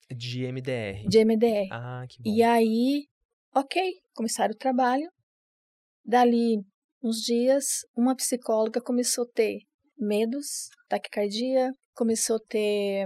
De 0.09 0.45
MDR. 0.51 1.07
de 1.07 1.23
MDR. 1.23 1.69
Ah, 1.71 2.05
que 2.09 2.21
bom. 2.21 2.29
E 2.29 2.43
aí, 2.43 3.07
ok, 3.55 3.81
começaram 4.13 4.53
o 4.53 4.57
trabalho. 4.57 5.09
Dali 6.03 6.57
uns 7.01 7.21
dias, 7.21 7.85
uma 7.95 8.15
psicóloga 8.15 8.81
começou 8.81 9.23
a 9.23 9.31
ter 9.33 9.59
medos, 9.97 10.69
taquicardia, 10.89 11.71
começou 11.93 12.37
a 12.37 12.41
ter 12.47 13.05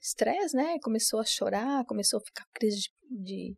estresse, 0.00 0.56
né? 0.56 0.78
Começou 0.82 1.20
a 1.20 1.24
chorar, 1.24 1.84
começou 1.86 2.18
a 2.18 2.22
ficar 2.22 2.44
crise 2.52 2.80
de, 2.80 3.22
de, 3.22 3.56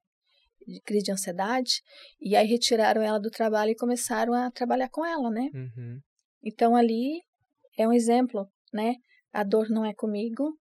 de 0.67 0.81
crise 0.83 1.05
de 1.05 1.13
ansiedade. 1.13 1.83
E 2.21 2.37
aí 2.37 2.47
retiraram 2.47 3.03
ela 3.03 3.19
do 3.19 3.31
trabalho 3.31 3.71
e 3.73 3.77
começaram 3.77 4.33
a 4.35 4.51
trabalhar 4.51 4.89
com 4.89 5.05
ela, 5.05 5.31
né? 5.31 5.49
Uhum. 5.55 6.01
Então 6.45 6.77
ali 6.77 7.23
é 7.79 7.87
um 7.87 7.93
exemplo, 7.93 8.49
né? 8.73 8.97
A 9.33 9.43
dor 9.43 9.69
não 9.69 9.85
é 9.85 9.95
comigo, 9.95 10.59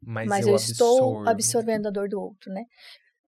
Mas, 0.00 0.28
mas 0.28 0.46
eu, 0.46 0.52
eu, 0.52 0.56
estou 0.56 1.28
absorvendo 1.28 1.88
a 1.88 1.90
dor 1.90 2.08
do 2.08 2.20
outro, 2.20 2.52
né? 2.52 2.64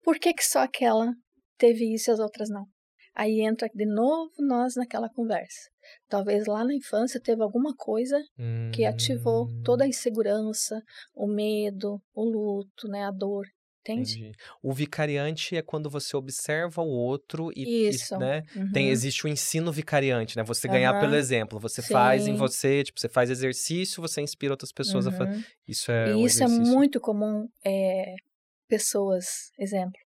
Por 0.02 0.18
que, 0.18 0.32
que 0.32 0.44
só 0.44 0.60
aquela 0.60 1.12
teve 1.58 1.92
isso 1.92 2.10
e 2.10 2.12
as 2.12 2.20
outras 2.20 2.48
não? 2.48 2.66
Aí 3.14 3.40
entra 3.40 3.68
de 3.74 3.86
novo 3.86 4.30
nós 4.38 4.76
naquela 4.76 5.08
conversa. 5.08 5.70
Talvez 6.06 6.46
lá 6.46 6.62
na 6.62 6.74
infância 6.74 7.18
teve 7.18 7.42
alguma 7.42 7.74
coisa 7.74 8.22
que 8.74 8.84
ativou 8.84 9.46
Hum, 9.46 9.62
toda 9.64 9.84
a 9.84 9.88
insegurança, 9.88 10.82
o 11.14 11.26
medo, 11.26 11.98
o 12.14 12.24
luto, 12.24 12.86
né, 12.88 13.04
a 13.04 13.10
dor, 13.10 13.46
Entendi. 13.92 14.32
O 14.62 14.72
vicariante 14.72 15.56
é 15.56 15.62
quando 15.62 15.88
você 15.88 16.16
observa 16.16 16.82
o 16.82 16.88
outro 16.88 17.50
e, 17.54 17.64
e, 17.64 17.88
Isso. 17.90 18.18
né? 18.18 18.42
Uhum. 18.54 18.72
Tem, 18.72 18.88
existe 18.90 19.24
o 19.24 19.28
ensino 19.28 19.70
vicariante, 19.72 20.36
né? 20.36 20.42
Você 20.44 20.66
ganhar 20.68 20.90
Aham. 20.92 21.00
pelo 21.00 21.14
exemplo. 21.14 21.58
Você 21.60 21.82
faz 21.82 22.26
em 22.26 22.32
Sim. 22.32 22.36
você, 22.36 22.82
tipo, 22.84 23.00
você 23.00 23.08
faz 23.08 23.30
exercício, 23.30 24.00
você 24.02 24.20
inspira 24.20 24.52
outras 24.52 24.72
pessoas 24.72 25.06
a 25.06 25.12
fazer. 25.12 25.30
Uhum. 25.30 25.42
Isso 25.68 25.90
é 25.92 26.08
E 26.08 26.14
um 26.14 26.26
isso 26.26 26.42
é 26.42 26.46
exercício. 26.46 26.74
muito 26.74 27.00
comum, 27.00 27.48
é, 27.64 28.14
pessoas, 28.68 29.50
exemplo, 29.58 30.00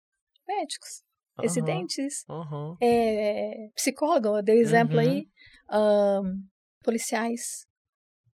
médicos, 0.46 1.02
residentes, 1.40 2.24
é, 2.80 3.68
psicólogo, 3.74 4.38
eu 4.38 4.42
dei 4.42 4.58
exemplo 4.58 4.94
Uhum. 4.94 5.00
aí, 5.00 5.28
ahn, 5.70 6.42
policiais, 6.82 7.66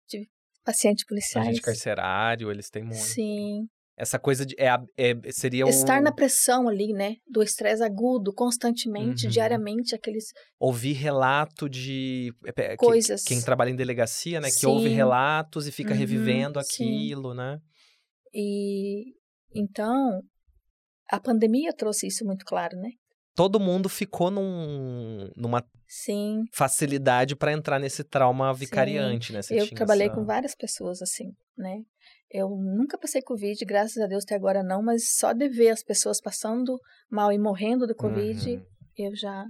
de 0.09 0.29
pacientes 0.65 1.05
policiais. 1.05 1.49
Agente 1.49 1.63
carcerário, 1.63 2.51
eles 2.51 2.71
têm 2.71 2.83
muito. 2.85 2.97
Sim. 2.97 3.69
Essa 3.97 4.19
coisa 4.19 4.45
de. 4.47 4.55
É, 4.59 4.69
é- 4.97 5.31
seria 5.33 5.69
Estar 5.69 6.01
o, 6.01 6.03
na 6.03 6.11
pressão 6.13 6.67
ali, 6.69 6.93
né? 6.95 7.17
Do 7.29 7.43
estresse 7.43 7.83
agudo, 7.83 8.33
constantemente, 8.33 9.27
Uhum. 9.27 9.31
diariamente, 9.33 9.95
aqueles. 9.95 10.25
ouvir 10.59 10.95
relato 10.95 11.69
de. 11.69 12.33
é, 12.47 12.51
é, 12.63 12.69
que- 12.71 12.77
Coisas. 12.79 13.23
quem 13.23 13.41
trabalha 13.43 13.69
em 13.71 13.77
delegacia, 13.77 14.41
né? 14.41 14.49
Que 14.51 14.67
ouve 14.67 14.89
Sim. 14.89 14.95
relatos 14.95 15.67
e 15.67 15.73
fica 15.73 15.93
Uhum, 15.93 15.99
revivendo 15.99 16.61
sim. 16.63 16.85
aquilo, 16.85 17.35
né? 17.35 17.59
E 18.35 19.13
então 19.55 20.23
a 21.11 21.21
pandemia 21.21 21.73
trouxe 21.77 22.07
isso 22.07 22.25
muito 22.25 22.45
claro, 22.47 22.77
né? 22.79 22.91
Todo 23.35 23.61
mundo 23.61 23.89
ficou 23.89 24.31
num, 24.31 25.31
numa 25.37 25.63
Sim. 25.87 26.45
facilidade 26.55 27.37
para 27.37 27.53
entrar 27.53 27.79
nesse 27.79 28.03
trauma 28.05 28.53
vicariante, 28.55 29.33
né? 29.33 29.43
Você 29.43 29.61
eu 29.61 29.69
trabalhei 29.71 30.07
essa- 30.07 30.15
com 30.17 30.25
várias 30.25 30.55
pessoas 30.55 31.01
assim, 31.03 31.31
né? 31.57 31.83
Eu 32.35 32.49
nunca 32.49 32.97
passei 32.97 33.21
Covid, 33.21 33.63
graças 33.67 33.99
a 34.03 34.07
Deus 34.07 34.25
até 34.25 34.35
agora 34.35 34.63
não, 34.63 34.83
mas 34.83 35.11
só 35.17 35.33
de 35.35 35.49
ver 35.49 35.69
as 35.69 35.83
pessoas 35.83 36.19
passando 36.21 36.79
mal 37.11 37.31
e 37.31 37.39
morrendo 37.39 37.87
do 37.87 37.95
Covid, 37.95 38.57
Uhum. 38.57 38.67
eu 38.97 39.15
já 39.15 39.45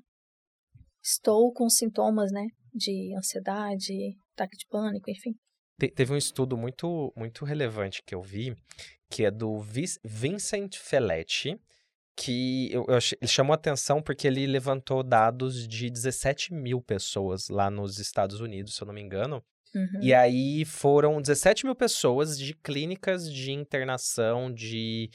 estou 1.03 1.53
com 1.53 1.69
sintomas, 1.69 2.31
né? 2.33 2.47
De 2.75 3.15
ansiedade, 3.17 3.93
ataque 4.35 4.57
de 4.57 4.67
pânico, 4.69 5.11
enfim. 5.11 5.33
Te- 5.79 5.91
teve 5.91 6.13
um 6.13 6.17
estudo 6.17 6.57
muito, 6.57 7.13
muito 7.17 7.45
relevante 7.45 8.03
que 8.05 8.15
eu 8.15 8.23
vi, 8.23 8.55
que 9.11 9.25
é 9.25 9.31
do 9.31 9.61
Vincent 10.05 10.77
Felletti, 10.77 11.61
que 12.17 12.71
eu, 12.73 12.85
eu 12.89 12.99
ele 13.21 13.29
chamou 13.29 13.55
atenção 13.55 14.03
porque 14.03 14.27
ele 14.27 14.47
levantou 14.47 15.03
dados 15.03 15.67
de 15.67 15.91
17 15.91 16.53
mil 16.53 16.81
pessoas 16.83 17.49
lá 17.49 17.71
nos 17.71 17.99
Estados 17.99 18.41
Unidos, 18.41 18.75
se 18.75 18.83
eu 18.83 18.87
não 18.87 18.95
me 18.95 19.01
engano. 19.01 19.43
Uhum. 19.75 20.01
E 20.01 20.13
aí 20.13 20.65
foram 20.65 21.21
17 21.21 21.65
mil 21.65 21.75
pessoas 21.75 22.39
de 22.39 22.55
clínicas 22.55 23.33
de 23.33 23.53
internação, 23.53 24.53
de 24.53 25.11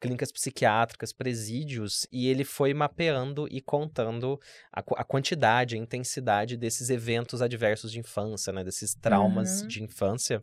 clínicas 0.00 0.32
psiquiátricas, 0.32 1.12
presídios, 1.12 2.06
e 2.10 2.26
ele 2.28 2.44
foi 2.44 2.74
mapeando 2.74 3.46
e 3.48 3.60
contando 3.60 4.38
a, 4.72 4.80
a 4.96 5.04
quantidade, 5.04 5.76
a 5.76 5.78
intensidade 5.78 6.56
desses 6.56 6.90
eventos 6.90 7.40
adversos 7.40 7.92
de 7.92 8.00
infância, 8.00 8.52
né? 8.52 8.64
Desses 8.64 8.94
traumas 8.94 9.62
Uhum. 9.62 9.68
de 9.68 9.82
infância. 9.84 10.42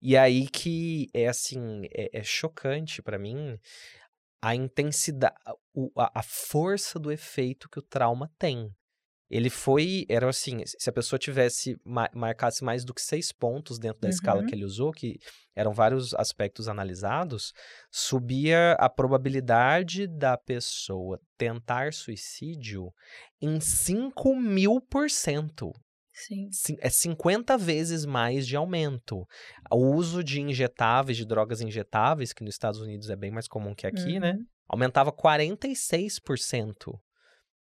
E 0.00 0.16
aí 0.16 0.46
que 0.48 1.08
é 1.12 1.26
assim, 1.28 1.82
é, 1.92 2.20
é 2.20 2.22
chocante 2.22 3.02
pra 3.02 3.18
mim 3.18 3.58
a 4.42 4.54
intensidade, 4.54 5.34
a, 5.98 6.20
a 6.20 6.22
força 6.22 6.98
do 6.98 7.12
efeito 7.12 7.68
que 7.68 7.78
o 7.78 7.82
trauma 7.82 8.30
tem. 8.38 8.70
Ele 9.30 9.48
foi, 9.48 10.04
era 10.08 10.28
assim, 10.28 10.62
se 10.66 10.90
a 10.90 10.92
pessoa 10.92 11.18
tivesse, 11.18 11.76
ma- 11.84 12.10
marcasse 12.12 12.64
mais 12.64 12.84
do 12.84 12.92
que 12.92 13.00
seis 13.00 13.30
pontos 13.30 13.78
dentro 13.78 14.00
da 14.00 14.08
escala 14.08 14.40
Uhum. 14.40 14.46
que 14.46 14.54
ele 14.54 14.64
usou, 14.64 14.90
que 14.90 15.18
eram 15.54 15.72
vários 15.72 16.12
aspectos 16.14 16.66
analisados, 16.68 17.52
subia 17.92 18.72
a 18.72 18.88
probabilidade 18.88 20.06
da 20.08 20.36
pessoa 20.36 21.20
tentar 21.38 21.92
suicídio 21.92 22.92
em 23.40 23.60
5 23.60 24.34
mil 24.34 24.80
por 24.80 25.08
cento. 25.10 25.72
Sim. 26.12 26.48
É 26.80 26.90
50 26.90 27.56
vezes 27.56 28.04
mais 28.04 28.46
de 28.46 28.54
aumento. 28.56 29.24
O 29.70 29.94
uso 29.94 30.22
de 30.24 30.40
injetáveis, 30.40 31.16
de 31.16 31.24
drogas 31.24 31.60
injetáveis, 31.60 32.32
que 32.32 32.42
nos 32.44 32.54
Estados 32.54 32.80
Unidos 32.80 33.08
é 33.08 33.16
bem 33.16 33.30
mais 33.30 33.46
comum 33.48 33.74
que 33.74 33.86
aqui, 33.86 34.18
né? 34.20 34.32
Uhum. 34.32 34.44
aumentava 34.68 35.10
46%. 35.12 36.98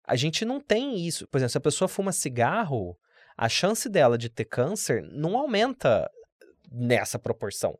A 0.05 0.17
gente 0.17 0.45
não 0.45 0.61
tem 0.61 1.07
isso. 1.07 1.27
Por 1.29 1.39
exemplo, 1.39 1.51
se 1.51 1.59
a 1.59 1.63
pessoa 1.63 1.89
fuma 1.89 2.13
cigarro, 2.13 2.97
a 3.37 3.49
chance 3.49 3.89
dela 3.89 4.19
de 4.19 4.29
ter 4.29 4.45
câncer 4.45 5.03
não 5.03 5.37
aumenta 5.37 6.11
nessa 6.71 7.19
proporção. 7.19 7.79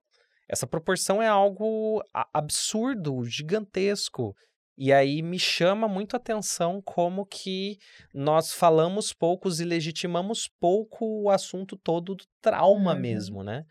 Essa 0.49 0.67
proporção 0.67 1.23
é 1.23 1.29
algo 1.29 2.03
absurdo, 2.33 3.25
gigantesco. 3.25 4.35
E 4.77 4.93
aí 4.93 5.23
me 5.23 5.39
chama 5.39 5.87
muito 5.87 6.15
a 6.15 6.19
atenção 6.19 6.81
como 6.83 7.27
que 7.27 7.79
nós 8.13 8.53
falamos 8.53 9.13
poucos 9.13 9.61
e 9.61 9.65
legitimamos 9.65 10.49
pouco 10.59 11.23
o 11.23 11.31
assunto 11.31 11.77
todo 11.77 12.15
do 12.15 12.25
trauma 12.41 12.95
uhum. 12.95 13.01
mesmo, 13.01 13.43
né? 13.43 13.65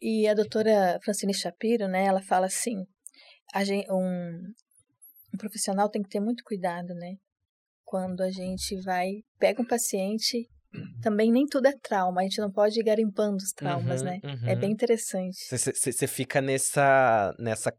E 0.00 0.28
a 0.28 0.34
doutora 0.34 0.98
Francine 1.02 1.34
Shapiro, 1.34 1.88
né, 1.88 2.04
ela 2.04 2.20
fala 2.20 2.46
assim, 2.46 2.84
gente, 3.64 3.90
um, 3.90 4.52
um 5.34 5.38
profissional 5.38 5.88
tem 5.88 6.02
que 6.02 6.10
ter 6.10 6.20
muito 6.20 6.44
cuidado, 6.44 6.94
né? 6.94 7.14
Quando 7.94 8.22
a 8.22 8.30
gente 8.32 8.74
vai, 8.80 9.22
pega 9.38 9.62
um 9.62 9.64
paciente 9.64 10.48
também 11.00 11.30
nem 11.30 11.46
tudo 11.46 11.68
é 11.68 11.72
trauma, 11.80 12.22
a 12.22 12.24
gente 12.24 12.40
não 12.40 12.50
pode 12.50 12.80
ir 12.80 12.82
garimpando 12.82 13.36
os 13.36 13.52
traumas, 13.52 14.00
uhum, 14.00 14.08
né? 14.08 14.20
Uhum. 14.24 14.48
É 14.48 14.56
bem 14.56 14.72
interessante. 14.72 15.38
Você 15.48 16.08
fica 16.08 16.40
nessa, 16.40 17.32
nessa, 17.38 17.72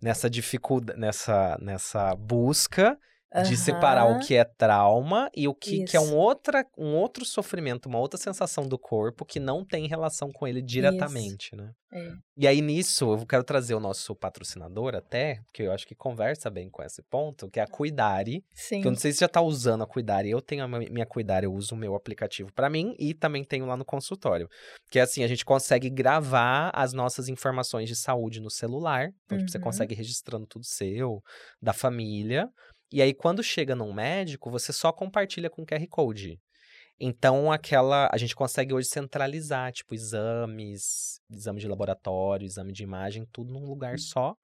nessa 0.00 0.30
dificuldade, 0.30 0.98
nessa, 0.98 1.58
nessa 1.60 2.16
busca 2.16 2.98
Uhum. 3.32 3.44
De 3.44 3.56
separar 3.56 4.06
o 4.06 4.18
que 4.18 4.34
é 4.34 4.44
trauma 4.44 5.30
e 5.36 5.46
o 5.46 5.54
que, 5.54 5.84
que, 5.84 5.96
é 5.96 6.00
um, 6.00 6.16
outra, 6.16 6.66
um 6.76 6.96
outro 6.96 7.24
sofrimento, 7.24 7.88
uma 7.88 8.00
outra 8.00 8.18
sensação 8.18 8.66
do 8.66 8.76
corpo 8.76 9.24
que 9.24 9.38
não 9.38 9.64
tem 9.64 9.86
relação 9.86 10.32
com 10.32 10.48
ele 10.48 10.60
diretamente, 10.60 11.54
Isso. 11.54 11.56
né? 11.56 11.70
É. 11.92 12.12
E 12.36 12.46
aí, 12.46 12.60
nisso, 12.60 13.12
eu 13.12 13.26
quero 13.26 13.42
trazer 13.42 13.74
o 13.74 13.80
nosso 13.80 14.14
patrocinador 14.14 14.94
até, 14.94 15.40
porque 15.44 15.62
eu 15.62 15.72
acho 15.72 15.86
que 15.86 15.94
conversa 15.94 16.48
bem 16.48 16.70
com 16.70 16.82
esse 16.82 17.02
ponto, 17.02 17.50
que 17.50 17.58
é 17.58 17.62
a 17.62 17.66
Cuidare. 17.66 18.44
Sim. 18.52 18.80
Que 18.80 18.86
eu 18.86 18.92
não 18.92 18.98
sei 18.98 19.12
se 19.12 19.20
já 19.20 19.28
tá 19.28 19.40
usando 19.40 19.82
a 19.82 19.86
Cuidare. 19.86 20.30
Eu 20.30 20.40
tenho 20.40 20.64
a 20.64 20.68
minha 20.68 21.06
Cuidare, 21.06 21.46
eu 21.46 21.52
uso 21.52 21.74
o 21.74 21.78
meu 21.78 21.94
aplicativo 21.94 22.52
para 22.52 22.70
mim 22.70 22.94
e 22.98 23.12
também 23.12 23.44
tenho 23.44 23.66
lá 23.66 23.76
no 23.76 23.84
consultório. 23.84 24.48
Que 24.90 24.98
é 24.98 25.02
assim, 25.02 25.24
a 25.24 25.28
gente 25.28 25.44
consegue 25.44 25.90
gravar 25.90 26.70
as 26.72 26.92
nossas 26.92 27.28
informações 27.28 27.88
de 27.88 27.96
saúde 27.96 28.40
no 28.40 28.50
celular. 28.50 29.10
Então, 29.24 29.38
uhum. 29.38 29.48
você 29.48 29.58
consegue 29.58 29.94
registrando 29.94 30.46
tudo 30.46 30.64
seu, 30.64 31.20
da 31.60 31.72
família. 31.72 32.48
E 32.92 33.00
aí, 33.00 33.14
quando 33.14 33.42
chega 33.42 33.74
num 33.74 33.92
médico, 33.92 34.50
você 34.50 34.72
só 34.72 34.92
compartilha 34.92 35.48
com 35.48 35.64
QR 35.64 35.86
Code. 35.88 36.40
Então, 36.98 37.50
aquela. 37.50 38.10
A 38.12 38.16
gente 38.18 38.34
consegue 38.34 38.74
hoje 38.74 38.88
centralizar, 38.88 39.72
tipo, 39.72 39.94
exames, 39.94 41.20
exame 41.30 41.60
de 41.60 41.68
laboratório, 41.68 42.44
exame 42.44 42.72
de 42.72 42.82
imagem, 42.82 43.26
tudo 43.32 43.52
num 43.52 43.64
lugar 43.64 43.94
hum. 43.94 43.98
só. 43.98 44.36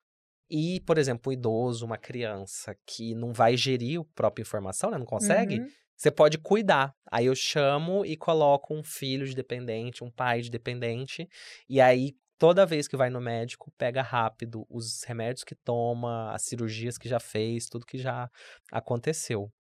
E, 0.49 0.81
por 0.87 0.97
exemplo, 0.97 1.31
um 1.31 1.33
idoso, 1.33 1.85
uma 1.85 1.99
criança 1.99 2.77
que 2.87 3.15
não 3.15 3.33
vai 3.33 3.57
gerir 3.57 4.01
a 4.01 4.05
própria 4.15 4.43
informação, 4.43 4.91
né? 4.91 4.97
Não 4.97 5.05
consegue. 5.05 5.61
Uhum. 5.61 5.69
Você 5.97 6.11
pode 6.11 6.39
cuidar. 6.39 6.95
Aí 7.11 7.27
eu 7.27 7.35
chamo 7.35 8.05
e 8.05 8.17
coloco 8.17 8.75
um 8.75 8.83
filho 8.83 9.27
de 9.27 9.35
dependente, 9.35 10.05
um 10.05 10.11
pai 10.11 10.43
de 10.43 10.51
dependente. 10.51 11.29
E 11.69 11.81
aí, 11.81 12.15
toda 12.39 12.67
vez 12.67 12.87
que 12.87 12.97
vai 12.97 13.11
no 13.11 13.21
médico, 13.21 13.73
pega 13.77 14.03
rápido 14.03 14.67
os 14.69 15.03
remédios 15.05 15.45
que 15.45 15.55
toma, 15.55 16.33
as 16.33 16.43
cirurgias 16.43 16.99
que 16.99 17.09
já 17.09 17.21
fez, 17.21 17.67
tudo 17.67 17.87
que 17.87 17.99
já 17.99 18.31
aconteceu. 18.71 19.51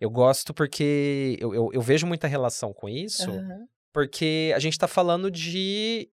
Eu 0.00 0.10
gosto 0.10 0.54
porque 0.54 1.36
eu, 1.40 1.54
eu, 1.54 1.70
eu 1.72 1.82
vejo 1.82 2.06
muita 2.06 2.26
relação 2.26 2.72
com 2.72 2.88
isso, 2.88 3.30
uhum. 3.30 3.66
porque 3.92 4.52
a 4.54 4.58
gente 4.58 4.74
está 4.74 4.86
falando 4.86 5.30
de 5.30 6.08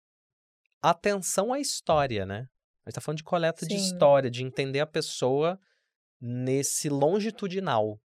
atenção 0.82 1.54
à 1.54 1.60
história, 1.60 2.26
né? 2.26 2.48
A 2.86 2.90
gente 2.90 2.94
está 2.94 3.02
falando 3.02 3.18
de 3.18 3.24
coleta 3.24 3.66
Sim. 3.66 3.68
de 3.68 3.76
história, 3.76 4.32
de 4.32 4.44
entender 4.44 4.80
a 4.80 4.88
pessoa 4.88 5.60
nesse 6.22 6.90
longitudinal. 6.90 8.00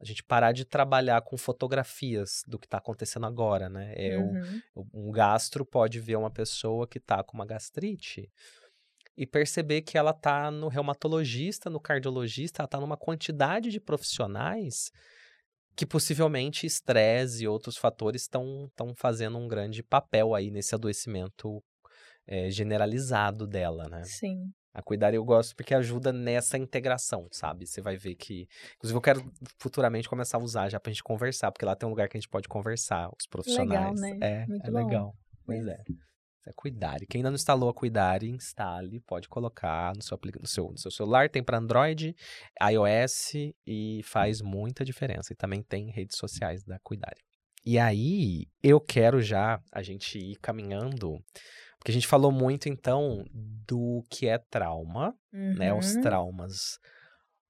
A 0.00 0.04
gente 0.04 0.22
parar 0.22 0.52
de 0.52 0.64
trabalhar 0.64 1.22
com 1.22 1.36
fotografias 1.36 2.42
do 2.46 2.58
que 2.58 2.66
está 2.66 2.78
acontecendo 2.78 3.26
agora, 3.26 3.68
né? 3.68 3.94
É 3.96 4.18
uhum. 4.18 4.60
um 4.92 5.10
gastro 5.10 5.64
pode 5.64 5.98
ver 6.00 6.16
uma 6.16 6.30
pessoa 6.30 6.86
que 6.86 6.98
está 6.98 7.22
com 7.24 7.36
uma 7.36 7.46
gastrite 7.46 8.30
e 9.16 9.26
perceber 9.26 9.80
que 9.80 9.96
ela 9.96 10.10
está 10.10 10.50
no 10.50 10.68
reumatologista, 10.68 11.70
no 11.70 11.80
cardiologista, 11.80 12.60
ela 12.60 12.66
está 12.66 12.78
numa 12.78 12.96
quantidade 12.96 13.70
de 13.70 13.80
profissionais 13.80 14.90
que 15.74 15.86
possivelmente 15.86 16.66
estresse 16.66 17.44
e 17.44 17.48
outros 17.48 17.76
fatores 17.76 18.22
estão 18.22 18.70
fazendo 18.96 19.38
um 19.38 19.48
grande 19.48 19.82
papel 19.82 20.34
aí 20.34 20.50
nesse 20.50 20.74
adoecimento 20.74 21.62
é, 22.26 22.50
generalizado 22.50 23.46
dela, 23.46 23.88
né? 23.88 24.02
Sim. 24.04 24.50
A 24.76 24.82
cuidar 24.82 25.14
eu 25.14 25.24
gosto 25.24 25.56
porque 25.56 25.74
ajuda 25.74 26.12
nessa 26.12 26.58
integração, 26.58 27.26
sabe? 27.32 27.66
Você 27.66 27.80
vai 27.80 27.96
ver 27.96 28.14
que. 28.14 28.46
Inclusive, 28.76 28.98
eu 28.98 29.00
quero 29.00 29.32
futuramente 29.58 30.06
começar 30.06 30.36
a 30.36 30.40
usar 30.42 30.68
já 30.68 30.78
pra 30.78 30.92
gente 30.92 31.02
conversar, 31.02 31.50
porque 31.50 31.64
lá 31.64 31.74
tem 31.74 31.86
um 31.86 31.90
lugar 31.90 32.10
que 32.10 32.18
a 32.18 32.20
gente 32.20 32.28
pode 32.28 32.46
conversar, 32.46 33.08
os 33.18 33.26
profissionais. 33.26 33.98
Legal, 33.98 34.18
né? 34.18 34.42
É, 34.42 34.46
Muito 34.46 34.66
é 34.66 34.70
bom. 34.70 34.76
legal. 34.76 35.16
Pois 35.46 35.66
é. 35.66 35.78
É 36.46 36.52
cuidar. 36.54 37.02
E 37.02 37.06
quem 37.06 37.20
ainda 37.20 37.30
não 37.30 37.36
instalou 37.36 37.70
a 37.70 37.74
cuidar, 37.74 38.22
instale, 38.22 39.00
pode 39.00 39.30
colocar 39.30 39.96
no 39.96 40.02
seu, 40.02 40.20
no 40.42 40.46
seu, 40.46 40.70
no 40.70 40.78
seu 40.78 40.90
celular. 40.90 41.30
Tem 41.30 41.42
para 41.42 41.56
Android, 41.56 42.14
iOS 42.70 43.32
e 43.66 44.02
faz 44.04 44.42
muita 44.42 44.84
diferença. 44.84 45.32
E 45.32 45.36
também 45.36 45.62
tem 45.62 45.90
redes 45.90 46.18
sociais 46.18 46.62
da 46.62 46.78
Cuidar. 46.80 47.14
E 47.64 47.78
aí, 47.78 48.46
eu 48.62 48.78
quero 48.78 49.22
já 49.22 49.58
a 49.72 49.82
gente 49.82 50.18
ir 50.18 50.36
caminhando 50.36 51.18
porque 51.86 51.92
a 51.92 51.94
gente 51.94 52.08
falou 52.08 52.32
muito, 52.32 52.68
então, 52.68 53.24
do 53.32 54.02
que 54.10 54.26
é 54.26 54.38
trauma, 54.38 55.14
uhum. 55.32 55.54
né? 55.54 55.72
Os 55.72 55.94
uhum. 55.94 56.02
traumas 56.02 56.80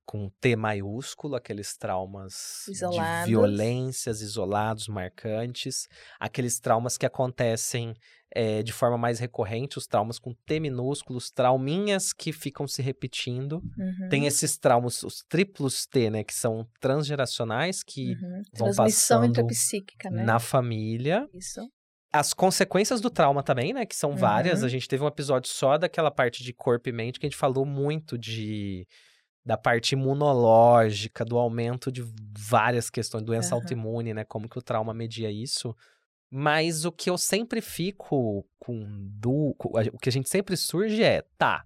com 0.05 0.29
T 0.29 0.55
maiúsculo, 0.55 1.37
aqueles 1.37 1.75
traumas 1.75 2.69
Isolados. 2.69 3.25
de 3.25 3.31
violências 3.31 4.21
isolados, 4.21 4.89
marcantes, 4.89 5.89
aqueles 6.21 6.61
traumas 6.61 6.99
que 6.99 7.07
acontecem 7.07 7.95
é, 8.31 8.63
de 8.63 8.75
forma 8.75 8.99
mais 8.99 9.19
recorrente, 9.19 9.79
os 9.79 9.87
traumas 9.87 10.19
com 10.19 10.35
T 10.45 10.61
minúsculo, 10.61 11.17
os 11.17 11.31
trauminhas 11.31 12.13
que 12.13 12.31
ficam 12.31 12.69
se 12.69 12.83
repetindo. 12.83 13.63
Uhum. 13.79 14.09
Tem 14.11 14.27
esses 14.27 14.59
traumas, 14.59 15.03
os 15.03 15.25
triplos 15.27 15.87
T, 15.87 16.11
né, 16.11 16.23
que 16.23 16.35
são 16.35 16.69
transgeracionais, 16.79 17.83
que 17.83 18.13
uhum. 18.13 18.43
vão 18.53 18.75
passando 18.75 19.43
né? 20.11 20.25
na 20.25 20.39
família. 20.39 21.27
Isso 21.33 21.67
as 22.13 22.33
consequências 22.33 23.01
do 23.01 23.11
trauma 23.11 23.43
também, 23.43 23.73
né? 23.73 23.85
Que 23.85 23.97
são 23.97 24.11
uhum. 24.11 24.17
várias. 24.17 24.65
A 24.65 24.69
gente 24.69 24.89
teve 24.89 25.03
um 25.03 25.09
episódio 25.09 25.51
só 25.51 25.77
daquela 25.77 26.11
parte 26.11 26.43
de 26.43 26.53
corpo 26.53 26.89
e 26.89 26.93
mente 26.93 27.19
que 27.19 27.27
a 27.27 27.29
gente 27.29 27.39
falou 27.39 27.65
muito 27.65 28.17
de 28.17 28.87
da 29.45 29.57
parte 29.57 29.93
imunológica, 29.93 31.25
do 31.25 31.39
aumento 31.39 31.93
de 31.93 32.05
várias 32.37 32.91
questões, 32.91 33.23
doença 33.23 33.55
uhum. 33.55 33.61
autoimune, 33.61 34.13
né? 34.13 34.25
Como 34.25 34.49
que 34.49 34.59
o 34.59 34.63
trauma 34.63 34.93
media 34.93 35.31
isso. 35.31 35.75
Mas 36.29 36.85
o 36.85 36.91
que 36.91 37.09
eu 37.09 37.17
sempre 37.17 37.61
fico 37.61 38.45
com 38.59 38.85
do, 39.13 39.55
o 39.61 39.99
que 39.99 40.09
a 40.09 40.13
gente 40.13 40.29
sempre 40.29 40.57
surge 40.57 41.01
é, 41.01 41.23
tá, 41.39 41.65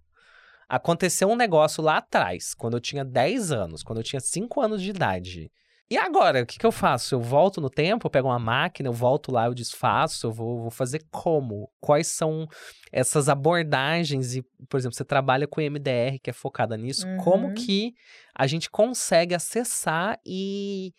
aconteceu 0.69 1.29
um 1.29 1.37
negócio 1.37 1.83
lá 1.83 1.97
atrás, 1.97 2.53
quando 2.55 2.75
eu 2.75 2.81
tinha 2.81 3.03
10 3.03 3.51
anos, 3.51 3.83
quando 3.83 3.99
eu 4.01 4.05
tinha 4.05 4.21
5 4.21 4.61
anos 4.61 4.83
de 4.83 4.91
idade. 4.91 5.51
E 5.91 5.99
agora, 5.99 6.43
o 6.43 6.47
que, 6.47 6.57
que 6.57 6.65
eu 6.65 6.71
faço? 6.71 7.17
Eu 7.17 7.21
volto 7.21 7.61
no 7.61 7.69
tempo, 7.69 8.07
eu 8.07 8.11
pego 8.11 8.29
uma 8.29 8.39
máquina, 8.39 8.89
eu 8.89 8.93
volto 8.93 9.33
lá, 9.33 9.47
eu 9.47 9.55
desfaço, 9.55 10.29
eu 10.29 10.31
vou, 10.31 10.61
vou 10.61 10.71
fazer 10.71 11.05
como? 11.11 11.69
Quais 11.81 12.07
são 12.07 12.47
essas 12.93 13.29
abordagens? 13.29 14.37
E, 14.37 14.43
por 14.69 14.77
exemplo, 14.77 14.95
você 14.95 15.05
trabalha 15.05 15.49
com 15.49 15.61
MDR, 15.61 16.21
que 16.23 16.31
é 16.31 16.33
focada 16.33 16.77
nisso. 16.77 17.09
Uhum. 17.09 17.17
Como 17.17 17.55
que 17.55 17.93
a 18.33 18.47
gente 18.47 18.71
consegue 18.71 19.35
acessar 19.35 20.21
e, 20.25 20.95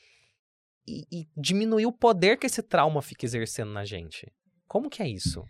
e, 0.85 1.05
e 1.09 1.27
diminuir 1.37 1.85
o 1.85 1.93
poder 1.93 2.37
que 2.37 2.45
esse 2.45 2.61
trauma 2.61 3.01
fica 3.01 3.25
exercendo 3.25 3.71
na 3.71 3.85
gente? 3.85 4.29
Como 4.67 4.89
que 4.89 5.01
é 5.01 5.07
isso? 5.07 5.41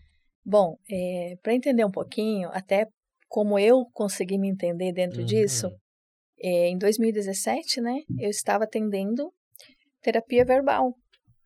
Bom, 0.46 0.78
é, 0.88 1.36
para 1.42 1.56
entender 1.56 1.84
um 1.84 1.92
pouquinho, 1.92 2.48
até 2.54 2.88
como 3.28 3.58
eu 3.58 3.86
consegui 3.92 4.38
me 4.38 4.50
entender 4.50 4.94
dentro 4.94 5.22
uhum. 5.22 5.26
disso, 5.26 5.72
é, 6.42 6.70
em 6.70 6.78
2017, 6.78 7.82
né, 7.82 8.02
eu 8.20 8.30
estava 8.30 8.64
atendendo 8.64 9.32
terapia 10.02 10.44
verbal, 10.44 10.96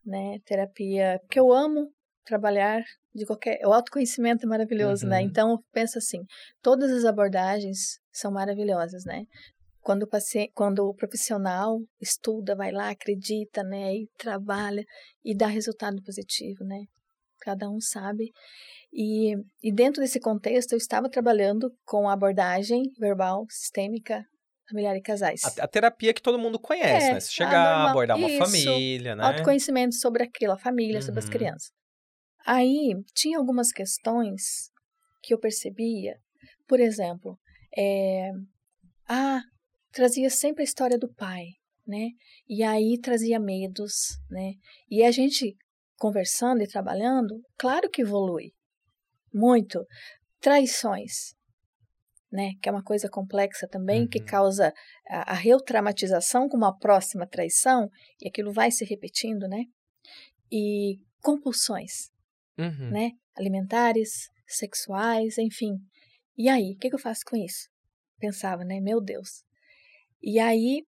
né, 0.05 0.39
terapia, 0.45 1.19
porque 1.21 1.39
eu 1.39 1.51
amo 1.51 1.91
trabalhar 2.23 2.81
de 3.13 3.25
qualquer, 3.25 3.59
o 3.65 3.73
autoconhecimento 3.73 4.45
é 4.45 4.49
maravilhoso, 4.49 5.05
né, 5.05 5.17
uhum. 5.17 5.23
né, 5.23 5.29
então 5.29 5.51
eu 5.51 5.59
penso 5.73 5.97
assim, 5.97 6.19
todas 6.61 6.91
as 6.91 7.03
abordagens 7.03 7.99
são 8.11 8.31
maravilhosas, 8.31 9.03
né, 9.05 9.25
quando 9.81 10.03
o 10.03 10.07
paciente, 10.07 10.51
quando 10.55 10.79
o 10.79 10.95
profissional 10.95 11.77
estuda, 12.01 12.55
vai 12.55 12.71
lá, 12.71 12.89
acredita, 12.89 13.63
né, 13.63 13.93
e 13.93 14.09
trabalha 14.17 14.83
e 15.23 15.35
dá 15.35 15.47
resultado 15.47 16.01
positivo, 16.03 16.63
né, 16.63 16.85
cada 17.41 17.69
um 17.69 17.79
sabe. 17.79 18.31
E, 18.91 19.35
e 19.61 19.73
dentro 19.73 20.01
desse 20.01 20.19
contexto, 20.19 20.71
eu 20.71 20.77
estava 20.77 21.09
trabalhando 21.09 21.69
com 21.85 22.07
a 22.07 22.13
abordagem 22.13 22.81
verbal 22.97 23.45
sistêmica 23.49 24.25
familiar 24.69 24.95
e 24.95 25.01
casais. 25.01 25.43
A, 25.43 25.63
a, 25.63 25.67
terapia 25.67 26.13
que 26.13 26.21
todo 26.21 26.39
mundo 26.39 26.59
conhece, 26.59 27.07
é, 27.07 27.13
né? 27.13 27.19
Se 27.19 27.31
chegar 27.31 27.63
a 27.63 27.89
abordar 27.91 28.17
uma 28.17 28.29
família, 28.29 29.15
né? 29.15 29.23
Autoconhecimento 29.23 29.95
sobre 29.95 30.23
aquela 30.23 30.57
família, 30.57 30.99
uhum. 30.99 31.01
sobre 31.01 31.19
as 31.19 31.25
uhum. 31.25 31.31
crianças. 31.31 31.71
Aí, 32.45 32.95
tinha 33.13 33.37
algumas 33.37 33.71
questões 33.71 34.71
que 35.21 35.33
eu 35.33 35.39
percebia, 35.39 36.17
por 36.67 36.79
exemplo, 36.79 37.39
é, 37.75 38.31
ah, 39.07 39.41
trazia 39.91 40.29
sempre 40.29 40.61
a 40.61 40.65
história 40.65 40.97
do 40.97 41.11
pai, 41.13 41.45
né? 41.87 42.09
E 42.47 42.63
aí 42.63 42.99
trazia 43.01 43.39
medos, 43.39 44.17
né? 44.29 44.53
E 44.89 45.03
a 45.03 45.11
gente 45.11 45.55
conversando 45.97 46.61
e 46.61 46.67
trabalhando, 46.67 47.41
claro 47.57 47.89
que 47.89 48.01
evolui. 48.01 48.51
Muito. 49.33 49.85
Traições, 50.39 51.34
né? 52.35 52.51
Que 52.61 52.69
é 52.69 52.71
uma 52.71 52.83
coisa 52.83 53.09
complexa 53.09 53.67
também, 53.67 54.01
uhum. 54.01 54.07
que 54.07 54.19
causa 54.19 54.73
a, 55.09 55.31
a 55.31 55.33
retraumatização 55.33 56.47
com 56.47 56.57
uma 56.57 56.77
próxima 56.77 57.25
traição, 57.25 57.89
e 58.21 58.27
aquilo 58.27 58.51
vai 58.51 58.69
se 58.69 58.85
repetindo, 58.85 59.47
né? 59.47 59.63
E 60.51 60.99
compulsões, 61.21 62.11
uhum. 62.57 62.91
né? 62.91 63.11
Alimentares, 63.35 64.29
sexuais, 64.47 65.37
enfim. 65.37 65.77
E 66.37 66.49
aí, 66.49 66.73
o 66.73 66.77
que, 66.77 66.89
que 66.89 66.95
eu 66.95 66.99
faço 66.99 67.21
com 67.25 67.35
isso? 67.35 67.69
Pensava, 68.19 68.63
né? 68.63 68.79
Meu 68.79 69.01
Deus. 69.01 69.43
E 70.21 70.39
aí, 70.39 70.83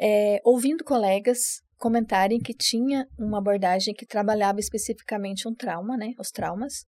é, 0.00 0.40
ouvindo 0.44 0.84
colegas 0.84 1.60
comentarem 1.78 2.40
que 2.40 2.54
tinha 2.54 3.06
uma 3.18 3.38
abordagem 3.38 3.94
que 3.94 4.06
trabalhava 4.06 4.60
especificamente 4.60 5.46
um 5.46 5.54
trauma, 5.54 5.96
né? 5.96 6.12
Os 6.18 6.30
traumas. 6.30 6.86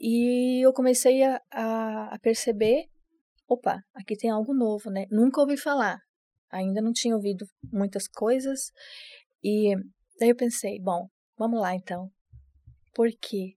E 0.00 0.64
eu 0.64 0.72
comecei 0.72 1.22
a, 1.22 1.40
a, 1.50 2.14
a 2.14 2.18
perceber, 2.18 2.84
opa, 3.48 3.82
aqui 3.94 4.16
tem 4.16 4.30
algo 4.30 4.54
novo, 4.54 4.90
né? 4.90 5.06
Nunca 5.10 5.40
ouvi 5.40 5.56
falar, 5.56 5.98
ainda 6.50 6.80
não 6.80 6.92
tinha 6.92 7.14
ouvido 7.14 7.46
muitas 7.72 8.08
coisas. 8.08 8.70
E 9.42 9.74
daí 10.18 10.30
eu 10.30 10.36
pensei, 10.36 10.80
bom, 10.80 11.08
vamos 11.36 11.60
lá 11.60 11.74
então. 11.74 12.10
Porque 12.94 13.54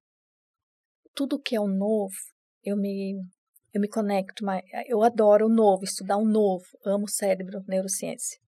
tudo 1.14 1.40
que 1.40 1.56
é 1.56 1.60
o 1.60 1.68
novo, 1.68 2.16
eu 2.64 2.76
me 2.76 3.16
eu 3.74 3.82
me 3.82 3.88
conecto, 3.88 4.44
eu 4.88 5.04
adoro 5.04 5.46
o 5.46 5.54
novo, 5.54 5.84
estudar 5.84 6.18
o 6.18 6.26
novo, 6.26 6.66
amo 6.84 7.06
o 7.06 7.10
cérebro, 7.10 7.64
neurociência. 7.68 8.40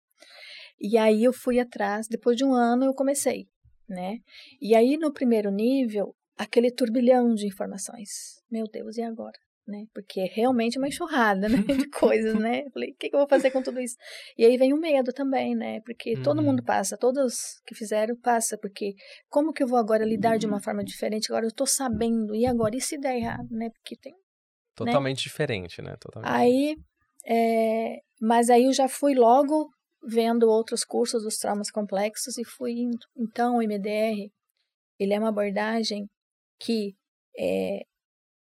E 0.79 0.97
aí 0.97 1.23
eu 1.23 1.31
fui 1.31 1.59
atrás, 1.59 2.07
depois 2.07 2.35
de 2.35 2.43
um 2.43 2.53
ano 2.53 2.85
eu 2.85 2.93
comecei, 2.95 3.47
né? 3.87 4.17
E 4.59 4.73
aí 4.73 4.97
no 4.97 5.13
primeiro 5.13 5.51
nível, 5.51 6.15
aquele 6.35 6.71
turbilhão 6.71 7.35
de 7.35 7.45
informações. 7.45 8.41
Meu 8.49 8.65
Deus, 8.65 8.97
e 8.97 9.03
agora? 9.03 9.37
Né? 9.69 9.85
Porque 9.93 10.21
é 10.21 10.25
realmente 10.25 10.79
uma 10.79 10.87
enxurrada, 10.87 11.47
né, 11.47 11.59
de 11.59 11.87
coisas, 11.91 12.33
né? 12.33 12.63
Eu 12.65 12.71
falei, 12.71 12.89
o 12.89 12.95
que, 12.95 13.07
que, 13.07 13.15
eu 13.15 13.19
vou 13.19 13.29
fazer 13.29 13.51
com 13.51 13.61
tudo 13.61 13.79
isso? 13.79 13.95
E 14.35 14.43
aí 14.43 14.57
vem 14.57 14.73
o 14.73 14.77
medo 14.77 15.13
também, 15.13 15.55
né? 15.55 15.79
Porque 15.81 16.15
uhum. 16.15 16.23
todo 16.23 16.41
mundo 16.41 16.63
passa, 16.63 16.97
todos 16.97 17.61
que 17.67 17.75
fizeram 17.75 18.15
passa, 18.15 18.57
porque 18.57 18.95
como 19.29 19.53
que 19.53 19.61
eu 19.61 19.67
vou 19.67 19.77
agora 19.77 20.03
lidar 20.03 20.39
de 20.39 20.47
uma 20.47 20.59
forma 20.59 20.83
diferente? 20.83 21.31
Agora 21.31 21.45
eu 21.45 21.53
tô 21.53 21.67
sabendo, 21.67 22.33
e 22.33 22.47
agora? 22.47 22.75
E 22.75 22.81
se 22.81 22.97
der 22.97 23.17
errado, 23.17 23.47
né? 23.51 23.69
Porque 23.69 23.95
tem... 23.95 24.11
Né? 24.11 24.19
Totalmente 24.75 25.19
né? 25.19 25.23
diferente, 25.23 25.81
né? 25.83 25.95
Totalmente. 25.99 26.31
Aí, 26.31 26.75
é... 27.27 27.99
mas 28.19 28.49
aí 28.49 28.63
eu 28.63 28.73
já 28.73 28.87
fui 28.87 29.13
logo 29.13 29.69
vendo 30.01 30.49
outros 30.49 30.83
cursos 30.83 31.21
dos 31.21 31.37
traumas 31.37 31.69
complexos 31.69 32.39
e 32.39 32.43
fui 32.43 32.71
indo. 32.71 33.05
Então, 33.15 33.57
o 33.57 33.61
MDR, 33.61 34.31
ele 34.97 35.13
é 35.13 35.19
uma 35.19 35.29
abordagem 35.29 36.07
que 36.59 36.95
é, 37.37 37.83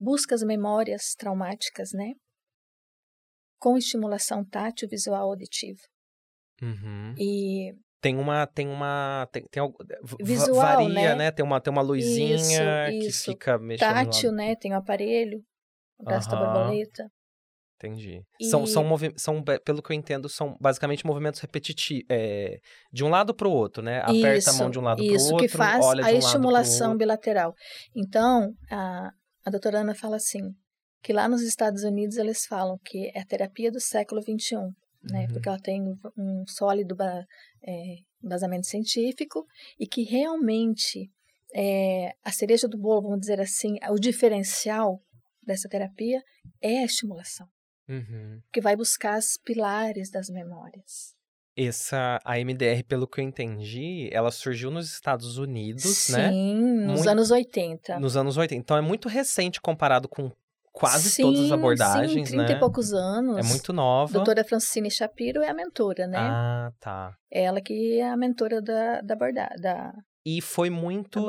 busca 0.00 0.34
as 0.34 0.42
memórias 0.42 1.14
traumáticas, 1.16 1.92
né? 1.92 2.12
Com 3.58 3.76
estimulação 3.76 4.44
tátil, 4.44 4.88
visual, 4.88 5.28
auditiva. 5.28 5.80
Uhum. 6.62 7.14
E 7.18 7.72
tem 8.00 8.16
uma 8.16 8.46
tem 8.46 8.68
uma 8.68 9.28
tem, 9.32 9.44
tem 9.50 9.62
visual, 10.20 10.54
varia, 10.54 10.88
né? 10.88 11.14
né? 11.14 11.30
Tem 11.30 11.44
uma 11.44 11.60
tem 11.60 11.72
uma 11.72 11.82
luzinha 11.82 12.36
isso, 12.90 13.06
isso. 13.06 13.24
que 13.24 13.32
fica 13.32 13.58
mexendo 13.58 13.88
tátil, 13.88 14.32
né? 14.32 14.54
Tem 14.54 14.72
o 14.72 14.74
um 14.74 14.78
aparelho, 14.78 15.42
o 15.98 16.04
braço 16.04 16.30
uhum. 16.30 16.38
da 16.38 16.44
borboleta. 16.44 17.10
Entendi. 17.78 18.24
E... 18.40 18.46
São, 18.46 18.66
são, 18.66 18.84
são, 19.16 19.44
pelo 19.64 19.80
que 19.80 19.92
eu 19.92 19.94
entendo, 19.94 20.28
são 20.28 20.56
basicamente 20.60 21.06
movimentos 21.06 21.38
repetitivos. 21.38 22.04
É, 22.10 22.58
de 22.92 23.04
um 23.04 23.08
lado 23.08 23.32
para 23.32 23.46
o 23.46 23.52
outro, 23.52 23.80
né? 23.82 24.00
Aperta 24.00 24.36
isso, 24.36 24.50
a 24.50 24.52
mão 24.54 24.68
de 24.68 24.80
um 24.80 24.82
lado 24.82 24.96
para 24.96 25.04
o 25.04 25.10
outro. 25.12 25.24
Isso, 25.24 25.36
que 25.36 25.48
faz 25.48 25.84
a 25.84 25.90
um 25.90 26.18
estimulação 26.18 26.96
bilateral. 26.96 27.54
Então, 27.94 28.52
a, 28.68 29.12
a 29.44 29.50
doutora 29.50 29.80
Ana 29.80 29.94
fala 29.94 30.16
assim: 30.16 30.54
que 31.02 31.12
lá 31.12 31.28
nos 31.28 31.42
Estados 31.42 31.82
Unidos 31.84 32.16
eles 32.16 32.46
falam 32.46 32.78
que 32.84 33.10
é 33.14 33.20
a 33.20 33.26
terapia 33.26 33.70
do 33.70 33.80
século 33.80 34.20
XXI, 34.20 34.56
né? 35.02 35.22
Uhum. 35.22 35.32
Porque 35.32 35.48
ela 35.48 35.60
tem 35.60 35.82
um 36.16 36.44
sólido 36.46 36.96
é, 37.62 37.96
basamento 38.22 38.66
científico 38.66 39.46
e 39.78 39.86
que 39.86 40.02
realmente 40.02 41.10
é, 41.54 42.12
a 42.22 42.32
cereja 42.32 42.68
do 42.68 42.78
bolo, 42.78 43.02
vamos 43.02 43.20
dizer 43.20 43.40
assim, 43.40 43.76
o 43.90 43.98
diferencial 43.98 45.02
dessa 45.42 45.68
terapia 45.68 46.22
é 46.60 46.78
a 46.80 46.84
estimulação 46.84 47.48
uhum. 47.88 48.40
que 48.52 48.60
vai 48.60 48.76
buscar 48.76 49.18
os 49.18 49.38
pilares 49.42 50.10
das 50.10 50.28
memórias. 50.28 51.16
Essa, 51.66 52.20
a 52.24 52.36
MDR, 52.36 52.84
pelo 52.86 53.06
que 53.06 53.20
eu 53.20 53.24
entendi, 53.24 54.08
ela 54.12 54.30
surgiu 54.30 54.70
nos 54.70 54.92
Estados 54.92 55.38
Unidos, 55.38 55.82
Sim, 55.82 56.12
né? 56.12 56.30
Sim, 56.30 56.54
nos 56.86 56.94
muito, 56.96 57.10
anos 57.10 57.30
80. 57.30 57.98
Nos 57.98 58.16
anos 58.16 58.36
80. 58.36 58.60
Então 58.60 58.76
é 58.76 58.80
muito 58.80 59.08
recente 59.08 59.60
comparado 59.60 60.08
com 60.08 60.30
quase 60.72 61.10
sim, 61.10 61.22
todas 61.22 61.40
as 61.40 61.52
abordagens, 61.52 62.28
sim, 62.28 62.36
30 62.36 62.52
né? 62.52 62.56
e 62.56 62.60
poucos 62.60 62.92
anos. 62.92 63.38
É 63.38 63.42
muito 63.42 63.72
nova. 63.72 64.12
Doutora 64.12 64.44
Francine 64.44 64.90
Shapiro 64.90 65.42
é 65.42 65.48
a 65.48 65.54
mentora, 65.54 66.06
né? 66.06 66.18
Ah, 66.18 66.72
tá. 66.78 67.16
Ela 67.30 67.60
que 67.60 67.98
é 67.98 68.08
a 68.08 68.16
mentora 68.16 68.62
da, 68.62 69.00
da 69.00 69.14
abordagem, 69.14 69.60
da, 69.60 69.92
e 70.30 70.42
foi 70.42 70.68
muito 70.68 71.26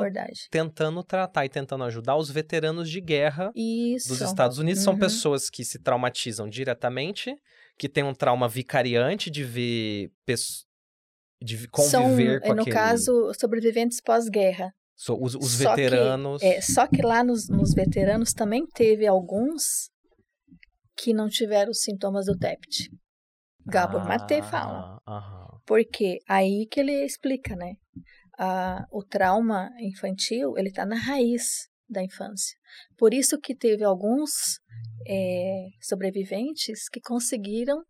tentando 0.50 1.02
tratar 1.02 1.46
e 1.46 1.48
tentando 1.48 1.84
ajudar 1.84 2.16
os 2.16 2.30
veteranos 2.30 2.90
de 2.90 3.00
guerra 3.00 3.50
Isso. 3.56 4.08
dos 4.08 4.20
Estados 4.20 4.58
Unidos. 4.58 4.80
Uhum. 4.80 4.92
São 4.92 4.98
pessoas 4.98 5.48
que 5.48 5.64
se 5.64 5.78
traumatizam 5.78 6.46
diretamente, 6.46 7.34
que 7.80 7.88
têm 7.88 8.04
um 8.04 8.12
trauma 8.12 8.46
vicariante 8.46 9.30
de 9.30 9.42
ver 9.42 10.12
de 11.42 11.66
conviver 11.68 12.40
São, 12.40 12.48
com 12.48 12.54
no 12.54 12.60
aquele... 12.60 12.76
caso, 12.76 13.32
sobreviventes 13.40 13.98
pós-guerra. 14.02 14.74
So, 14.94 15.16
os, 15.18 15.34
os 15.34 15.54
veteranos. 15.54 16.42
Que, 16.42 16.46
é, 16.46 16.60
só 16.60 16.86
que 16.86 17.00
lá 17.00 17.24
nos, 17.24 17.48
nos 17.48 17.72
veteranos 17.72 18.34
também 18.34 18.66
teve 18.66 19.06
alguns 19.06 19.88
que 20.94 21.14
não 21.14 21.30
tiveram 21.30 21.70
os 21.70 21.80
sintomas 21.80 22.26
do 22.26 22.36
TEPT. 22.36 22.90
Gabor 23.64 24.02
ah, 24.02 24.04
Maté 24.04 24.42
fala. 24.42 25.00
Aham. 25.08 25.60
Porque 25.64 26.18
aí 26.28 26.66
que 26.70 26.80
ele 26.80 27.02
explica, 27.06 27.56
né? 27.56 27.76
a, 28.40 28.86
o 28.90 29.02
trauma 29.02 29.70
infantil 29.78 30.56
ele 30.56 30.68
está 30.68 30.86
na 30.86 30.96
raiz 30.96 31.68
da 31.88 32.02
infância. 32.02 32.56
Por 32.96 33.14
isso 33.14 33.38
que 33.38 33.54
teve 33.54 33.84
alguns 33.84 34.58
é, 35.06 35.66
sobreviventes 35.80 36.88
que 36.88 37.00
conseguiram 37.00 37.82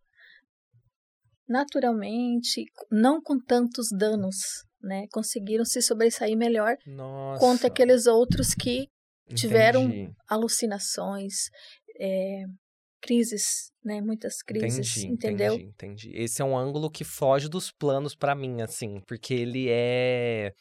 naturalmente, 1.51 2.65
não 2.93 3.21
com 3.21 3.37
tantos 3.37 3.89
danos, 3.91 4.37
né? 4.81 5.07
Conseguiram 5.11 5.65
se 5.65 5.83
sobressair 5.83 6.37
melhor 6.37 6.77
Nossa. 6.87 7.41
contra 7.41 7.67
aqueles 7.67 8.07
outros 8.07 8.55
que 8.55 8.87
tiveram 9.35 10.15
alucinações, 10.29 11.51
é, 11.99 12.45
crises, 13.03 13.73
né? 13.85 14.01
Muitas 14.01 14.43
crises, 14.43 14.97
entendi, 14.97 15.13
entendeu? 15.13 15.55
Entendi, 15.55 15.69
entendi. 15.71 16.11
Esse 16.15 16.41
é 16.41 16.45
um 16.45 16.57
ângulo 16.57 16.89
que 16.89 17.03
foge 17.03 17.49
dos 17.49 17.73
planos 17.73 18.15
para 18.15 18.35
mim, 18.35 18.63
assim, 18.63 19.01
porque 19.07 19.35
ele 19.35 19.67
é 19.69 20.53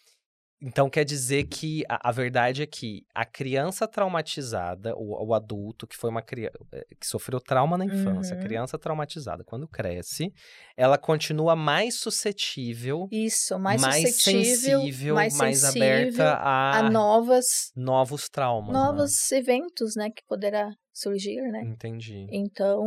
então 0.62 0.89
quer 0.89 1.05
dizer 1.05 1.45
que 1.45 1.84
a, 1.88 2.10
a, 2.10 2.12
verdade 2.12 2.62
é 2.62 2.66
que 2.66 3.05
a 3.16 3.26
criança 3.26 3.88
traumatizada, 3.88 4.93
o, 4.95 5.28
o 5.28 5.34
adulto 5.34 5.88
que 5.88 5.95
foi 5.95 6.10
uma 6.10 6.22
criança 6.22 6.57
eh, 6.74 6.86
que 6.99 7.07
sofreu 7.07 7.39
trauma 7.39 7.78
na 7.78 7.86
infância, 7.86 8.36
uhum. 8.36 8.41
a 8.41 8.43
criança 8.43 8.78
traumatizada, 8.78 9.43
quando 9.43 9.68
cresce, 9.68 10.34
ela 10.76 10.97
continua 10.97 11.55
mais 11.55 11.95
suscetível, 11.95 13.07
isso, 13.12 13.57
mais, 13.57 13.82
mais 13.82 14.16
suscetível, 14.16 14.82
sensível, 14.82 15.16
mais, 15.16 15.38
mais 15.38 15.64
aberta 15.64 16.34
a, 16.34 16.80
a, 16.80 16.89
novas 16.89 17.72
novos 17.76 18.28
traumas, 18.30 18.74
novos 18.74 19.30
né? 19.32 19.38
eventos, 19.38 19.95
né, 19.95 20.10
que 20.10 20.24
poderá 20.28 20.70
surgir, 20.91 21.41
né? 21.51 21.64
Entendi. 21.64 22.28
Então 22.30 22.84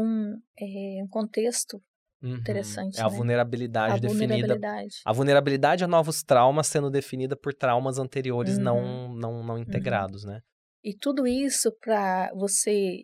é 0.61 1.03
um 1.03 1.09
contexto 1.09 1.83
Uhum. 2.23 2.37
Interessante. 2.37 2.99
É 2.99 3.03
a 3.03 3.11
né? 3.11 3.17
vulnerabilidade 3.17 3.95
a 3.95 3.99
definida. 3.99 4.35
Vulnerabilidade. 4.35 4.95
A 5.05 5.13
vulnerabilidade 5.13 5.85
a 5.85 5.89
novos 5.89 6.23
traumas 6.23 6.69
sendo 6.69 6.91
definida 6.91 7.37
por 7.37 7.53
traumas 7.53 7.99
anteriores 7.99 8.57
uhum. 8.57 8.63
não, 8.63 9.15
não, 9.15 9.45
não 9.45 9.59
integrados, 9.59 10.25
uhum. 10.25 10.31
né? 10.31 10.41
E 10.85 10.97
tudo 10.97 11.27
isso 11.27 11.73
para 11.81 12.33
você 12.35 13.03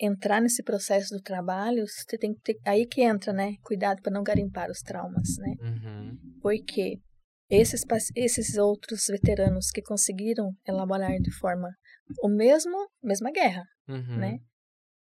entrar 0.00 0.40
nesse 0.40 0.62
processo 0.62 1.14
do 1.14 1.22
trabalho, 1.22 1.86
você 1.86 2.18
tem 2.18 2.34
que 2.34 2.40
ter. 2.40 2.58
Aí 2.66 2.86
que 2.86 3.02
entra, 3.02 3.32
né? 3.32 3.54
Cuidado 3.62 4.02
para 4.02 4.12
não 4.12 4.22
garimpar 4.22 4.70
os 4.70 4.80
traumas, 4.80 5.36
né? 5.38 5.54
Uhum. 5.60 6.18
Porque 6.40 6.98
esses, 7.48 7.82
esses 8.16 8.56
outros 8.56 9.06
veteranos 9.08 9.70
que 9.70 9.82
conseguiram 9.82 10.50
elaborar 10.66 11.18
de 11.20 11.30
forma 11.38 11.68
o 12.22 12.28
mesmo, 12.28 12.76
mesma 13.02 13.30
guerra, 13.30 13.64
uhum. 13.88 14.16
né? 14.16 14.38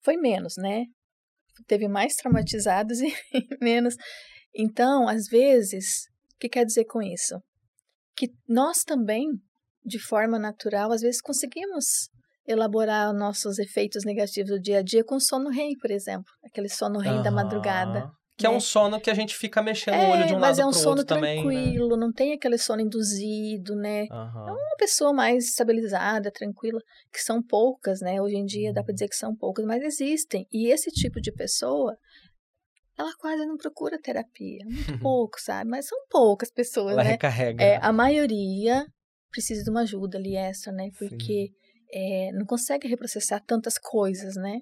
Foi 0.03 0.17
menos, 0.17 0.55
né? 0.57 0.85
Teve 1.67 1.89
mais 1.89 2.15
traumatizados 2.15 3.01
e 3.01 3.15
menos. 3.61 3.95
Então, 4.55 5.09
às 5.09 5.27
vezes, 5.27 6.07
o 6.35 6.39
que 6.41 6.49
quer 6.49 6.65
dizer 6.65 6.85
com 6.85 7.03
isso? 7.03 7.41
Que 8.17 8.29
nós 8.49 8.79
também, 8.85 9.27
de 9.85 9.99
forma 9.99 10.39
natural, 10.39 10.93
às 10.93 11.01
vezes 11.01 11.21
conseguimos 11.21 12.09
elaborar 12.47 13.13
nossos 13.13 13.59
efeitos 13.59 14.05
negativos 14.05 14.51
do 14.51 14.61
dia 14.61 14.79
a 14.79 14.83
dia 14.83 15.05
com 15.05 15.21
sono 15.21 15.51
REM, 15.51 15.77
por 15.79 15.91
exemplo. 15.91 16.33
Aquele 16.45 16.69
sono 16.69 16.99
REM 16.99 17.19
uhum, 17.19 17.23
da 17.23 17.31
madrugada. 17.31 18.11
Que 18.39 18.47
é 18.47 18.51
né? 18.51 18.57
um 18.57 18.61
sono 18.61 19.01
que 19.01 19.11
a 19.11 19.15
gente 19.15 19.35
fica 19.37 19.61
mexendo 19.61 19.97
o 19.97 20.11
olho 20.11 20.25
de 20.25 20.33
um 20.33 20.39
mas 20.39 20.59
lado 20.59 20.67
é 20.67 20.71
um 20.71 20.73
sono 20.73 20.91
outro 20.91 21.05
também, 21.05 21.45
né? 21.45 21.51
tranquilo, 21.51 21.97
não 21.97 22.13
tem 22.13 22.33
aquele 22.33 22.57
sono 22.57 22.81
induzido, 22.81 23.75
né? 23.75 24.07
Aham. 24.13 24.53
Uma 24.53 24.77
pessoa 24.79 25.13
mais 25.13 25.49
estabilizada, 25.49 26.31
tranquila, 26.31 26.81
que 27.13 27.21
são 27.21 27.43
poucas, 27.43 28.01
né? 28.01 28.23
Hoje 28.23 28.37
em 28.37 28.45
dia 28.45 28.73
dá 28.73 28.85
para 28.85 28.95
dizer 28.95 29.09
que 29.09 29.17
são 29.17 29.35
poucas, 29.35 29.65
mas 29.65 29.83
existem. 29.83 30.47
E 30.53 30.71
esse 30.71 30.89
tipo 30.93 31.21
de 31.21 31.33
pessoa, 31.33 31.99
ela 32.97 33.11
quase 33.19 33.45
não 33.45 33.57
procura 33.57 34.01
terapia, 34.01 34.65
muito 34.65 34.97
pouco, 35.03 35.41
sabe? 35.41 35.69
Mas 35.69 35.89
são 35.89 35.99
poucas 36.09 36.53
pessoas, 36.53 36.93
Ela 36.93 37.03
né? 37.03 37.11
recarrega. 37.11 37.65
É, 37.65 37.71
né? 37.73 37.81
a 37.83 37.93
maioria 37.93 38.87
precisa 39.33 39.65
de 39.65 39.71
uma 39.71 39.81
ajuda 39.81 40.17
ali 40.17 40.37
extra, 40.37 40.73
né? 40.73 40.91
Porque 40.97 41.51
é, 41.93 42.31
não 42.35 42.47
consegue 42.47 42.87
reprocessar 42.87 43.43
tantas 43.45 43.79
coisas, 43.79 44.37
né? 44.37 44.61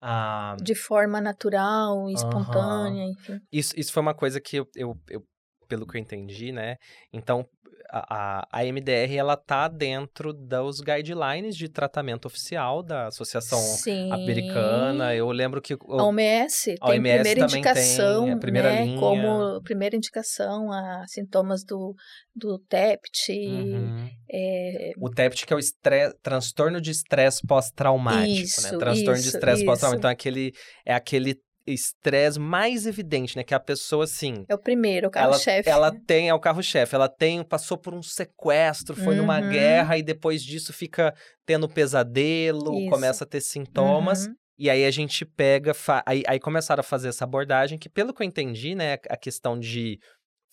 Ah, 0.00 0.56
De 0.62 0.74
forma 0.74 1.20
natural, 1.20 2.08
espontânea, 2.10 3.04
enfim. 3.04 3.40
isso, 3.52 3.72
isso 3.76 3.92
foi 3.92 4.00
uma 4.02 4.14
coisa 4.14 4.40
que 4.40 4.56
eu, 4.56 4.68
eu, 4.76 4.96
eu- 5.08 5.24
pelo 5.68 5.86
que 5.86 5.96
eu 5.96 6.00
entendi, 6.00 6.50
né? 6.52 6.76
Então, 7.12 7.46
a, 7.90 8.46
a, 8.52 8.64
MDR, 8.64 9.14
ela 9.16 9.36
tá 9.36 9.66
dentro 9.68 10.32
dos 10.32 10.80
guidelines 10.80 11.56
de 11.56 11.68
tratamento 11.68 12.26
oficial 12.26 12.82
da 12.82 13.06
Associação 13.06 13.58
Sim. 13.58 14.10
Americana. 14.12 15.14
Eu 15.14 15.30
lembro 15.30 15.60
que... 15.62 15.74
o- 15.74 15.98
A 16.00 16.04
OMS 16.04 16.76
A 16.80 16.86
tem 16.86 16.98
OMS 17.00 17.14
primeira 17.22 17.40
também 17.40 17.48
tem, 17.50 17.58
indicação, 17.60 18.28
é 18.28 18.32
a 18.32 18.36
primeira 18.36 18.70
né, 18.70 18.84
linha. 18.84 18.98
como 19.00 19.62
primeira 19.62 19.96
indicação 19.96 20.70
a 20.70 21.04
sintomas 21.06 21.64
do, 21.64 21.94
do 22.34 22.58
TEPT, 22.68 23.32
Uhum. 23.48 24.10
é, 24.30 24.92
O 25.00 25.08
TEPT, 25.10 25.46
que 25.46 25.52
é 25.52 25.56
o 25.56 25.58
estre- 25.58 26.12
transtorno 26.22 26.80
de 26.80 26.90
estresse 26.90 27.40
pós-traumático, 27.46 28.26
né? 28.28 28.42
Isso, 28.42 28.78
Transtorno 28.78 29.14
de 29.20 29.28
isso, 29.28 29.36
estresse 29.36 29.64
pós-traumático. 29.64 30.00
Então, 30.00 30.10
aquele, 30.10 30.52
é 30.84 30.94
aquele 30.94 31.36
estresse 31.72 32.38
mais 32.38 32.86
evidente, 32.86 33.36
né? 33.36 33.44
Que 33.44 33.54
a 33.54 33.60
pessoa, 33.60 34.04
assim, 34.04 34.44
é 34.48 34.54
o 34.54 34.58
primeiro, 34.58 35.08
o 35.08 35.10
ela, 35.14 35.30
carro-chefe. 35.32 35.68
ela 35.68 35.90
tem, 36.06 36.28
é 36.28 36.34
o 36.34 36.40
carro-chefe, 36.40 36.94
ela 36.94 37.08
tem, 37.08 37.42
passou 37.42 37.76
por 37.78 37.94
um 37.94 38.02
sequestro, 38.02 38.94
foi 38.96 39.14
numa 39.14 39.40
Uhum. 39.40 39.48
guerra 39.48 39.98
e 39.98 40.02
depois 40.02 40.42
disso 40.42 40.72
fica 40.72 41.14
tendo 41.46 41.68
pesadelo, 41.68 42.74
Isso. 42.80 42.90
começa 42.90 43.24
a 43.24 43.26
ter 43.26 43.40
sintomas. 43.40 44.26
Uhum. 44.26 44.34
E 44.58 44.68
aí 44.68 44.84
a 44.84 44.90
gente 44.90 45.24
pega, 45.24 45.72
fa- 45.72 46.02
aí, 46.04 46.22
aí 46.26 46.40
começaram 46.40 46.80
a 46.80 46.84
fazer 46.84 47.08
essa 47.08 47.24
abordagem, 47.24 47.78
que 47.78 47.88
pelo 47.88 48.12
que 48.12 48.22
eu 48.22 48.26
entendi, 48.26 48.74
né, 48.74 48.94
a 49.08 49.16
questão 49.16 49.58
de 49.58 49.98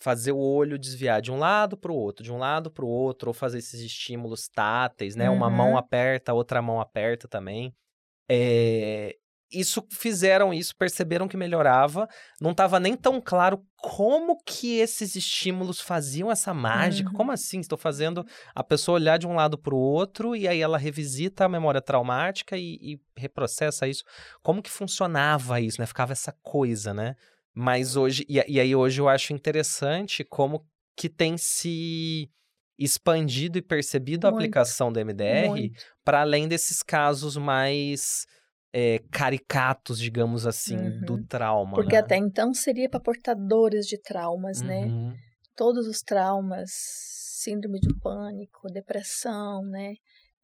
fazer 0.00 0.30
o 0.32 0.38
olho 0.38 0.78
desviar 0.78 1.20
de 1.22 1.32
um 1.32 1.38
lado 1.38 1.76
para 1.76 1.90
o 1.90 1.96
outro, 1.96 2.22
de 2.22 2.30
um 2.30 2.36
lado 2.36 2.70
para 2.70 2.84
o 2.84 2.88
outro, 2.88 3.30
ou 3.30 3.34
fazer 3.34 3.58
esses 3.58 3.80
estímulos 3.80 4.46
táteis, 4.46 5.16
né? 5.16 5.28
Uma 5.30 5.48
Uhum. 5.48 5.52
mão 5.56 5.76
aperta, 5.76 6.34
outra 6.34 6.60
mão 6.62 6.80
aperta 6.80 7.26
também. 7.26 7.72
É, 8.30 9.16
Isso 9.50 9.86
fizeram 9.90 10.52
isso, 10.52 10.74
perceberam 10.76 11.28
que 11.28 11.36
melhorava. 11.36 12.08
Não 12.40 12.50
estava 12.50 12.80
nem 12.80 12.96
tão 12.96 13.20
claro 13.20 13.64
como 13.76 14.36
que 14.44 14.78
esses 14.78 15.14
estímulos 15.14 15.80
faziam 15.80 16.30
essa 16.30 16.52
mágica. 16.52 17.10
Uhum. 17.10 17.16
Como 17.16 17.32
assim? 17.32 17.60
Estou 17.60 17.78
fazendo 17.78 18.26
a 18.54 18.64
pessoa 18.64 18.96
olhar 18.96 19.18
de 19.18 19.26
um 19.26 19.34
lado 19.34 19.56
para 19.56 19.74
o 19.74 19.78
outro 19.78 20.34
e 20.34 20.48
aí 20.48 20.60
ela 20.60 20.78
revisita 20.78 21.44
a 21.44 21.48
memória 21.48 21.80
traumática 21.80 22.56
e, 22.56 22.76
e 22.80 23.00
reprocessa 23.16 23.86
isso. 23.86 24.02
Como 24.42 24.62
que 24.62 24.70
funcionava 24.70 25.60
isso, 25.60 25.80
né? 25.80 25.86
Ficava 25.86 26.12
essa 26.12 26.32
coisa, 26.42 26.92
né? 26.92 27.14
Mas 27.54 27.96
hoje, 27.96 28.26
e, 28.28 28.42
e 28.48 28.60
aí 28.60 28.74
hoje 28.74 29.00
eu 29.00 29.08
acho 29.08 29.32
interessante 29.32 30.24
como 30.24 30.66
que 30.96 31.08
tem 31.08 31.38
se 31.38 32.28
expandido 32.78 33.58
e 33.58 33.62
percebido 33.62 34.26
a 34.26 34.30
Muito, 34.30 34.42
aplicação 34.42 34.92
do 34.92 35.00
MDR 35.00 35.70
para 36.04 36.20
além 36.20 36.46
desses 36.46 36.82
casos 36.82 37.36
mais 37.36 38.26
é, 38.78 38.98
caricatos, 39.10 39.98
digamos 39.98 40.46
assim, 40.46 40.76
Uhum. 40.76 41.00
do 41.00 41.24
trauma. 41.24 41.76
Porque 41.76 41.94
né? 41.96 42.02
até 42.02 42.16
então 42.18 42.52
seria 42.52 42.90
para 42.90 43.00
portadores 43.00 43.86
de 43.86 43.96
traumas, 43.98 44.62
né? 44.62 44.84
Uhum. 44.84 45.16
Todos 45.56 45.86
os 45.86 46.02
traumas, 46.02 46.70
síndrome 47.42 47.80
de 47.80 47.88
pânico, 48.02 48.70
depressão, 48.70 49.62
né? 49.64 49.94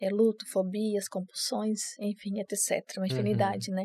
É, 0.01 0.09
luto, 0.09 0.47
fobias, 0.51 1.09
compulsões, 1.09 1.81
enfim, 2.01 2.41
etc. 2.41 2.97
Uma 2.97 3.07
infinidade, 3.07 3.71
né? 3.71 3.85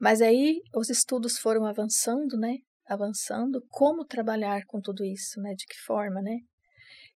Mas 0.00 0.22
aí 0.22 0.60
os 0.72 0.88
estudos 0.88 1.36
foram 1.36 1.66
avançando, 1.66 2.38
né? 2.38 2.58
Avançando, 2.86 3.60
como 3.68 4.04
trabalhar 4.04 4.62
com 4.66 4.80
tudo 4.80 5.04
isso, 5.04 5.40
né? 5.40 5.54
De 5.56 5.66
que 5.66 5.76
forma, 5.84 6.22
né? 6.22 6.38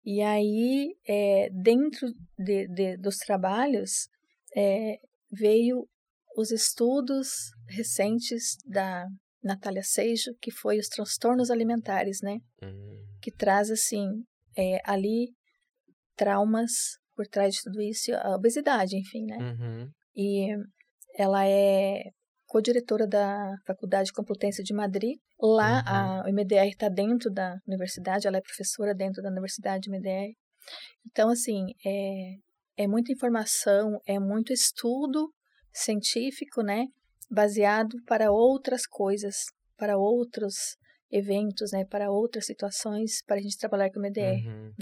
E 0.02 0.22
aí, 0.22 0.96
é, 1.06 1.50
dentro 1.52 2.08
de, 2.38 2.66
de- 2.68 2.96
dos 2.96 3.18
trabalhos, 3.18 4.08
é, 4.56 4.98
veio 5.30 5.86
os 6.36 6.50
estudos 6.50 7.28
recentes 7.68 8.56
da 8.66 9.06
Natália 9.42 9.82
Seijo, 9.82 10.32
que 10.40 10.50
foi 10.50 10.78
os 10.78 10.88
transtornos 10.88 11.50
alimentares, 11.50 12.18
né? 12.22 12.38
Uhum. 12.62 13.04
Que 13.20 13.30
traz, 13.30 13.70
assim, 13.70 14.08
é, 14.56 14.78
ali 14.84 15.32
traumas 16.16 16.72
por 17.14 17.26
trás 17.26 17.54
de 17.54 17.62
tudo 17.62 17.80
isso, 17.80 18.12
a 18.14 18.34
obesidade, 18.34 18.96
enfim, 18.96 19.24
né? 19.26 19.38
Uhum. 19.38 19.90
E 20.16 20.56
ela 21.16 21.46
é 21.46 22.02
co-diretora 22.46 23.06
da 23.06 23.54
Faculdade 23.66 24.12
Complutense 24.12 24.62
de 24.62 24.72
Madrid. 24.72 25.16
Lá, 25.40 25.82
Uhum. 25.82 26.22
a 26.26 26.32
MDR 26.32 26.68
está 26.68 26.88
dentro 26.88 27.30
da 27.30 27.56
universidade, 27.66 28.26
ela 28.26 28.38
é 28.38 28.40
professora 28.40 28.94
dentro 28.94 29.22
da 29.22 29.28
Universidade 29.30 29.90
MDR. 29.90 30.32
Então, 31.06 31.28
assim, 31.28 31.66
é, 31.84 32.84
é 32.84 32.86
muita 32.86 33.12
informação, 33.12 34.00
é 34.06 34.18
muito 34.18 34.52
estudo 34.52 35.30
científico, 35.74 36.62
né? 36.62 36.86
Baseado 37.30 37.96
para 38.06 38.30
outras 38.30 38.86
coisas, 38.86 39.36
para 39.76 39.96
outros 39.98 40.76
eventos, 41.10 41.72
né? 41.72 41.84
Para 41.84 42.10
outras 42.10 42.46
situações, 42.46 43.22
para 43.26 43.36
a 43.36 43.40
gente 43.40 43.58
trabalhar 43.58 43.90
com 43.90 43.98
MDR. 44.00 44.46
Uhum. 44.46 44.72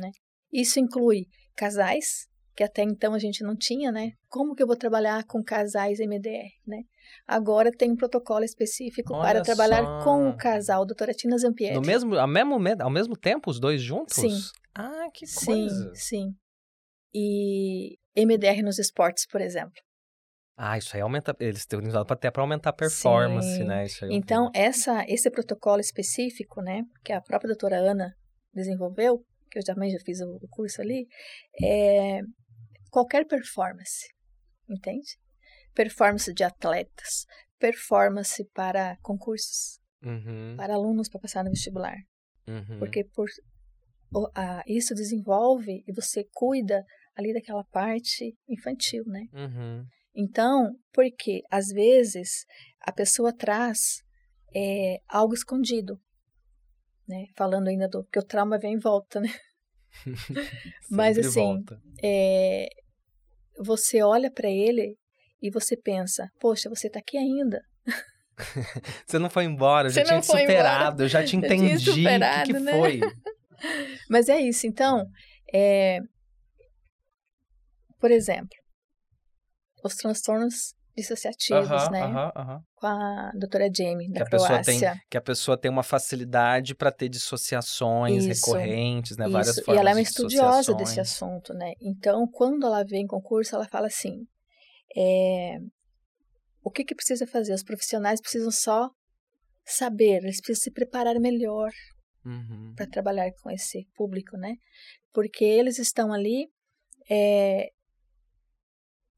Isso 0.52 0.78
inclui 0.78 1.26
casais, 1.56 2.26
que 2.54 2.62
até 2.62 2.82
então 2.82 3.14
a 3.14 3.18
gente 3.18 3.42
não 3.42 3.56
tinha, 3.56 3.90
né? 3.90 4.10
Como 4.28 4.54
que 4.54 4.62
eu 4.62 4.66
vou 4.66 4.76
trabalhar 4.76 5.24
com 5.24 5.42
casais 5.42 5.98
MDR, 5.98 6.50
né? 6.66 6.82
Agora 7.26 7.70
tem 7.72 7.90
um 7.90 7.96
protocolo 7.96 8.44
específico 8.44 9.14
Olha 9.14 9.22
para 9.22 9.42
trabalhar 9.42 9.84
só. 9.86 10.04
com 10.04 10.28
o 10.28 10.36
casal, 10.36 10.84
doutora 10.84 11.14
Tina 11.14 11.38
Zampieri. 11.38 11.74
No 11.74 11.80
mesmo, 11.80 12.14
ao, 12.16 12.28
mesmo, 12.28 12.58
me- 12.58 12.76
ao 12.82 12.90
mesmo 12.90 13.16
tempo, 13.16 13.50
os 13.50 13.58
dois 13.58 13.80
juntos? 13.80 14.14
Sim. 14.16 14.38
Ah, 14.74 15.06
que 15.14 15.26
Sim, 15.26 15.46
coisa. 15.46 15.92
sim. 15.94 16.34
E 17.14 17.98
MDR 18.16 18.62
nos 18.62 18.78
esportes, 18.78 19.26
por 19.26 19.40
exemplo. 19.40 19.74
Ah, 20.56 20.76
isso 20.78 20.94
aí 20.94 21.02
aumenta. 21.02 21.34
Eles 21.40 21.64
têm 21.66 21.80
usado 21.86 22.12
até 22.12 22.30
para 22.30 22.42
aumentar 22.42 22.70
a 22.70 22.72
performance, 22.74 23.56
Sim. 23.56 23.64
né? 23.64 23.86
Então, 24.10 24.50
essa, 24.54 25.04
esse 25.08 25.30
protocolo 25.30 25.80
específico, 25.80 26.60
né, 26.60 26.82
que 27.04 27.12
a 27.12 27.20
própria 27.20 27.48
doutora 27.48 27.76
Ana 27.78 28.14
desenvolveu, 28.52 29.24
que 29.50 29.58
eu 29.58 29.64
também 29.64 29.90
já 29.90 29.98
fiz 30.04 30.20
o, 30.20 30.36
o 30.36 30.48
curso 30.48 30.80
ali, 30.82 31.06
é 31.62 32.20
qualquer 32.90 33.26
performance, 33.26 34.06
entende? 34.68 35.16
Performance 35.74 36.32
de 36.32 36.44
atletas, 36.44 37.24
performance 37.58 38.44
para 38.54 38.96
concursos, 39.02 39.80
Uhum, 40.04 40.56
para 40.56 40.74
alunos 40.74 41.08
para 41.08 41.20
passar 41.20 41.44
no 41.44 41.50
vestibular. 41.50 41.96
uhum. 42.48 42.78
Porque 42.78 43.04
por, 43.04 43.28
o- 44.12 44.28
a- 44.34 44.62
isso 44.66 44.94
desenvolve 44.94 45.82
e 45.86 45.92
você 45.92 46.26
cuida 46.34 46.84
ali 47.16 47.32
daquela 47.32 47.64
parte 47.64 48.36
infantil, 48.48 49.04
né? 49.06 49.26
Uhum. 49.32 49.86
Então, 50.14 50.76
porque 50.92 51.42
às 51.50 51.68
vezes 51.68 52.44
a 52.80 52.92
pessoa 52.92 53.32
traz 53.32 54.02
é, 54.54 54.98
algo 55.08 55.34
escondido, 55.34 55.98
né? 57.08 57.26
Falando 57.36 57.68
ainda 57.68 57.88
do 57.88 58.04
que 58.04 58.18
o 58.18 58.22
trauma 58.22 58.58
vem 58.58 58.74
em 58.74 58.78
volta, 58.78 59.20
né? 59.20 59.32
Mas, 60.90 61.18
assim. 61.18 61.64
É, 62.02 62.68
você 63.58 64.02
olha 64.02 64.30
para 64.30 64.50
ele 64.50 64.96
e 65.40 65.50
você 65.50 65.76
pensa, 65.76 66.28
poxa, 66.40 66.68
você 66.68 66.88
tá 66.88 66.98
aqui 66.98 67.16
ainda. 67.16 67.60
Você 69.06 69.18
não 69.18 69.28
foi 69.28 69.44
embora, 69.44 69.88
eu 69.88 69.92
já 69.92 70.02
tinha 70.02 70.18
embora. 70.18 70.40
superado, 70.40 71.02
eu 71.02 71.08
já 71.08 71.22
te 71.22 71.36
entendi. 71.36 71.74
O 71.74 71.94
que, 71.94 72.52
que 72.52 72.52
né? 72.58 72.72
foi? 72.72 73.00
Mas 74.08 74.28
é 74.28 74.40
isso. 74.40 74.66
Então, 74.66 75.04
é, 75.52 76.00
por 78.00 78.10
exemplo, 78.10 78.56
os 79.88 79.96
transtornos 79.96 80.74
dissociativos, 80.96 81.88
Aham, 81.88 81.90
né? 81.90 82.00
aham, 82.00 82.32
aham. 82.36 82.62
Com 82.76 82.86
a 82.86 83.32
doutora 83.34 83.68
Jamie, 83.74 84.08
Que 84.08 84.18
da 84.18 84.22
a 84.22 84.26
pessoa 84.26 84.62
tem 84.62 84.78
Croácia. 84.78 84.94
que 85.10 85.16
a 85.16 85.20
pessoa 85.20 85.56
tem 85.56 85.70
uma 85.70 85.82
facilidade 85.82 86.74
para 86.74 86.90
ter 86.92 87.08
dissociações 87.08 88.26
Isso, 88.26 88.28
recorrentes, 88.28 89.16
né? 89.16 89.28
Várias 89.28 89.56
Isso, 89.56 89.64
formas 89.64 89.76
e 89.76 89.80
ela 89.80 89.90
é 89.90 89.94
uma 89.94 90.00
estudiosa 90.02 90.74
desse 90.74 91.00
assunto, 91.00 91.54
né? 91.54 91.72
Então, 91.80 92.26
quando 92.26 92.66
ela 92.66 92.84
vem 92.84 93.02
em 93.04 93.06
concurso, 93.06 93.54
ela 93.54 93.66
fala 93.68 93.86
assim: 93.86 94.26
é, 94.96 95.58
o 96.62 96.70
que, 96.70 96.84
que 96.84 96.94
precisa 96.94 97.26
fazer? 97.26 97.54
Os 97.54 97.62
profissionais 97.62 98.20
precisam 98.20 98.50
só 98.50 98.90
saber, 99.64 100.22
eles 100.22 100.40
precisam 100.40 100.64
se 100.64 100.70
preparar 100.70 101.18
melhor 101.20 101.70
Uhum. 102.24 102.72
para 102.76 102.86
trabalhar 102.86 103.30
com 103.42 103.50
esse 103.50 103.86
público, 103.94 104.36
né? 104.36 104.54
Porque 105.12 105.44
eles 105.44 105.78
estão 105.78 106.12
ali 106.12 106.48
é, 107.10 107.70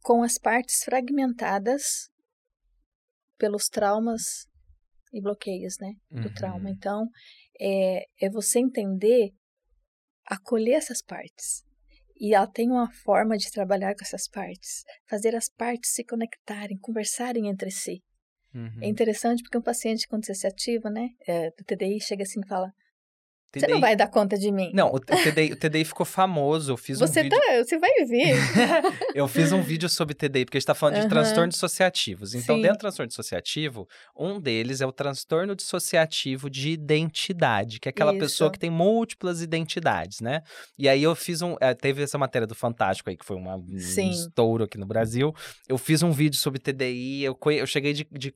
com 0.04 0.22
as 0.22 0.36
partes 0.38 0.84
fragmentadas 0.84 2.10
pelos 3.38 3.68
traumas 3.68 4.46
e 5.12 5.20
bloqueios, 5.20 5.78
né, 5.80 5.94
do 6.10 6.28
Uhum. 6.28 6.34
trauma. 6.34 6.70
Então, 6.70 7.08
é, 7.58 8.04
é 8.20 8.28
você 8.30 8.58
entender, 8.58 9.30
acolher 10.26 10.74
essas 10.74 11.00
partes. 11.00 11.64
E 12.20 12.34
ela 12.34 12.46
tem 12.46 12.70
uma 12.70 12.92
forma 12.92 13.36
de 13.36 13.50
trabalhar 13.50 13.94
com 13.94 14.04
essas 14.04 14.28
partes, 14.28 14.84
fazer 15.08 15.34
as 15.34 15.48
partes 15.48 15.92
se 15.94 16.04
conectarem, 16.04 16.78
conversarem 16.78 17.48
entre 17.48 17.70
si. 17.70 18.02
Uhum. 18.54 18.80
É 18.82 18.86
interessante 18.86 19.42
porque 19.42 19.58
um 19.58 19.62
paciente 19.62 20.06
com 20.06 20.18
dissociativo, 20.18 20.90
né, 20.90 21.08
é, 21.26 21.50
do 21.50 21.64
TDI, 21.64 21.98
chega 22.00 22.24
assim 22.24 22.40
e 22.44 22.46
fala: 22.46 22.70
Você 23.54 23.66
não 23.66 23.74
TDI 23.76 23.80
vai 23.80 23.96
dar 23.96 24.08
conta 24.08 24.36
de 24.38 24.50
mim. 24.50 24.70
Não, 24.74 24.92
o 24.92 24.98
TDI, 24.98 25.52
o 25.52 25.56
TDI 25.56 25.84
ficou 25.84 26.04
famoso. 26.06 26.72
Eu 26.72 26.76
fiz 26.76 27.00
um 27.00 27.06
Você 27.06 27.22
vídeo. 27.22 27.38
tá, 27.38 27.64
você 27.64 27.78
vai 27.78 27.90
ver. 28.06 28.36
eu 29.14 29.26
fiz 29.28 29.52
um 29.52 29.62
vídeo 29.62 29.88
sobre 29.88 30.14
TDI, 30.14 30.44
porque 30.44 30.56
a 30.56 30.60
gente 30.60 30.66
tá 30.66 30.74
falando 30.74 30.94
de 30.94 31.00
Aham. 31.00 31.08
transtornos 31.08 31.54
dissociativos. 31.54 32.34
Então, 32.34 32.56
Sim. 32.56 32.62
dentro 32.62 32.78
do 32.78 32.80
transtorno 32.80 33.08
dissociativo, 33.08 33.88
um 34.16 34.40
deles 34.40 34.80
é 34.80 34.86
o 34.86 34.92
transtorno 34.92 35.54
dissociativo 35.54 36.48
de 36.50 36.70
identidade, 36.70 37.78
que 37.80 37.88
é 37.88 37.90
aquela 37.90 38.12
pessoa 38.12 38.46
Isso. 38.48 38.52
que 38.52 38.58
tem 38.58 38.70
múltiplas 38.70 39.40
identidades, 39.42 40.20
né? 40.20 40.42
E 40.78 40.88
aí 40.88 41.02
eu 41.02 41.14
fiz 41.14 41.42
um. 41.42 41.56
eh, 41.60 41.74
Teve 41.74 42.02
essa 42.02 42.18
matéria 42.18 42.46
do 42.46 42.54
Fantástico 42.54 43.10
aí, 43.10 43.16
que 43.16 43.24
foi 43.24 43.36
uma, 43.36 43.56
um 43.56 43.76
estouro 43.76 44.64
aqui 44.64 44.78
no 44.78 44.86
Brasil. 44.86 45.34
Eu 45.68 45.76
fiz 45.78 46.02
um 46.02 46.10
vídeo 46.10 46.38
sobre 46.38 46.58
TDI, 46.60 47.22
eu, 47.24 47.38
eu 47.52 47.66
cheguei 47.66 47.92
de. 47.92 48.06
de 48.10 48.34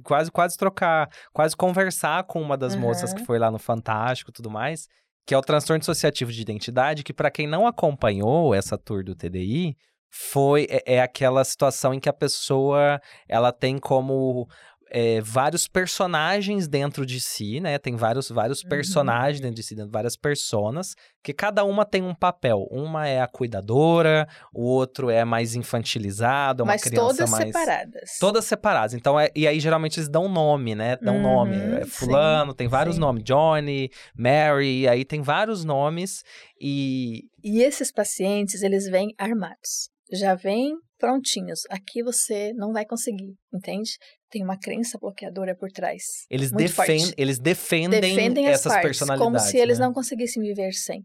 Quase, 0.00 0.30
quase 0.30 0.56
trocar, 0.56 1.08
quase 1.32 1.56
conversar 1.56 2.24
com 2.24 2.40
uma 2.40 2.56
das 2.56 2.74
moças 2.74 3.12
que 3.12 3.24
foi 3.24 3.38
lá 3.38 3.50
no 3.50 3.58
Fantástico 3.58 4.30
e 4.30 4.34
tudo 4.34 4.50
mais, 4.50 4.86
que 5.26 5.34
é 5.34 5.38
o 5.38 5.42
transtorno 5.42 5.80
dissociativo 5.80 6.32
de 6.32 6.40
identidade, 6.40 7.04
que 7.04 7.12
para 7.12 7.30
quem 7.30 7.46
não 7.46 7.66
acompanhou 7.66 8.54
essa 8.54 8.78
tour 8.78 9.04
do 9.04 9.14
TDI, 9.14 9.76
foi 10.10 10.66
é, 10.70 10.94
é 10.96 11.02
aquela 11.02 11.44
situação 11.44 11.92
em 11.92 12.00
que 12.00 12.08
a 12.08 12.12
pessoa 12.12 13.00
ela 13.28 13.52
tem 13.52 13.78
como 13.78 14.48
é, 14.90 15.20
vários 15.20 15.68
personagens 15.68 16.66
dentro 16.68 17.04
de 17.04 17.20
si, 17.20 17.60
né? 17.60 17.78
Tem 17.78 17.94
vários, 17.96 18.28
vários 18.28 18.62
Uhum. 18.62 18.68
personagens 18.68 19.40
dentro 19.40 19.56
de 19.56 19.62
si, 19.62 19.74
dentro, 19.74 19.90
várias 19.90 20.16
personas, 20.16 20.94
que 21.22 21.32
cada 21.32 21.64
uma 21.64 21.84
tem 21.84 22.02
um 22.02 22.14
papel. 22.14 22.66
Uma 22.70 23.06
é 23.06 23.20
a 23.20 23.26
cuidadora, 23.26 24.26
o 24.52 24.62
outro 24.64 25.10
é 25.10 25.24
mais 25.24 25.54
infantilizado, 25.54 26.62
é 26.62 26.64
uma 26.64 26.72
Mas 26.72 26.82
criança 26.82 27.06
todas 27.06 27.30
mais. 27.30 27.46
separadas. 27.46 28.10
Todas 28.20 28.44
separadas. 28.44 28.94
Então, 28.94 29.18
é, 29.18 29.30
e 29.34 29.46
aí 29.46 29.60
geralmente 29.60 29.98
eles 29.98 30.08
dão 30.08 30.28
nome, 30.28 30.74
né? 30.74 30.96
Dão 30.96 31.16
Uhum, 31.16 31.22
nome. 31.22 31.56
É 31.56 31.84
sim, 31.84 31.90
fulano, 31.90 32.54
tem 32.54 32.68
vários 32.68 32.96
sim. 32.96 33.00
nomes. 33.00 33.22
Johnny, 33.24 33.90
Mary, 34.16 34.88
aí 34.88 35.04
tem 35.04 35.20
vários 35.22 35.64
nomes. 35.64 36.22
E. 36.60 37.24
E 37.42 37.62
esses 37.62 37.92
pacientes, 37.92 38.62
eles 38.62 38.86
vêm 38.88 39.14
armados. 39.18 39.90
Já 40.12 40.34
vêm 40.34 40.74
prontinhos. 40.98 41.62
Aqui 41.70 42.02
você 42.02 42.52
não 42.54 42.72
vai 42.72 42.84
conseguir, 42.84 43.36
entende? 43.52 43.96
Tem 44.28 44.42
uma 44.42 44.58
crença 44.58 44.98
bloqueadora 44.98 45.56
por 45.56 45.70
trás. 45.70 46.26
Eles, 46.28 46.50
forte. 46.74 47.14
eles 47.16 47.38
defendem, 47.38 48.00
Defendem 48.00 48.48
as 48.48 48.60
essas 48.60 48.72
partes, 48.72 48.98
personalidades. 48.98 49.24
como 49.24 49.38
se 49.38 49.56
eles 49.56 49.78
né? 49.78 49.86
não 49.86 49.92
conseguissem 49.92 50.42
viver 50.42 50.72
sem. 50.72 51.02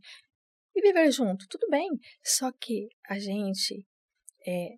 E 0.75 0.81
viver 0.81 1.11
junto, 1.11 1.45
tudo 1.47 1.67
bem. 1.69 1.87
Só 2.23 2.51
que 2.51 2.87
a 3.07 3.19
gente 3.19 3.85
é, 4.45 4.69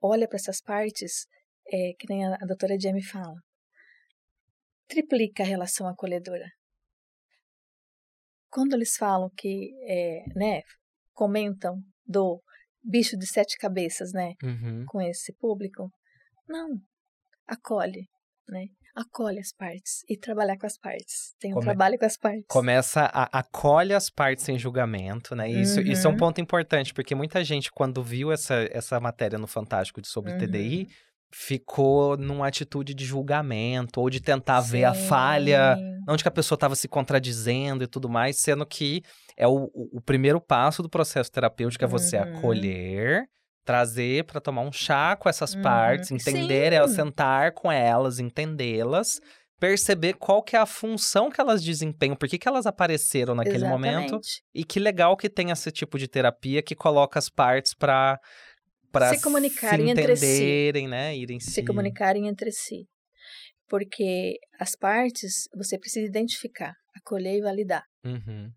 olha 0.00 0.28
para 0.28 0.36
essas 0.36 0.60
partes, 0.62 1.26
é, 1.68 1.92
que 1.98 2.06
nem 2.08 2.24
a, 2.24 2.34
a 2.34 2.46
doutora 2.46 2.78
Jamie 2.80 3.04
fala, 3.04 3.34
triplica 4.86 5.42
a 5.42 5.46
relação 5.46 5.86
acolhedora. 5.88 6.46
Quando 8.48 8.74
eles 8.74 8.96
falam 8.96 9.30
que, 9.36 9.70
é, 9.86 10.24
né, 10.34 10.62
comentam 11.12 11.76
do 12.04 12.42
bicho 12.82 13.16
de 13.16 13.26
sete 13.26 13.56
cabeças, 13.58 14.12
né, 14.12 14.32
Uhum. 14.42 14.84
com 14.86 15.00
esse 15.00 15.32
público, 15.34 15.90
não, 16.48 16.68
acolhe, 17.46 18.08
né, 18.48 18.66
acolhe 18.94 19.38
as 19.38 19.52
partes 19.52 20.02
e 20.08 20.16
trabalhar 20.18 20.56
com 20.58 20.66
as 20.66 20.76
partes. 20.78 21.34
Tem 21.40 21.52
um 21.52 21.54
Come- 21.54 21.66
trabalho 21.66 21.98
com 21.98 22.04
as 22.04 22.16
partes. 22.16 22.44
Começa 22.48 23.02
a 23.12 23.38
acolhe 23.38 23.94
as 23.94 24.10
partes 24.10 24.44
sem 24.44 24.58
julgamento, 24.58 25.34
né? 25.36 25.48
Isso, 25.48 25.80
isso 25.80 26.06
é 26.06 26.10
um 26.10 26.12
Uhum. 26.14 26.18
ponto 26.18 26.40
importante, 26.40 26.92
porque 26.92 27.14
muita 27.14 27.44
gente, 27.44 27.70
quando 27.70 28.02
viu 28.02 28.32
essa, 28.32 28.54
essa 28.72 28.98
matéria 28.98 29.38
no 29.38 29.46
Fantástico 29.46 30.00
de- 30.00 30.08
sobre 30.08 30.32
Uhum. 30.32 30.38
TDI, 30.38 30.88
ficou 31.32 32.16
numa 32.16 32.46
atitude 32.48 32.92
de 32.94 33.04
julgamento 33.04 34.00
ou 34.00 34.10
de 34.10 34.20
tentar 34.20 34.60
ver 34.60 34.84
a 34.84 34.94
falha 34.94 35.76
Sim. 35.76 35.98
onde 36.08 36.22
que 36.24 36.28
a 36.28 36.32
pessoa 36.32 36.56
estava 36.56 36.74
se 36.74 36.88
contradizendo 36.88 37.84
e 37.84 37.86
tudo 37.86 38.08
mais, 38.08 38.40
sendo 38.40 38.66
que 38.66 39.02
é 39.36 39.46
o, 39.46 39.70
o- 39.74 40.00
primeiro 40.00 40.40
passo 40.40 40.82
do 40.82 40.88
processo 40.90 41.30
terapêutico 41.30 41.84
é 41.84 41.86
você 41.88 42.16
Uhum. 42.16 42.22
acolher, 42.22 43.24
trazer 43.64 44.24
para 44.24 44.40
tomar 44.40 44.62
um 44.62 44.72
chá 44.72 45.14
com 45.16 45.28
essas 45.28 45.54
Uhum. 45.54 45.62
partes, 45.62 46.10
entender 46.10 46.72
elas, 46.72 46.90
Sim. 46.90 46.96
sentar 46.96 47.52
com 47.52 47.70
elas, 47.70 48.18
entendê-las, 48.18 49.20
perceber 49.60 50.14
qual 50.14 50.42
que 50.42 50.56
é 50.56 50.58
a 50.58 50.64
função 50.66 51.30
que 51.30 51.40
elas 51.40 51.62
desempenham, 51.62 52.16
por 52.16 52.26
que, 52.28 52.38
que 52.38 52.48
elas 52.48 52.64
apareceram 52.66 53.34
naquele 53.34 53.68
momento 53.68 54.04
Exatamente. 54.16 54.42
e 54.54 54.64
que 54.64 54.80
legal 54.80 55.16
que 55.16 55.28
tem 55.28 55.50
esse 55.50 55.70
tipo 55.70 55.98
de 55.98 56.08
terapia 56.08 56.62
que 56.62 56.74
coloca 56.74 57.18
as 57.18 57.28
partes 57.28 57.74
para 57.74 58.18
para 58.92 59.14
Se 59.14 59.22
comunicarem 59.22 59.90
entre 59.90 60.16
si. 60.16 60.26
entenderem, 60.26 60.88
né, 60.88 61.16
irem 61.16 61.38
Se 61.40 61.64
comunicarem 61.64 62.28
entre 62.28 62.50
si. 62.52 62.86
Porque 63.68 64.34
as 64.58 64.74
partes 64.76 65.48
você 65.56 65.78
precisa 65.78 66.06
identificar, 66.06 66.74
acolher 66.96 67.36
e 67.38 67.40
validar. 67.42 67.84
Uhum. 68.04 68.50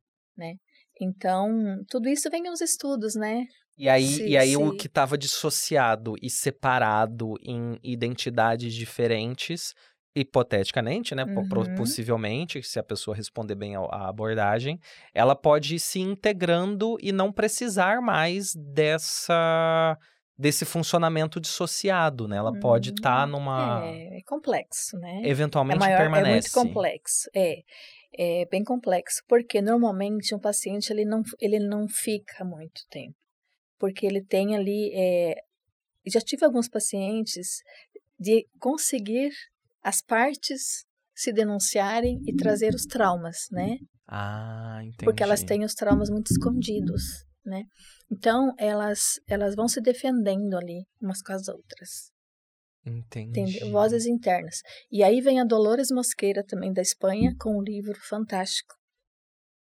Então, 0.99 1.49
tudo 1.89 2.07
isso 2.09 2.29
vem 2.29 2.43
nos 2.43 2.61
estudos, 2.61 3.15
né? 3.15 3.43
E 3.77 3.89
aí, 3.89 4.05
Se- 4.07 4.27
e 4.27 4.37
aí 4.37 4.55
o 4.55 4.71
se- 4.71 4.77
que 4.77 4.87
estava 4.87 5.17
dissociado 5.17 6.13
e 6.21 6.29
separado 6.29 7.33
em 7.41 7.79
identidades 7.83 8.73
diferentes, 8.73 9.73
hipoteticamente, 10.15 11.15
né? 11.15 11.23
Uhum. 11.25 11.75
Possivelmente, 11.75 12.61
se 12.61 12.77
a 12.77 12.83
pessoa 12.83 13.15
responder 13.17 13.55
bem 13.55 13.75
à 13.75 14.07
abordagem, 14.07 14.79
ela 15.13 15.35
pode 15.35 15.75
ir 15.75 15.79
se 15.79 15.99
integrando 15.99 16.97
e 17.01 17.11
não 17.11 17.31
precisar 17.31 17.99
mais 17.99 18.53
dessa 18.55 19.97
desse 20.37 20.65
funcionamento 20.65 21.39
dissociado, 21.39 22.27
né? 22.27 22.37
Ela 22.37 22.57
pode 22.59 22.89
estar 22.91 23.27
Hum, 23.27 23.31
numa 23.31 23.81
É, 23.85 24.17
é 24.17 24.21
complexo, 24.23 24.97
né? 24.97 25.21
eventualmente 25.23 25.77
é 25.77 25.79
maior, 25.79 25.97
permanece. 25.97 26.27
é 26.57 26.59
muito 26.59 26.73
complexo. 26.73 27.29
É, 27.35 27.63
é 28.17 28.45
bem 28.45 28.63
complexo, 28.63 29.21
porque 29.27 29.61
normalmente 29.61 30.33
um 30.35 30.39
paciente 30.39 30.91
ele 30.91 31.05
não, 31.05 31.21
ele 31.39 31.59
não 31.59 31.87
fica 31.87 32.43
muito 32.43 32.81
tempo, 32.89 33.15
porque 33.79 34.05
ele 34.05 34.23
tem 34.23 34.55
ali, 34.55 34.91
é, 34.93 35.35
já 36.07 36.19
tive 36.19 36.45
alguns 36.45 36.67
pacientes 36.67 37.61
de 38.19 38.47
conseguir 38.59 39.31
as 39.83 40.01
partes 40.01 40.85
se 41.15 41.31
denunciarem 41.31 42.19
e 42.25 42.35
trazer 42.35 42.73
os 42.73 42.85
traumas, 42.85 43.47
né? 43.51 43.77
Ah, 44.07 44.79
entendi. 44.81 45.05
Porque 45.05 45.23
elas 45.23 45.43
têm 45.43 45.63
os 45.63 45.73
traumas 45.73 46.09
muito 46.09 46.31
escondidos, 46.31 47.03
né? 47.45 47.63
Então 48.13 48.53
elas 48.59 49.19
elas 49.27 49.55
vão 49.55 49.67
se 49.67 49.81
defendendo 49.81 50.55
ali 50.55 50.85
umas 51.01 51.21
com 51.21 51.33
as 51.33 51.47
outras. 51.47 52.11
Entendi. 52.85 53.39
Entende? 53.41 53.71
Vozes 53.71 54.05
internas. 54.05 54.57
E 54.91 55.01
aí 55.03 55.21
vem 55.21 55.39
a 55.39 55.45
Dolores 55.45 55.89
Mosqueira, 55.89 56.43
também 56.45 56.71
da 56.71 56.81
Espanha, 56.81 57.33
com 57.39 57.57
um 57.57 57.61
livro 57.61 57.97
fantástico. 58.07 58.75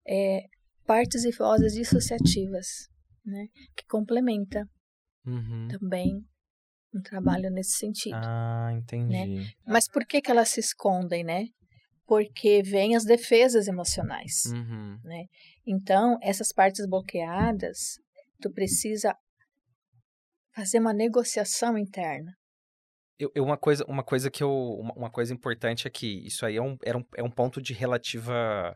É, 0.07 0.43
Partes 0.85 1.25
e 1.25 1.31
Vozes 1.31 1.73
Dissociativas, 1.73 2.67
né? 3.25 3.47
que 3.75 3.85
complementa 3.87 4.63
Uhum. 5.25 5.67
também 5.67 6.23
um 6.95 7.01
trabalho 7.01 7.49
nesse 7.51 7.77
sentido. 7.77 8.15
Ah, 8.15 8.69
entendi. 8.73 9.53
Mas 9.65 9.89
por 9.89 10.05
que, 10.05 10.21
que 10.21 10.31
elas 10.31 10.49
se 10.49 10.61
escondem, 10.61 11.23
né? 11.23 11.47
Porque 12.05 12.63
vêm 12.63 12.95
as 12.95 13.03
defesas 13.03 13.67
emocionais. 13.67 14.45
Uhum. 14.45 14.97
Então, 15.65 16.17
essas 16.21 16.53
partes 16.53 16.85
bloqueadas, 16.87 17.99
tu 18.41 18.51
precisa 18.51 19.15
fazer 20.55 20.79
uma 20.79 20.93
negociação 20.93 21.77
interna. 21.77 22.33
Eu, 23.19 23.31
eu- 23.33 23.43
uma, 23.43 23.57
coisa, 23.57 23.83
uma 23.87 24.03
coisa 24.03 24.29
que 24.29 24.43
eu. 24.43 24.51
Uma, 24.79 24.93
uma 24.93 25.09
coisa 25.09 25.33
importante 25.33 25.87
é 25.87 25.89
que 25.89 26.25
isso 26.25 26.45
aí 26.45 26.55
é 26.57 26.61
um, 26.61 26.77
era 26.83 26.97
um, 26.97 27.03
é 27.15 27.23
um 27.23 27.31
ponto 27.31 27.61
de 27.61 27.73
relativa 27.73 28.75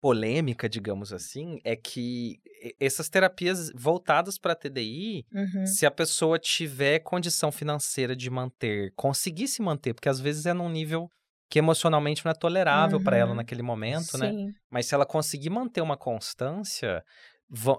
polêmica, 0.00 0.68
digamos 0.68 1.12
assim, 1.12 1.58
é 1.64 1.74
que 1.74 2.36
essas 2.78 3.08
terapias 3.08 3.70
voltadas 3.74 4.38
para 4.38 4.54
TDI, 4.54 5.24
Uhum. 5.32 5.66
se 5.66 5.86
a 5.86 5.90
pessoa 5.90 6.38
tiver 6.38 7.00
condição 7.00 7.50
financeira 7.50 8.14
de 8.14 8.28
manter, 8.30 8.92
conseguir 8.94 9.48
se 9.48 9.62
manter, 9.62 9.94
porque 9.94 10.08
às 10.08 10.20
vezes 10.20 10.46
é 10.46 10.52
num 10.52 10.68
nível 10.68 11.08
que 11.50 11.58
emocionalmente 11.58 12.24
não 12.24 12.30
é 12.30 12.34
tolerável 12.34 13.00
para 13.02 13.16
ela 13.16 13.30
Uhum. 13.30 13.36
naquele 13.36 13.62
momento, 13.62 14.18
né? 14.18 14.30
Sim. 14.32 14.52
Mas 14.70 14.86
se 14.86 14.94
ela 14.94 15.06
conseguir 15.06 15.48
manter 15.50 15.80
uma 15.80 15.96
constância, 15.96 17.02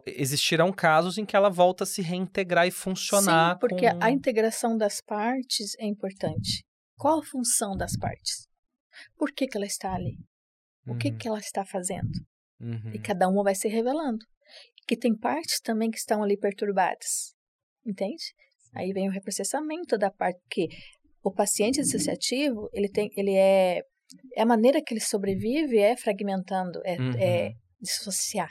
existirão 0.06 0.72
casos 0.72 1.18
em 1.18 1.26
que 1.26 1.36
ela 1.36 1.50
volta 1.50 1.84
a 1.84 1.88
se 1.88 2.02
reintegrar 2.02 2.68
e 2.68 2.72
funcionar. 2.72 3.54
Sim, 3.54 3.60
porque 3.60 3.92
com... 3.92 4.04
a 4.04 4.10
integração 4.12 4.78
das 4.78 5.02
partes 5.02 5.76
é 5.80 5.86
importante. 5.86 6.64
Qual 6.98 7.20
a 7.20 7.24
função 7.26 7.76
das 7.76 7.96
partes? 7.98 8.48
Por 9.16 9.32
que, 9.32 9.46
que 9.48 9.58
ela 9.58 9.66
está 9.66 9.94
ali? 9.94 10.18
O 10.88 10.96
que, 10.96 11.10
Uhum, 11.10 11.18
que 11.18 11.28
ela 11.28 11.40
está 11.40 11.66
fazendo? 11.66 12.10
uhum. 12.60 12.92
E 12.94 13.00
cada 13.00 13.28
uma 13.28 13.44
vai 13.44 13.54
se 13.56 13.68
revelando. 13.68 14.26
Que 14.88 14.96
tem 14.98 15.16
partes 15.16 15.60
também 15.60 15.92
que 15.92 15.98
estão 15.98 16.24
ali 16.24 16.38
perturbadas. 16.38 17.36
Entende? 17.86 18.24
Aí 18.74 18.92
vem 18.94 19.08
o 19.10 19.12
reprocessamento 19.12 19.98
da 19.98 20.10
parte 20.10 20.40
que 20.50 20.68
o 21.22 21.32
paciente 21.32 21.82
dissociativo, 21.82 22.70
ele 22.74 22.90
tem, 22.90 23.10
ele 23.18 23.36
é 23.36 23.82
a 24.38 24.46
maneira 24.46 24.82
que 24.82 24.94
ele 24.94 25.02
sobrevive 25.02 25.78
é 25.78 25.98
fragmentando, 25.98 26.80
é, 26.86 26.98
Uhum. 26.98 27.12
é 27.20 27.52
dissociar. 27.82 28.50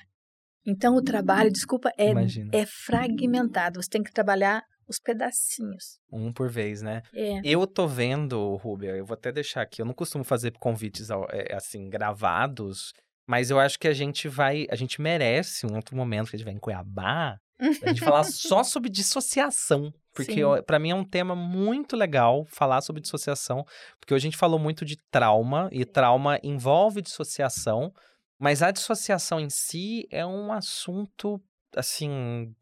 Então 0.67 0.97
o 0.97 1.03
trabalho, 1.03 1.51
desculpa, 1.51 1.91
é, 1.97 2.11
Imagina. 2.11 2.51
é 2.53 2.67
fragmentado. 2.67 3.81
Você 3.83 3.89
tem 3.89 4.03
que 4.03 4.12
trabalhar 4.12 4.64
os 4.89 4.99
pedacinhos. 4.99 5.99
Um 6.12 6.33
por 6.33 6.49
vez, 6.49 6.83
né? 6.83 7.03
É. 7.14 7.41
Eu 7.45 7.67
tô 7.67 7.87
vendo, 7.87 8.57
Ruber, 8.57 8.95
eu 8.95 9.05
vou 9.05 9.14
até 9.14 9.33
deixar 9.33 9.62
aqui, 9.62 9.83
eu 9.83 9.87
não 9.87 9.95
costumo 9.95 10.25
fazer 10.25 10.53
convites 10.59 11.09
é, 11.11 11.55
assim, 11.55 11.89
gravados, 11.89 12.93
mas 13.27 13.51
eu 13.51 13.59
acho 13.59 13.79
que 13.79 13.89
a 13.89 13.93
gente 13.93 14.29
vai, 14.29 14.67
a 14.71 14.77
gente 14.77 15.01
merece 15.01 15.67
um 15.67 15.75
outro 15.75 15.97
momento 15.97 16.31
que 16.31 16.37
a 16.37 16.39
gente 16.39 16.47
vai 16.47 16.55
em 16.55 16.61
Cuiabá, 16.61 17.39
a 17.59 17.89
gente 17.89 18.01
falar 18.01 18.25
só 18.25 18.62
sobre 18.62 18.91
dissociação. 18.91 19.93
Porque 20.14 20.41
pra 20.67 20.79
mim 20.79 20.91
é 20.91 20.95
um 20.95 21.05
tema 21.05 21.37
muito 21.37 21.95
legal 21.95 22.47
falar 22.47 22.81
sobre 22.81 23.03
dissociação, 23.03 23.67
porque 24.01 24.14
hoje 24.14 24.27
a 24.27 24.31
gente 24.31 24.39
falou 24.39 24.59
muito 24.59 24.83
de 24.83 24.97
trauma, 25.11 25.69
e 25.71 25.85
trauma 25.85 26.39
envolve 26.43 27.03
dissociação, 27.03 27.93
mas 28.39 28.62
a 28.62 28.70
dissociação 28.70 29.41
em 29.41 29.51
si 29.51 30.07
é 30.11 30.24
um 30.26 30.53
assunto, 30.53 31.43
assim, 31.74 32.55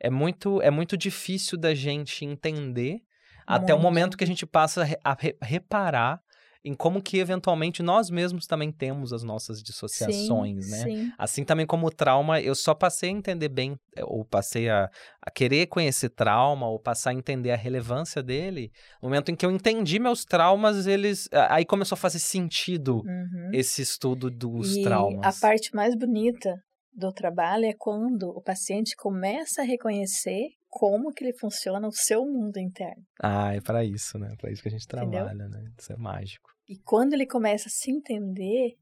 é 0.00 0.10
muito, 0.10 0.60
é 0.62 0.70
muito 0.70 0.96
difícil 0.96 1.56
da 1.58 1.74
gente 1.74 2.24
entender 2.24 3.00
até 3.46 3.74
o 3.74 3.78
momento 3.78 4.16
que 4.16 4.24
a 4.24 4.26
gente 4.26 4.46
passa 4.46 4.82
a 4.82 4.84
re- 4.84 4.98
a 5.04 5.14
re- 5.14 5.36
reparar 5.42 6.22
em 6.64 6.74
como 6.74 7.02
que 7.02 7.18
eventualmente 7.18 7.82
nós 7.82 8.08
mesmos 8.08 8.46
também 8.46 8.70
temos 8.70 9.12
as 9.12 9.22
nossas 9.22 9.62
dissociações, 9.62 10.64
sim, 10.66 10.70
né? 10.70 10.84
Sim. 10.84 11.12
Assim 11.18 11.44
também 11.44 11.66
como 11.66 11.86
o 11.86 11.90
trauma, 11.90 12.40
eu 12.40 12.54
só 12.54 12.74
passei 12.74 13.08
a 13.10 13.12
entender 13.12 13.48
bem, 13.48 13.76
eh, 13.96 14.04
ou 14.04 14.24
passei 14.24 14.68
a, 14.70 14.88
a 15.20 15.30
querer 15.30 15.66
conhecer 15.66 16.10
trauma, 16.10 16.68
ou 16.68 16.78
passar 16.78 17.10
a 17.10 17.14
entender 17.14 17.50
a 17.50 17.56
relevância 17.56 18.22
dele, 18.22 18.70
no 19.02 19.08
momento 19.08 19.30
em 19.30 19.34
que 19.36 19.44
eu 19.44 19.50
entendi 19.50 19.98
meus 19.98 20.24
traumas, 20.24 20.86
eles. 20.86 21.28
Aí 21.50 21.64
começou 21.64 21.94
a 21.96 21.98
fazer 21.98 22.18
sentido 22.20 23.02
Uhum. 23.04 23.50
esse 23.52 23.82
estudo 23.82 24.30
dos 24.30 24.76
e 24.76 24.82
traumas. 24.82 25.36
a 25.36 25.40
parte 25.40 25.74
mais 25.74 25.96
bonita 25.96 26.54
do 26.94 27.10
trabalho 27.12 27.64
é 27.64 27.72
quando 27.76 28.28
o 28.28 28.42
paciente 28.42 28.94
começa 28.96 29.62
a 29.62 29.64
reconhecer 29.64 30.48
como 30.74 31.12
que 31.12 31.22
ele 31.22 31.34
funciona 31.34 31.86
o 31.86 31.92
seu 31.92 32.24
mundo 32.24 32.56
interno. 32.58 33.04
Ah, 33.22 33.54
é 33.54 33.60
para 33.60 33.84
isso, 33.84 34.18
né? 34.18 34.34
Para 34.40 34.50
isso 34.50 34.62
que 34.62 34.68
a 34.68 34.70
gente 34.70 34.86
Entendeu? 34.86 35.10
trabalha, 35.10 35.46
né? 35.46 35.70
Isso 35.78 35.92
é 35.92 35.96
mágico. 35.98 36.48
E 36.66 36.78
quando 36.78 37.12
ele 37.12 37.26
começa 37.26 37.68
a 37.68 37.70
se 37.70 37.90
entender, 37.90 38.78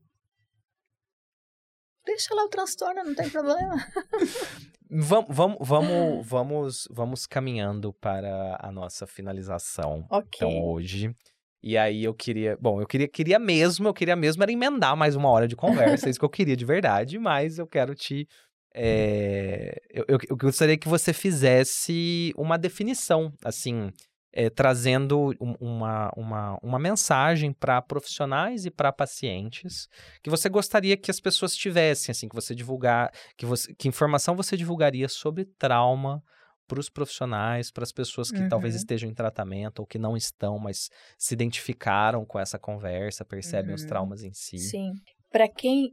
deixa 2.06 2.32
lá 2.32 2.44
o 2.44 2.48
transtorno, 2.48 3.02
não 3.02 3.14
tem 3.14 3.28
problema. 3.28 3.74
Vamos, 4.92 5.28
vamos, 5.36 5.58
vamos, 5.60 6.26
vamos, 6.26 6.88
vamos 6.90 7.24
caminhando 7.24 7.92
para 7.92 8.58
a 8.60 8.72
nossa 8.72 9.06
finalização. 9.06 10.04
Ok. 10.10 10.28
Então, 10.34 10.64
hoje. 10.64 11.14
E 11.62 11.78
aí 11.78 12.02
eu 12.02 12.12
queria. 12.12 12.56
Bom, 12.60 12.80
eu 12.80 12.86
queria, 12.88 13.06
queria 13.06 13.38
mesmo, 13.38 13.86
eu 13.86 13.94
queria 13.94 14.16
mesmo 14.16 14.42
era 14.42 14.50
emendar 14.50 14.96
mais 14.96 15.14
uma 15.14 15.28
hora 15.30 15.46
de 15.46 15.54
conversa. 15.54 16.08
é 16.08 16.10
isso 16.10 16.18
que 16.18 16.24
eu 16.24 16.28
queria 16.28 16.56
de 16.56 16.64
verdade, 16.64 17.20
mas 17.20 17.56
eu 17.56 17.68
quero 17.68 17.94
te. 17.94 18.26
É, 18.74 19.80
eu, 19.90 20.04
eu, 20.08 20.18
eu 20.30 20.36
gostaria 20.36 20.76
que 20.78 20.88
você 20.88 21.12
fizesse 21.12 22.32
uma 22.36 22.56
definição, 22.58 23.32
assim, 23.44 23.90
é, 24.32 24.48
trazendo 24.48 25.34
um- 25.40 25.54
uma, 25.60 26.10
uma, 26.16 26.58
uma 26.62 26.78
mensagem 26.78 27.52
para 27.52 27.82
profissionais 27.82 28.64
e 28.64 28.70
para 28.70 28.92
pacientes 28.92 29.88
que 30.22 30.30
você 30.30 30.48
gostaria 30.48 30.96
que 30.96 31.10
as 31.10 31.18
pessoas 31.20 31.54
tivessem, 31.56 32.12
assim, 32.12 32.28
que 32.28 32.34
você 32.34 32.54
divulgar, 32.54 33.10
que, 33.36 33.44
você, 33.44 33.74
que 33.74 33.88
informação 33.88 34.36
você 34.36 34.56
divulgaria 34.56 35.08
sobre 35.08 35.44
trauma 35.58 36.22
para 36.68 36.78
os 36.78 36.88
profissionais, 36.88 37.72
para 37.72 37.82
as 37.82 37.90
pessoas 37.90 38.30
que 38.30 38.44
talvez 38.48 38.74
Uhum. 38.74 38.78
estejam 38.78 39.10
em 39.10 39.14
tratamento 39.14 39.80
ou 39.80 39.86
que 39.86 39.98
não 39.98 40.16
estão, 40.16 40.56
mas 40.60 40.88
se 41.18 41.34
identificaram 41.34 42.24
com 42.24 42.38
essa 42.38 42.56
conversa, 42.60 43.24
percebem 43.24 43.74
os 43.74 43.82
Uhum. 43.82 43.88
traumas 43.88 44.22
em 44.22 44.32
si. 44.32 44.58
Sim. 44.58 44.92
Para 45.32 45.48
quem 45.48 45.92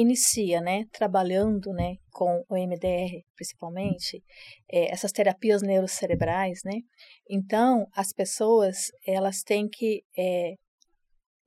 inicia, 0.00 0.60
né, 0.60 0.84
trabalhando, 0.92 1.72
né, 1.72 1.96
com 2.10 2.44
o 2.48 2.56
MDR, 2.56 3.24
principalmente, 3.34 4.22
é, 4.70 4.92
essas 4.92 5.12
terapias 5.12 5.62
neurocerebrais, 5.62 6.60
né, 6.64 6.80
então 7.28 7.86
as 7.94 8.12
pessoas 8.12 8.90
elas 9.06 9.42
têm 9.42 9.68
que 9.68 10.02
é, 10.16 10.54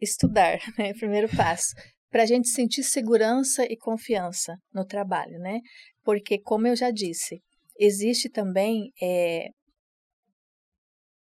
estudar, 0.01 0.60
né, 0.78 0.93
primeiro 0.93 1.28
passo, 1.36 1.74
para 2.10 2.24
a 2.24 2.26
gente 2.26 2.49
sentir 2.49 2.84
segurança 2.84 3.66
e 3.66 3.76
confiança 3.76 4.56
no 4.74 4.86
trabalho, 4.86 5.39
né, 5.39 5.60
porque 6.04 6.39
como 6.39 6.68
eu 6.68 6.76
já 6.76 6.91
disse, 6.91 7.41
existe 7.80 8.30
também 8.30 8.91
é, 9.01 9.47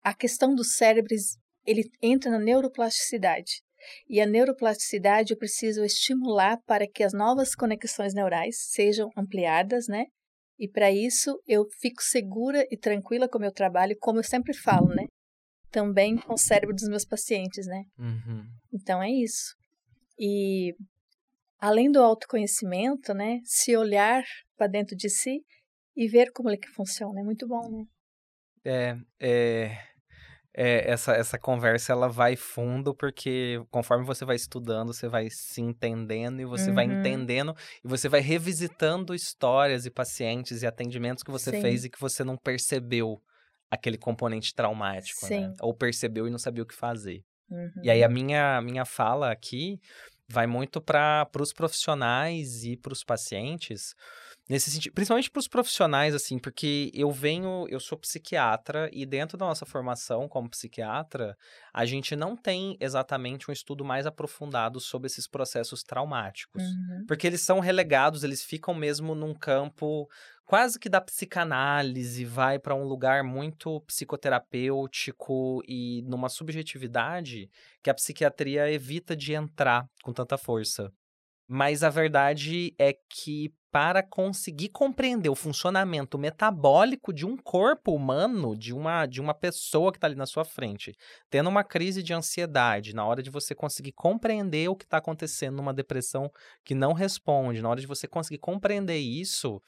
a 0.02 0.14
questão 0.14 0.54
dos 0.54 0.76
cérebros, 0.76 1.36
ele 1.66 1.84
entra 2.02 2.30
na 2.30 2.38
neuroplasticidade. 2.38 3.62
E 4.08 4.20
a 4.20 4.26
neuroplasticidade 4.26 5.32
eu 5.32 5.38
preciso 5.38 5.84
estimular 5.84 6.58
para 6.66 6.86
que 6.86 7.02
as 7.02 7.12
novas 7.12 7.54
conexões 7.54 8.14
neurais 8.14 8.56
sejam 8.70 9.10
ampliadas, 9.16 9.86
né? 9.88 10.06
E 10.58 10.68
para 10.68 10.90
isso 10.90 11.40
eu 11.46 11.66
fico 11.80 12.02
segura 12.02 12.66
e 12.70 12.76
tranquila 12.76 13.28
com 13.28 13.38
o 13.38 13.40
meu 13.40 13.52
trabalho, 13.52 13.96
como 13.98 14.18
eu 14.18 14.24
sempre 14.24 14.54
falo, 14.54 14.88
né? 14.88 15.06
Também 15.70 16.16
com 16.16 16.34
o 16.34 16.38
cérebro 16.38 16.74
dos 16.74 16.88
meus 16.88 17.04
pacientes, 17.04 17.66
né? 17.66 17.84
Uhum. 17.98 18.44
Então 18.72 19.02
é 19.02 19.10
isso. 19.10 19.54
E 20.18 20.74
além 21.58 21.90
do 21.90 22.02
autoconhecimento, 22.02 23.14
né? 23.14 23.40
Se 23.44 23.76
olhar 23.76 24.22
para 24.56 24.66
dentro 24.66 24.96
de 24.96 25.08
si 25.08 25.42
e 25.96 26.08
ver 26.08 26.30
como 26.32 26.50
é 26.50 26.56
que 26.56 26.68
funciona, 26.68 27.20
é 27.20 27.24
muito 27.24 27.46
bom, 27.46 27.68
né? 27.70 27.84
É, 28.64 28.96
é, 29.18 29.78
é, 30.52 30.90
essa, 30.90 31.12
essa 31.12 31.38
conversa 31.38 31.92
ela 31.92 32.08
vai 32.08 32.34
fundo 32.36 32.94
porque 32.94 33.62
conforme 33.70 34.04
você 34.04 34.24
vai 34.24 34.36
estudando, 34.36 34.92
você 34.92 35.08
vai 35.08 35.28
se 35.30 35.60
entendendo 35.60 36.40
e 36.40 36.44
você 36.44 36.72
vai 36.72 36.86
Uhum. 36.86 36.98
entendendo 36.98 37.54
e 37.84 37.88
você 37.88 38.08
vai 38.08 38.20
revisitando 38.20 39.14
histórias 39.14 39.86
e 39.86 39.90
pacientes 39.90 40.62
e 40.62 40.66
atendimentos 40.66 41.22
que 41.22 41.30
você 41.30 41.50
Sim. 41.50 41.60
fez 41.60 41.84
e 41.84 41.90
que 41.90 42.00
você 42.00 42.24
não 42.24 42.36
percebeu 42.36 43.22
aquele 43.70 43.96
componente 43.96 44.52
traumático, 44.52 45.24
né? 45.26 45.54
Ou 45.60 45.72
percebeu 45.72 46.26
e 46.26 46.30
não 46.30 46.38
sabia 46.38 46.64
o 46.64 46.66
que 46.66 46.74
fazer. 46.74 47.22
Uhum. 47.48 47.70
E 47.82 47.90
aí 47.90 48.02
a 48.02 48.08
minha, 48.08 48.56
a 48.58 48.62
minha 48.62 48.84
fala 48.84 49.30
aqui 49.30 49.78
vai 50.28 50.46
muito 50.46 50.80
para 50.80 51.28
os 51.38 51.52
profissionais 51.52 52.64
e 52.64 52.76
para 52.76 52.92
os 52.92 53.04
pacientes, 53.04 53.94
nesse 54.50 54.68
sentido, 54.68 54.92
principalmente 54.92 55.30
para 55.30 55.38
os 55.38 55.46
profissionais, 55.46 56.12
assim, 56.12 56.36
porque 56.36 56.90
eu 56.92 57.08
venho, 57.12 57.66
eu 57.68 57.78
sou 57.78 57.96
psiquiatra 57.96 58.90
e 58.92 59.06
dentro 59.06 59.38
da 59.38 59.46
nossa 59.46 59.64
formação 59.64 60.28
como 60.28 60.50
psiquiatra, 60.50 61.38
a 61.72 61.86
gente 61.86 62.16
não 62.16 62.36
tem 62.36 62.76
exatamente 62.80 63.48
um 63.48 63.52
estudo 63.52 63.84
mais 63.84 64.06
aprofundado 64.06 64.80
sobre 64.80 65.06
esses 65.06 65.28
processos 65.28 65.84
traumáticos. 65.84 66.64
Uhum. 66.64 67.04
Porque 67.06 67.28
eles 67.28 67.42
são 67.42 67.60
relegados, 67.60 68.24
eles 68.24 68.42
ficam 68.42 68.74
mesmo 68.74 69.14
num 69.14 69.32
campo 69.32 70.08
quase 70.44 70.80
que 70.80 70.88
da 70.88 71.00
psicanálise, 71.00 72.24
vai 72.24 72.58
para 72.58 72.74
um 72.74 72.82
lugar 72.82 73.22
muito 73.22 73.80
psicoterapêutico 73.82 75.62
e 75.64 76.02
numa 76.02 76.28
subjetividade 76.28 77.48
que 77.80 77.88
a 77.88 77.94
psiquiatria 77.94 78.68
evita 78.68 79.14
de 79.14 79.32
entrar 79.32 79.86
com 80.02 80.12
tanta 80.12 80.36
força. 80.36 80.92
Mas 81.46 81.84
a 81.84 81.88
verdade 81.88 82.74
é 82.78 82.92
que 83.08 83.54
para 83.70 84.02
conseguir 84.02 84.70
compreender 84.70 85.28
o 85.28 85.34
funcionamento 85.36 86.18
metabólico 86.18 87.12
de 87.12 87.24
um 87.26 87.36
corpo 87.36 87.92
humano, 87.94 88.56
de 88.56 88.72
uma, 88.74 89.06
de 89.06 89.20
uma 89.20 89.34
pessoa 89.34 89.92
que 89.92 89.98
está 89.98 90.06
ali 90.08 90.16
na 90.16 90.26
sua 90.26 90.44
frente, 90.44 90.92
tendo 91.30 91.48
uma 91.48 91.62
crise 91.64 92.02
de 92.02 92.12
ansiedade, 92.12 92.94
na 92.94 93.04
hora 93.06 93.22
de 93.22 93.30
você 93.30 93.54
conseguir 93.54 93.92
compreender 93.92 94.68
o 94.68 94.76
que 94.76 94.84
está 94.84 94.98
acontecendo 94.98 95.56
numa 95.56 95.72
depressão 95.74 96.30
que 96.64 96.74
não 96.74 96.92
responde, 96.92 97.62
na 97.62 97.68
hora 97.70 97.80
de 97.80 97.86
você 97.86 98.08
conseguir 98.08 98.38
compreender 98.38 98.98
isso, 98.98 99.62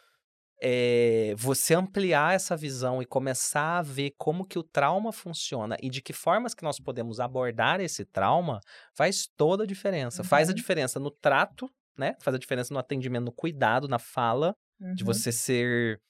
é, 0.60 1.34
você 1.36 1.74
ampliar 1.74 2.34
essa 2.34 2.56
visão 2.56 3.02
e 3.02 3.06
começar 3.06 3.78
a 3.78 3.82
ver 3.82 4.12
como 4.16 4.46
que 4.46 4.58
o 4.58 4.62
trauma 4.62 5.12
funciona 5.12 5.76
e 5.82 5.90
de 5.90 6.00
que 6.00 6.12
formas 6.12 6.54
que 6.54 6.62
nós 6.62 6.78
podemos 6.78 7.18
abordar 7.18 7.80
esse 7.80 8.04
trauma, 8.04 8.60
faz 8.96 9.26
toda 9.36 9.64
a 9.64 9.66
diferença. 9.66 10.22
Faz 10.22 10.48
a 10.48 10.52
Uhum. 10.52 10.54
diferença 10.54 11.00
no 11.00 11.10
trato, 11.10 11.68
né? 11.98 12.14
Faz 12.22 12.34
a 12.34 12.38
diferença 12.38 12.72
no 12.74 12.80
atendimento, 12.80 13.24
no 13.26 13.32
cuidado, 13.32 13.88
na 13.88 13.98
fala, 13.98 14.54
de 14.94 15.04
Uhum. 15.04 15.06
você 15.06 15.32
ser 15.32 16.00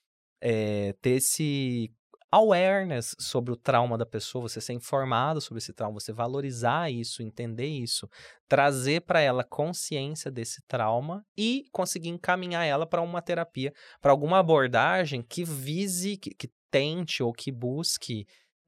é, 0.42 0.92
ter 1.00 1.12
esse 1.12 1.90
awareness 2.30 3.14
sobre 3.20 3.52
o 3.52 3.56
trauma 3.56 3.98
da 3.98 4.06
pessoa, 4.06 4.48
você 4.48 4.60
ser 4.60 4.72
informado 4.72 5.40
sobre 5.40 5.58
esse 5.58 5.72
trauma, 5.72 6.00
você 6.00 6.12
valorizar 6.12 6.90
isso, 6.90 7.22
entender 7.22 7.66
isso, 7.66 8.08
trazer 8.48 9.02
para 9.02 9.20
ela 9.20 9.44
consciência 9.44 10.30
desse 10.30 10.62
trauma 10.66 11.22
e 11.36 11.64
conseguir 11.72 12.08
encaminhar 12.08 12.64
ela 12.64 12.86
para 12.86 13.02
uma 13.02 13.20
terapia, 13.20 13.72
para 14.00 14.12
alguma 14.12 14.38
abordagem 14.38 15.22
que 15.22 15.44
vise, 15.44 16.16
que, 16.16 16.30
que 16.34 16.48
tente 16.70 17.22
ou 17.22 17.32
que 17.34 17.52
busque 17.52 18.24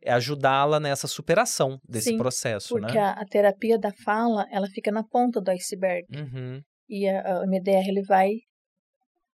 ajudá-la 0.06 0.78
nessa 0.78 1.08
superação 1.08 1.78
desse 1.88 2.08
Sim, 2.10 2.16
processo, 2.18 2.78
Porque 2.78 2.96
né? 2.96 2.98
a, 2.98 3.12
a 3.12 3.24
terapia 3.26 3.78
da 3.78 3.90
fala, 4.04 4.46
ela 4.50 4.66
fica 4.68 4.90
na 4.92 5.02
ponta 5.02 5.40
do 5.40 5.50
iceberg. 5.50 6.06
Uhum. 6.10 6.62
E 6.89 7.09
a, 7.09 7.39
a 7.41 7.47
MDR, 7.47 7.89
ele 7.89 8.03
vai 8.03 8.30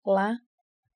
lá 0.05 0.35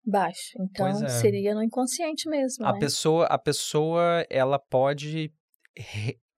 embaixo. 0.05 0.51
Então, 0.59 0.87
é. 0.87 1.09
seria 1.09 1.55
no 1.55 1.63
inconsciente 1.63 2.29
mesmo, 2.29 2.65
A 2.65 2.73
né? 2.73 2.79
pessoa, 2.79 3.25
a 3.25 3.37
pessoa, 3.37 4.25
ela 4.29 4.59
pode 4.59 5.31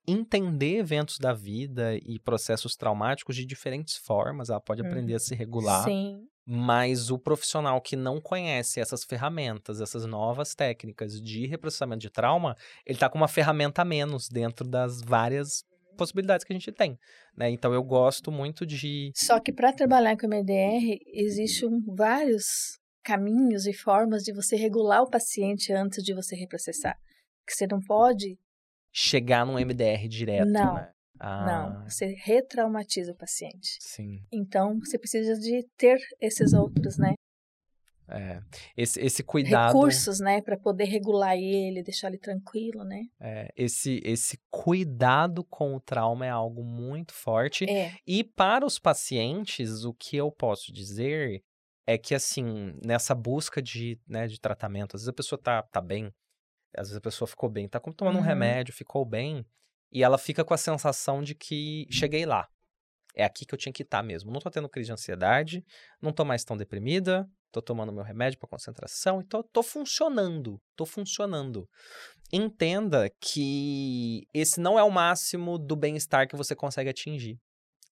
entender 0.08 0.78
eventos 0.78 1.18
da 1.18 1.34
vida 1.34 1.96
e 1.96 2.20
processos 2.20 2.76
traumáticos 2.76 3.36
de 3.36 3.46
diferentes 3.46 3.98
formas, 3.98 4.50
ela 4.50 4.62
pode 4.62 4.82
aprender 4.82 5.14
Uhum. 5.14 5.18
a 5.18 5.20
se 5.20 5.36
regular. 5.36 5.84
Sim. 5.84 6.28
Mas 6.48 7.10
o 7.10 7.18
profissional 7.18 7.82
que 7.82 7.96
não 7.96 8.22
conhece 8.22 8.80
essas 8.80 9.04
ferramentas, 9.04 9.82
essas 9.82 10.06
novas 10.06 10.54
técnicas 10.54 11.20
de 11.20 11.48
reprocessamento 11.48 12.02
de 12.02 12.10
trauma, 12.12 12.56
ele 12.86 13.00
tá 13.00 13.10
com 13.10 13.18
uma 13.18 13.28
ferramenta 13.28 13.82
a 13.82 13.86
menos 13.86 14.30
dentro 14.30 14.68
das 14.68 15.02
várias 15.02 15.64
possibilidades 15.96 16.44
que 16.44 16.54
a 16.54 16.56
gente 16.56 16.72
tem, 16.72 16.98
né? 17.36 17.50
Então 17.50 17.74
eu 17.74 17.84
gosto 17.84 18.32
muito 18.32 18.66
de 18.66 19.12
Só 19.16 19.40
que 19.40 19.52
para 19.52 19.74
trabalhar 19.74 20.18
com 20.18 20.28
MDR, 20.28 21.00
existem 21.14 21.70
vários 21.96 22.78
caminhos 23.04 23.66
e 23.68 23.74
formas 23.74 24.24
de 24.24 24.34
você 24.34 24.56
regular 24.56 25.04
o 25.04 25.10
paciente 25.10 25.72
antes 25.72 26.04
de 26.04 26.14
você 26.14 26.36
reprocessar. 26.36 26.98
Que 27.48 27.54
você 27.54 27.68
não 27.68 27.80
pode, 27.80 28.38
chegar 28.92 29.46
num 29.46 29.60
MDR 29.60 30.08
direto, 30.08 30.50
Não, 30.50 30.74
né? 30.74 30.92
Ah, 31.20 31.46
não, 31.46 31.90
você 31.90 32.16
retraumatiza 32.24 33.12
o 33.12 33.16
paciente. 33.16 33.78
Sim. 33.80 34.22
Então, 34.32 34.80
você 34.80 34.98
precisa 34.98 35.40
de 35.40 35.66
ter 35.78 35.98
esses 36.22 36.54
outros, 36.54 36.98
né, 36.98 37.14
É. 38.08 38.40
Esse, 38.78 39.00
esse 39.02 39.24
cuidado. 39.24 39.74
recursos, 39.74 40.20
né, 40.20 40.42
para 40.42 40.58
poder 40.58 40.86
regular 40.86 41.36
ele, 41.36 41.82
deixar 41.82 42.08
ele 42.10 42.18
tranquilo, 42.20 42.84
né? 42.84 43.04
é, 43.20 43.52
esse, 43.58 44.00
esse 44.04 44.40
cuidado 44.52 45.44
com 45.44 45.76
o 45.76 45.80
trauma 45.80 46.26
é 46.26 46.30
algo 46.30 46.64
muito 46.64 47.14
forte. 47.14 47.66
É, 47.70 47.92
E 48.06 48.24
para 48.24 48.66
os 48.66 48.78
pacientes, 48.78 49.84
o 49.86 49.94
que 49.94 50.16
eu 50.18 50.32
posso 50.32 50.72
dizer 50.72 51.44
é 51.88 51.98
que, 51.98 52.14
assim, 52.16 52.78
nessa 52.86 53.14
busca 53.16 53.62
de, 53.62 54.00
né, 54.08 54.28
de 54.28 54.40
tratamento, 54.40 54.96
às 54.96 55.02
vezes 55.02 55.10
a 55.10 55.14
pessoa 55.14 55.40
tá, 55.42 55.62
tá 55.64 55.82
bem, 55.82 56.12
às 56.76 56.88
vezes 56.88 56.98
a 56.98 57.02
pessoa 57.02 57.28
ficou 57.28 57.50
bem, 57.50 57.68
tá 57.68 57.80
tomando 57.80 58.16
um 58.16 58.20
Uhum. 58.20 58.26
remédio, 58.26 58.74
ficou 58.74 59.06
bem, 59.06 59.46
e 59.92 60.04
ela 60.04 60.18
fica 60.18 60.44
com 60.44 60.54
a 60.54 60.58
sensação 60.58 61.24
de 61.24 61.34
que 61.34 61.88
cheguei 61.90 62.26
lá. 62.26 62.48
É 63.16 63.24
aqui 63.24 63.46
que 63.46 63.54
eu 63.54 63.58
tinha 63.58 63.72
que 63.72 63.84
estar 63.84 64.04
mesmo. 64.04 64.30
Não 64.30 64.42
tô 64.42 64.50
tendo 64.50 64.68
crise 64.68 64.88
de 64.88 64.92
ansiedade, 64.94 65.64
não 66.02 66.12
tô 66.12 66.26
mais 66.26 66.44
tão 66.44 66.58
deprimida, 66.58 67.26
tô 67.56 67.62
tomando 67.62 67.94
meu 67.94 68.04
remédio 68.04 68.38
para 68.38 68.50
concentração 68.50 69.22
e 69.22 69.24
tô, 69.24 69.42
tô 69.42 69.64
funcionando, 69.64 70.60
tô 70.76 70.86
funcionando. 70.86 71.68
Entenda 72.32 73.10
que 73.22 74.28
esse 74.34 74.60
não 74.60 74.78
é 74.78 74.84
o 74.84 74.92
máximo 74.92 75.58
do 75.58 75.76
bem-estar 75.76 76.28
que 76.28 76.36
você 76.36 76.56
consegue 76.56 76.90
atingir 76.90 77.40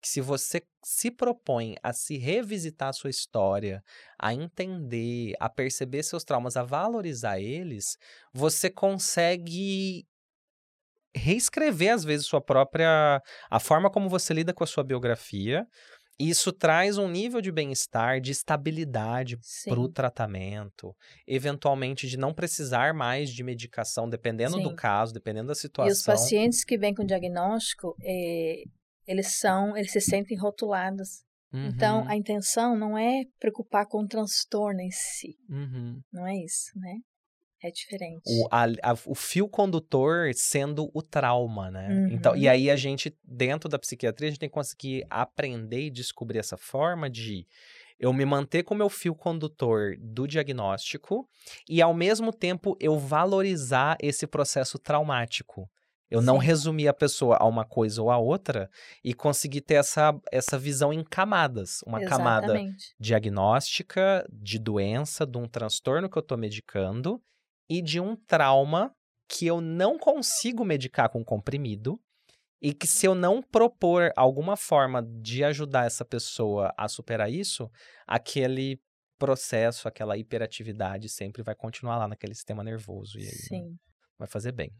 que 0.02 0.08
se 0.08 0.20
você 0.20 0.60
se 0.84 1.12
propõe 1.12 1.76
a 1.80 1.92
se 1.92 2.18
revisitar 2.18 2.88
a 2.88 2.92
sua 2.92 3.08
história, 3.08 3.80
a 4.18 4.34
entender, 4.34 5.32
a 5.38 5.48
perceber 5.48 6.02
seus 6.02 6.24
traumas, 6.24 6.56
a 6.56 6.64
valorizar 6.64 7.38
eles, 7.38 7.96
você 8.34 8.68
consegue 8.68 10.04
reescrever 11.14 11.92
às 11.92 12.02
vezes 12.02 12.26
sua 12.26 12.40
própria 12.40 13.22
a 13.48 13.60
forma 13.60 13.88
como 13.88 14.08
você 14.08 14.34
lida 14.34 14.52
com 14.52 14.64
a 14.64 14.66
sua 14.66 14.82
biografia. 14.82 15.64
Isso 16.29 16.53
traz 16.53 16.99
um 16.99 17.09
nível 17.09 17.41
de 17.41 17.51
bem-estar, 17.51 18.20
de 18.20 18.31
estabilidade 18.31 19.37
para 19.66 19.81
o 19.81 19.89
tratamento, 19.89 20.95
eventualmente 21.27 22.07
de 22.07 22.16
não 22.16 22.33
precisar 22.33 22.95
mais 22.95 23.31
de 23.31 23.43
medicação, 23.43 24.09
dependendo 24.09 24.61
do 24.61 24.70
Sim. 24.70 24.77
caso, 24.77 25.12
dependendo 25.12 25.49
da 25.49 25.53
E 25.53 25.57
os 25.57 25.59
situação. 25.59 26.14
pacientes 26.14 26.64
que 26.64 26.79
vêm 26.79 26.95
com 26.95 27.05
diagnóstico, 27.05 27.97
é, 28.03 28.62
eles 29.07 29.39
são, 29.39 29.77
eles 29.77 29.91
se 29.91 30.01
sentem 30.01 30.39
rotulados. 30.39 31.25
Então, 31.55 32.01
Uhum, 32.01 32.09
a 32.09 32.16
intenção 32.16 32.75
não 32.79 32.97
é 32.97 33.25
preocupar 33.39 33.87
com 33.87 34.03
o 34.03 34.09
transtorno 34.09 34.81
em 34.81 34.91
si, 34.91 35.37
uhum. 35.51 36.01
não 36.11 36.27
é 36.27 36.35
isso, 36.37 36.70
né? 36.77 36.95
É 37.64 37.70
diferente. 37.70 38.22
o, 38.26 38.48
a- 38.50 38.64
a- 38.92 38.96
o 39.06 39.14
fio 39.14 39.48
condutor 39.48 40.30
sendo 40.34 40.90
o 40.94 41.02
trauma, 41.02 41.70
né? 41.70 42.08
Então, 42.10 42.34
e 42.36 42.46
Uhum. 42.46 42.50
aí 42.52 42.70
a 42.70 42.76
gente, 42.76 43.16
dentro 43.24 43.68
da 43.68 43.78
psiquiatria, 43.78 44.28
a 44.28 44.30
gente 44.30 44.40
tem 44.40 44.48
que 44.48 44.54
conseguir 44.54 45.04
aprender 45.10 45.82
e 45.86 45.90
descobrir 45.90 46.38
essa 46.38 46.56
forma 46.56 47.08
de 47.10 47.46
eu 47.98 48.12
me 48.12 48.24
manter 48.24 48.64
com 48.64 48.74
o 48.74 48.76
meu 48.76 48.88
fio 48.88 49.14
condutor 49.14 49.96
do 50.00 50.26
diagnóstico 50.26 51.28
e, 51.68 51.80
ao 51.80 51.94
mesmo 51.94 52.32
tempo, 52.32 52.76
eu 52.80 52.98
valorizar 52.98 53.96
esse 54.00 54.26
processo 54.26 54.78
traumático. 54.78 55.68
Eu 56.10 56.20
não 56.20 56.38
Sim. 56.40 56.46
resumir 56.46 56.88
a 56.88 56.92
pessoa 56.94 57.38
a 57.40 57.46
uma 57.46 57.64
coisa 57.64 58.02
ou 58.02 58.10
a 58.10 58.18
outra 58.18 58.68
e 59.02 59.14
conseguir 59.14 59.62
ter 59.62 59.74
essa, 59.74 60.12
essa 60.30 60.58
visão 60.58 60.92
em 60.92 61.02
camadas. 61.02 61.78
Uma 61.86 62.00
camada 62.04 62.44
Exatamente. 62.54 62.94
diagnóstica 63.00 64.26
de 64.30 64.58
doença, 64.58 65.24
de 65.26 65.38
um 65.38 65.48
transtorno 65.48 66.10
que 66.10 66.18
eu 66.18 66.20
estou 66.20 66.36
medicando 66.36 67.20
e 67.68 67.82
de 67.82 68.00
um 68.00 68.16
trauma 68.16 68.94
que 69.28 69.46
eu 69.46 69.60
não 69.60 69.98
consigo 69.98 70.64
medicar 70.64 71.08
com 71.08 71.24
comprimido 71.24 72.00
e 72.60 72.72
que 72.72 72.86
se 72.86 73.06
eu 73.06 73.14
não 73.14 73.42
propor 73.42 74.12
alguma 74.16 74.56
forma 74.56 75.02
de 75.02 75.42
ajudar 75.42 75.86
essa 75.86 76.04
pessoa 76.04 76.72
a 76.76 76.86
superar 76.86 77.30
isso, 77.30 77.70
aquele 78.06 78.80
processo, 79.18 79.88
aquela 79.88 80.16
hiperatividade 80.16 81.08
sempre 81.08 81.42
vai 81.42 81.54
continuar 81.54 81.98
lá 81.98 82.08
naquele 82.08 82.34
sistema 82.34 82.62
nervoso 82.62 83.18
e 83.18 83.22
aí 83.22 83.32
Sim. 83.32 83.78
vai 84.18 84.28
fazer 84.28 84.52
bem. 84.52 84.72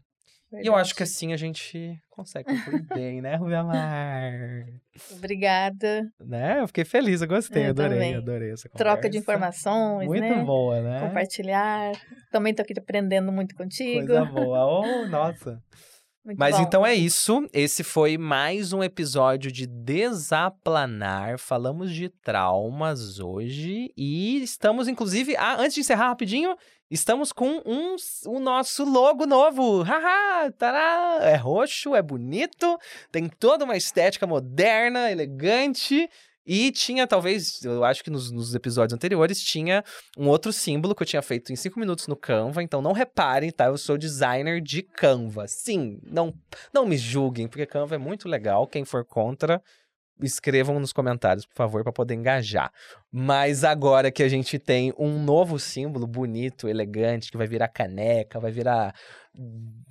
E 0.61 0.67
eu 0.67 0.75
acho 0.75 0.93
que 0.93 0.99
verdade. 0.99 1.15
assim 1.15 1.33
a 1.33 1.37
gente 1.37 1.99
consegue 2.09 2.49
concluir 2.49 2.81
bem, 2.93 3.21
né, 3.21 3.35
Rubiamar? 3.35 4.65
Obrigada. 5.11 6.07
Né? 6.19 6.59
Eu 6.61 6.67
fiquei 6.67 6.85
feliz, 6.85 7.21
eu 7.21 7.27
gostei, 7.27 7.65
Eu 7.65 7.69
adorei, 7.71 7.91
também. 7.97 8.15
adorei 8.15 8.51
essa 8.51 8.69
Troca 8.69 9.09
de 9.09 9.17
conversa. 9.19 9.19
informações, 9.19 10.07
Muito 10.07 10.21
né? 10.21 10.43
boa, 10.43 10.81
né? 10.81 10.99
Compartilhar. 11.07 11.91
Também 12.31 12.53
tô 12.53 12.61
aqui 12.61 12.73
aprendendo 12.77 13.31
muito 13.31 13.55
contigo. 13.55 14.05
Coisa 14.07 14.25
boa. 14.25 14.63
Oh, 14.83 15.07
nossa. 15.07 15.61
Muito 16.25 16.37
Mas 16.39 16.55
bom. 16.55 16.63
então 16.63 16.85
é 16.85 16.95
isso. 16.95 17.45
Esse 17.51 17.83
foi 17.83 18.17
mais 18.17 18.71
um 18.71 18.81
episódio 18.81 19.51
de 19.51 19.67
Desaplanar. 19.67 21.37
Falamos 21.37 21.91
de 21.91 22.07
traumas 22.07 23.19
hoje. 23.19 23.91
E 23.97 24.41
estamos, 24.41 24.87
inclusive. 24.87 25.35
Ah, 25.35 25.57
antes 25.59 25.73
de 25.73 25.81
encerrar 25.81 26.07
rapidinho, 26.07 26.55
estamos 26.89 27.33
com 27.33 27.61
um, 27.65 27.97
o 28.27 28.39
nosso 28.39 28.85
logo 28.85 29.25
novo. 29.25 29.81
Haha! 29.81 30.49
Tará! 30.51 31.17
É 31.23 31.35
roxo, 31.35 31.93
é 31.93 32.01
bonito, 32.01 32.77
tem 33.11 33.27
toda 33.27 33.65
uma 33.65 33.75
estética 33.75 34.25
moderna, 34.25 35.11
elegante. 35.11 36.09
E 36.45 36.71
tinha, 36.71 37.07
talvez, 37.07 37.63
eu 37.63 37.83
acho 37.83 38.03
que 38.03 38.09
nos, 38.09 38.31
nos 38.31 38.53
episódios 38.53 38.93
anteriores, 38.93 39.41
tinha 39.41 39.83
um 40.17 40.27
outro 40.27 40.51
símbolo 40.51 40.93
que 40.93 41.03
eu 41.03 41.07
tinha 41.07 41.21
feito 41.21 41.53
em 41.53 41.55
cinco 41.55 41.79
minutos 41.79 42.07
no 42.07 42.15
Canva. 42.15 42.61
Então 42.61 42.81
não 42.81 42.91
reparem, 42.91 43.51
tá? 43.51 43.65
Eu 43.65 43.77
sou 43.77 43.97
designer 43.97 44.61
de 44.61 44.81
Canva. 44.81 45.47
Sim, 45.47 45.99
não, 46.03 46.33
não 46.73 46.85
me 46.85 46.97
julguem, 46.97 47.47
porque 47.47 47.65
Canva 47.65 47.95
é 47.95 47.97
muito 47.97 48.27
legal. 48.27 48.67
Quem 48.67 48.83
for 48.83 49.05
contra, 49.05 49.61
escrevam 50.21 50.79
nos 50.79 50.93
comentários, 50.93 51.45
por 51.45 51.55
favor, 51.55 51.83
para 51.83 51.91
poder 51.91 52.13
engajar. 52.13 52.71
Mas 53.11 53.63
agora 53.63 54.11
que 54.11 54.23
a 54.23 54.29
gente 54.29 54.57
tem 54.59 54.93
um 54.97 55.21
novo 55.23 55.59
símbolo 55.59 56.07
bonito, 56.07 56.67
elegante, 56.67 57.31
que 57.31 57.37
vai 57.37 57.47
virar 57.47 57.67
caneca, 57.67 58.39
vai 58.39 58.51
virar, 58.51 58.93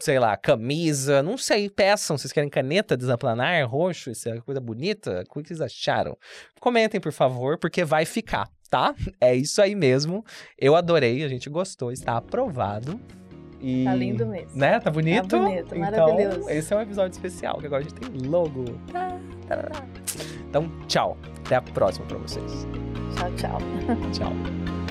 sei 0.00 0.18
lá, 0.18 0.36
camisa, 0.36 1.22
não 1.22 1.36
sei, 1.36 1.68
peçam. 1.68 2.16
Vocês 2.16 2.32
querem 2.32 2.50
caneta 2.50 2.96
desaplanar, 2.96 3.68
roxo, 3.68 4.10
isso 4.10 4.28
é 4.28 4.40
coisa 4.40 4.60
bonita? 4.60 5.24
O 5.28 5.42
que 5.42 5.48
vocês 5.48 5.60
acharam? 5.60 6.16
Comentem, 6.60 7.00
por 7.00 7.12
favor, 7.12 7.58
porque 7.58 7.84
vai 7.84 8.04
ficar, 8.04 8.48
tá? 8.70 8.94
É 9.20 9.34
isso 9.34 9.60
aí 9.60 9.74
mesmo. 9.74 10.24
Eu 10.58 10.74
adorei, 10.74 11.24
a 11.24 11.28
gente 11.28 11.48
gostou, 11.50 11.92
está 11.92 12.16
aprovado. 12.16 13.00
E... 13.62 13.84
Tá 13.84 13.94
lindo 13.94 14.26
mesmo. 14.26 14.50
Né? 14.54 14.80
Tá 14.80 14.90
bonito? 14.90 15.28
Tá 15.28 15.38
bonito, 15.38 15.74
então, 15.76 15.78
maravilhoso. 15.78 16.50
esse 16.50 16.74
é 16.74 16.76
um 16.76 16.80
episódio 16.80 17.12
especial, 17.12 17.58
que 17.58 17.66
agora 17.66 17.80
a 17.80 17.88
gente 17.88 17.94
tem 17.94 18.28
logo. 18.28 18.64
Então, 20.48 20.70
tchau. 20.88 21.16
Até 21.46 21.56
a 21.56 21.62
próxima 21.62 22.04
pra 22.06 22.18
vocês. 22.18 22.66
Tchau, 23.16 23.30
tchau. 23.36 23.58
Tchau. 24.12 24.81